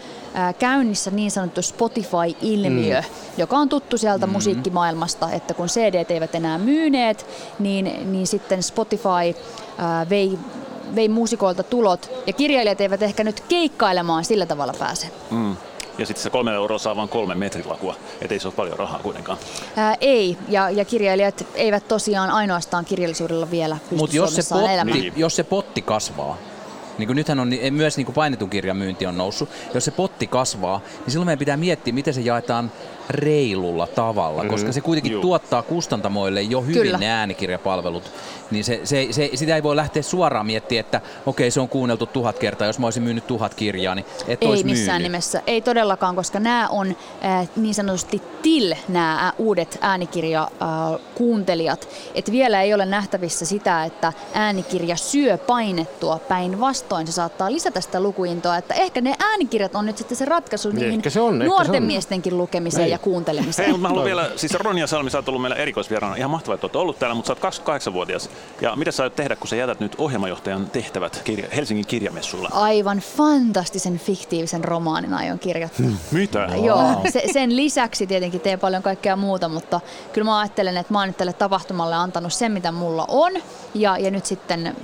käynnissä 0.58 1.10
niin 1.10 1.30
sanottu 1.30 1.62
Spotify-ilmiö, 1.62 3.00
mm. 3.00 3.06
joka 3.36 3.56
on 3.56 3.68
tuttu 3.68 3.98
sieltä 3.98 4.26
mm. 4.26 4.32
musiikkimaailmasta, 4.32 5.30
että 5.30 5.54
kun 5.54 5.66
CD 5.66 6.04
eivät 6.08 6.34
enää 6.34 6.58
myyneet, 6.58 7.26
niin, 7.58 8.12
niin 8.12 8.26
sitten 8.26 8.62
Spotify 8.62 9.34
ää, 9.78 10.08
vei 10.08 10.38
vei 10.94 11.08
muusikoilta 11.08 11.62
tulot, 11.62 12.10
ja 12.26 12.32
kirjailijat 12.32 12.80
eivät 12.80 13.02
ehkä 13.02 13.24
nyt 13.24 13.40
keikkailemaan 13.40 14.24
sillä 14.24 14.46
tavalla 14.46 14.74
pääse. 14.78 15.06
Mm. 15.30 15.56
Ja 15.98 16.06
sitten 16.06 16.22
se 16.22 16.30
kolme 16.30 16.54
euroa 16.54 16.78
saa 16.78 16.96
vain 16.96 17.08
kolme 17.08 17.34
metrilakua, 17.34 17.94
ettei 18.20 18.40
se 18.40 18.48
ole 18.48 18.54
paljon 18.54 18.78
rahaa 18.78 18.98
kuitenkaan. 18.98 19.38
Ää, 19.76 19.96
ei, 20.00 20.38
ja, 20.48 20.70
ja 20.70 20.84
kirjailijat 20.84 21.46
eivät 21.54 21.88
tosiaan 21.88 22.30
ainoastaan 22.30 22.84
kirjallisuudella 22.84 23.50
vielä 23.50 23.76
pysty 23.82 23.94
Mut 23.96 24.14
jos 24.14 24.34
se, 24.34 24.42
potti, 24.54 24.92
niin. 24.92 25.12
jos 25.16 25.36
se 25.36 25.44
potti 25.44 25.82
kasvaa, 25.82 26.38
niin 26.98 27.06
kuin 27.06 27.16
nythän 27.16 27.40
on 27.40 27.50
myös 27.70 27.96
niin 27.96 28.04
kuin 28.04 28.14
painetun 28.14 28.50
kirjan 28.50 28.76
myynti 28.76 29.06
on 29.06 29.16
noussut. 29.16 29.48
Jos 29.74 29.84
se 29.84 29.90
potti 29.90 30.26
kasvaa, 30.26 30.80
niin 30.98 31.10
silloin 31.10 31.26
meidän 31.26 31.38
pitää 31.38 31.56
miettiä, 31.56 31.94
miten 31.94 32.14
se 32.14 32.20
jaetaan 32.20 32.72
reilulla 33.10 33.86
tavalla, 33.86 34.42
mm-hmm. 34.42 34.50
koska 34.50 34.72
se 34.72 34.80
kuitenkin 34.80 35.12
Juu. 35.12 35.22
tuottaa 35.22 35.62
kustantamoille 35.62 36.42
jo 36.42 36.60
hyvin 36.60 36.82
Kyllä. 36.82 36.98
ne 36.98 37.10
äänikirjapalvelut. 37.10 38.12
Niin 38.50 38.64
se, 38.64 38.80
se, 38.84 39.08
se, 39.10 39.30
sitä 39.34 39.56
ei 39.56 39.62
voi 39.62 39.76
lähteä 39.76 40.02
suoraan 40.02 40.46
miettimään, 40.46 40.80
että 40.80 41.00
okei 41.26 41.50
se 41.50 41.60
on 41.60 41.68
kuunneltu 41.68 42.06
tuhat 42.06 42.38
kertaa, 42.38 42.66
jos 42.66 42.78
mä 42.78 42.86
olisin 42.86 43.02
myynyt 43.02 43.26
tuhat 43.26 43.54
kirjaa, 43.54 43.94
niin 43.94 44.04
et 44.28 44.42
Ei 44.42 44.64
missään 44.64 45.02
myynyt. 45.02 45.12
nimessä, 45.12 45.42
ei 45.46 45.60
todellakaan, 45.60 46.16
koska 46.16 46.40
nämä 46.40 46.68
on 46.68 46.96
äh, 47.24 47.48
niin 47.56 47.74
sanotusti 47.74 48.22
till, 48.42 48.74
nämä 48.88 49.32
uudet 49.38 49.78
äänikirjakuuntelijat. 49.80 51.82
Äh, 51.82 51.88
että 52.14 52.32
vielä 52.32 52.62
ei 52.62 52.74
ole 52.74 52.86
nähtävissä 52.86 53.46
sitä, 53.46 53.84
että 53.84 54.12
äänikirja 54.34 54.96
syö 54.96 55.38
painettua 55.38 56.18
päinvastoin. 56.18 57.06
Se 57.06 57.12
saattaa 57.12 57.52
lisätä 57.52 57.80
sitä 57.80 58.00
lukuintoa, 58.00 58.56
että 58.56 58.74
ehkä 58.74 59.00
ne 59.00 59.14
äänikirjat 59.18 59.74
on 59.74 59.86
nyt 59.86 59.98
sitten 59.98 60.16
se 60.16 60.24
ratkaisu 60.24 60.68
niin, 60.68 60.80
niihin 60.80 61.10
se 61.10 61.20
on, 61.20 61.38
nuorten 61.38 61.74
se 61.74 61.76
on. 61.76 61.82
miestenkin 61.82 62.38
lukemiseen 62.38 62.82
niin. 62.82 62.92
ja 62.92 62.97
kuuntelemiseen. 62.98 63.70
Hei, 63.70 63.78
mä 63.78 63.88
haluan 63.88 64.04
vielä, 64.04 64.30
siis 64.36 64.54
Ronja 64.54 64.86
Salmi, 64.86 65.10
sä 65.10 65.18
oot 65.18 65.28
ollut 65.28 65.42
meillä 65.42 65.56
erikoisvieraana. 65.56 66.16
Ihan 66.16 66.30
mahtavaa, 66.30 66.54
että 66.54 66.66
oot 66.66 66.76
ollut 66.76 66.98
täällä, 66.98 67.14
mutta 67.14 67.34
sä 67.34 67.46
oot 67.46 67.88
28-vuotias. 67.88 68.30
Ja 68.60 68.76
mitä 68.76 68.90
sä 68.90 69.02
aiot 69.02 69.16
tehdä, 69.16 69.36
kun 69.36 69.48
sä 69.48 69.56
jätät 69.56 69.80
nyt 69.80 69.94
ohjelmajohtajan 69.98 70.70
tehtävät 70.70 71.20
kirja, 71.24 71.48
Helsingin 71.56 71.86
kirjamessulla? 71.86 72.48
Aivan 72.52 72.98
fantastisen 72.98 73.98
fiktiivisen 73.98 74.64
romaanin 74.64 75.14
aion 75.14 75.38
kirjoittaa. 75.38 75.86
Hmm, 75.86 75.96
mitä? 76.10 76.48
Wow. 76.52 76.64
Joo, 76.68 76.80
se, 77.12 77.22
sen 77.32 77.56
lisäksi 77.56 78.06
tietenkin 78.06 78.40
teen 78.40 78.58
paljon 78.58 78.82
kaikkea 78.82 79.16
muuta, 79.16 79.48
mutta 79.48 79.80
kyllä 80.12 80.24
mä 80.24 80.38
ajattelen, 80.38 80.76
että 80.76 80.92
mä 80.92 81.00
oon 81.00 81.14
tälle 81.14 81.32
tapahtumalle 81.32 81.94
antanut 81.94 82.32
sen, 82.32 82.52
mitä 82.52 82.72
mulla 82.72 83.04
on. 83.08 83.32
Ja, 83.74 83.98
ja 83.98 84.10
nyt 84.10 84.26
sitten 84.26 84.76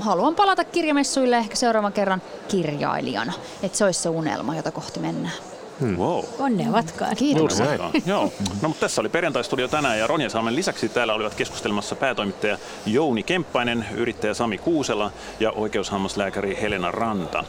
haluan 0.00 0.34
palata 0.34 0.64
kirjamessuille 0.64 1.38
ehkä 1.38 1.56
seuraavan 1.56 1.92
kerran 1.92 2.22
kirjailijana. 2.48 3.32
Että 3.62 3.78
se 3.78 3.84
olisi 3.84 4.00
se 4.00 4.08
unelma, 4.08 4.56
jota 4.56 4.70
kohti 4.70 5.00
mennään. 5.00 5.51
Hmm. 5.82 5.96
Wow. 5.96 6.24
Onnea 6.38 6.70
matkaan. 6.70 7.16
Kiitos. 7.16 7.58
Joo. 8.06 8.32
No, 8.62 8.68
mutta 8.68 8.80
tässä 8.80 9.00
oli 9.00 9.08
perjantaistudio 9.08 9.68
tänään 9.68 9.98
ja 9.98 10.06
Ronja 10.06 10.30
Saamen 10.30 10.56
lisäksi 10.56 10.88
täällä 10.88 11.14
olivat 11.14 11.34
keskustelemassa 11.34 11.96
päätoimittaja 11.96 12.58
Jouni 12.86 13.22
Kemppainen, 13.22 13.86
yrittäjä 13.94 14.34
Sami 14.34 14.58
Kuusela 14.58 15.10
ja 15.40 15.52
oikeushammaslääkäri 15.52 16.58
Helena 16.62 16.90
Ranta. 16.90 17.44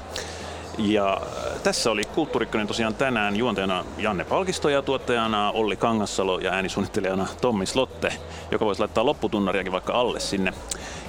Ja 0.77 1.13
äh, 1.13 1.61
tässä 1.63 1.91
oli 1.91 2.02
Kulttuurikkonen 2.15 2.67
tosiaan 2.67 2.95
tänään 2.95 3.35
juontajana 3.35 3.85
Janne 3.97 4.23
Palkisto 4.23 4.69
ja 4.69 4.81
tuottajana 4.81 5.51
Olli 5.51 5.75
Kangassalo 5.75 6.39
ja 6.39 6.51
äänisuunnittelijana 6.51 7.27
Tommi 7.41 7.65
Slotte, 7.65 8.13
joka 8.51 8.65
voisi 8.65 8.81
laittaa 8.81 9.05
lopputunnariakin 9.05 9.71
vaikka 9.71 9.93
alle 9.93 10.19
sinne. 10.19 10.53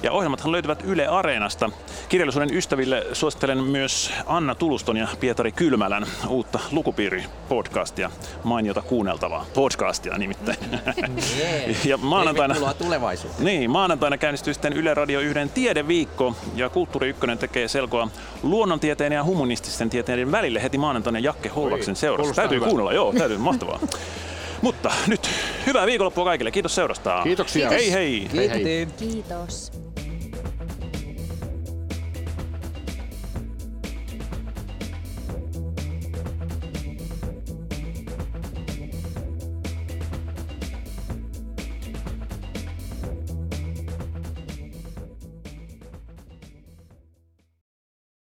Ja 0.03 0.11
ohjelmathan 0.11 0.51
löytyvät 0.51 0.83
Yle 0.85 1.07
Areenasta. 1.07 1.69
Kirjallisuuden 2.09 2.53
ystäville 2.53 3.05
suosittelen 3.13 3.63
myös 3.63 4.13
Anna 4.25 4.55
Tuluston 4.55 4.97
ja 4.97 5.07
Pietari 5.19 5.51
Kylmälän 5.51 6.05
uutta 6.27 6.59
lukupiiri-podcastia. 6.71 8.09
Mainiota 8.43 8.81
kuunneltavaa 8.81 9.45
podcastia 9.53 10.17
nimittäin. 10.17 10.57
Yeah. 11.37 11.85
ja 11.85 11.97
maanantaina. 11.97 12.55
Niin, 13.39 13.71
maanantaina 13.71 14.17
käynnistyy 14.17 14.53
sitten 14.53 14.73
Yle 14.73 14.93
Radio 14.93 15.19
yhden 15.19 15.49
tiedeviikko 15.49 16.35
ja 16.55 16.69
Kulttuuri 16.69 17.09
Ykkönen 17.09 17.37
tekee 17.37 17.67
selkoa 17.67 18.07
luonnontieteen 18.43 19.13
ja 19.13 19.23
humanististen 19.23 19.89
tieteiden 19.89 20.31
välille 20.31 20.63
heti 20.63 20.77
maanantaina 20.77 20.94
Jakke 21.21 21.49
Hollaksen 21.49 21.95
seurassa. 21.95 22.33
Täytyy 22.33 22.55
hyvä. 22.55 22.65
kuunnella, 22.65 22.93
joo, 22.93 23.13
täytyy, 23.17 23.37
mahtavaa. 23.37 23.79
Mutta 24.61 24.91
nyt 25.07 25.29
hyvää 25.67 25.85
viikonloppua 25.85 26.25
kaikille. 26.25 26.51
Kiitos 26.51 26.75
seurasta. 26.75 27.21
Kiitoksia. 27.23 27.69
Kiitos. 27.69 27.93
Hei 27.93 28.29
hei. 28.31 28.49
Kiitos. 28.49 28.93
Kiitos. 28.97 29.84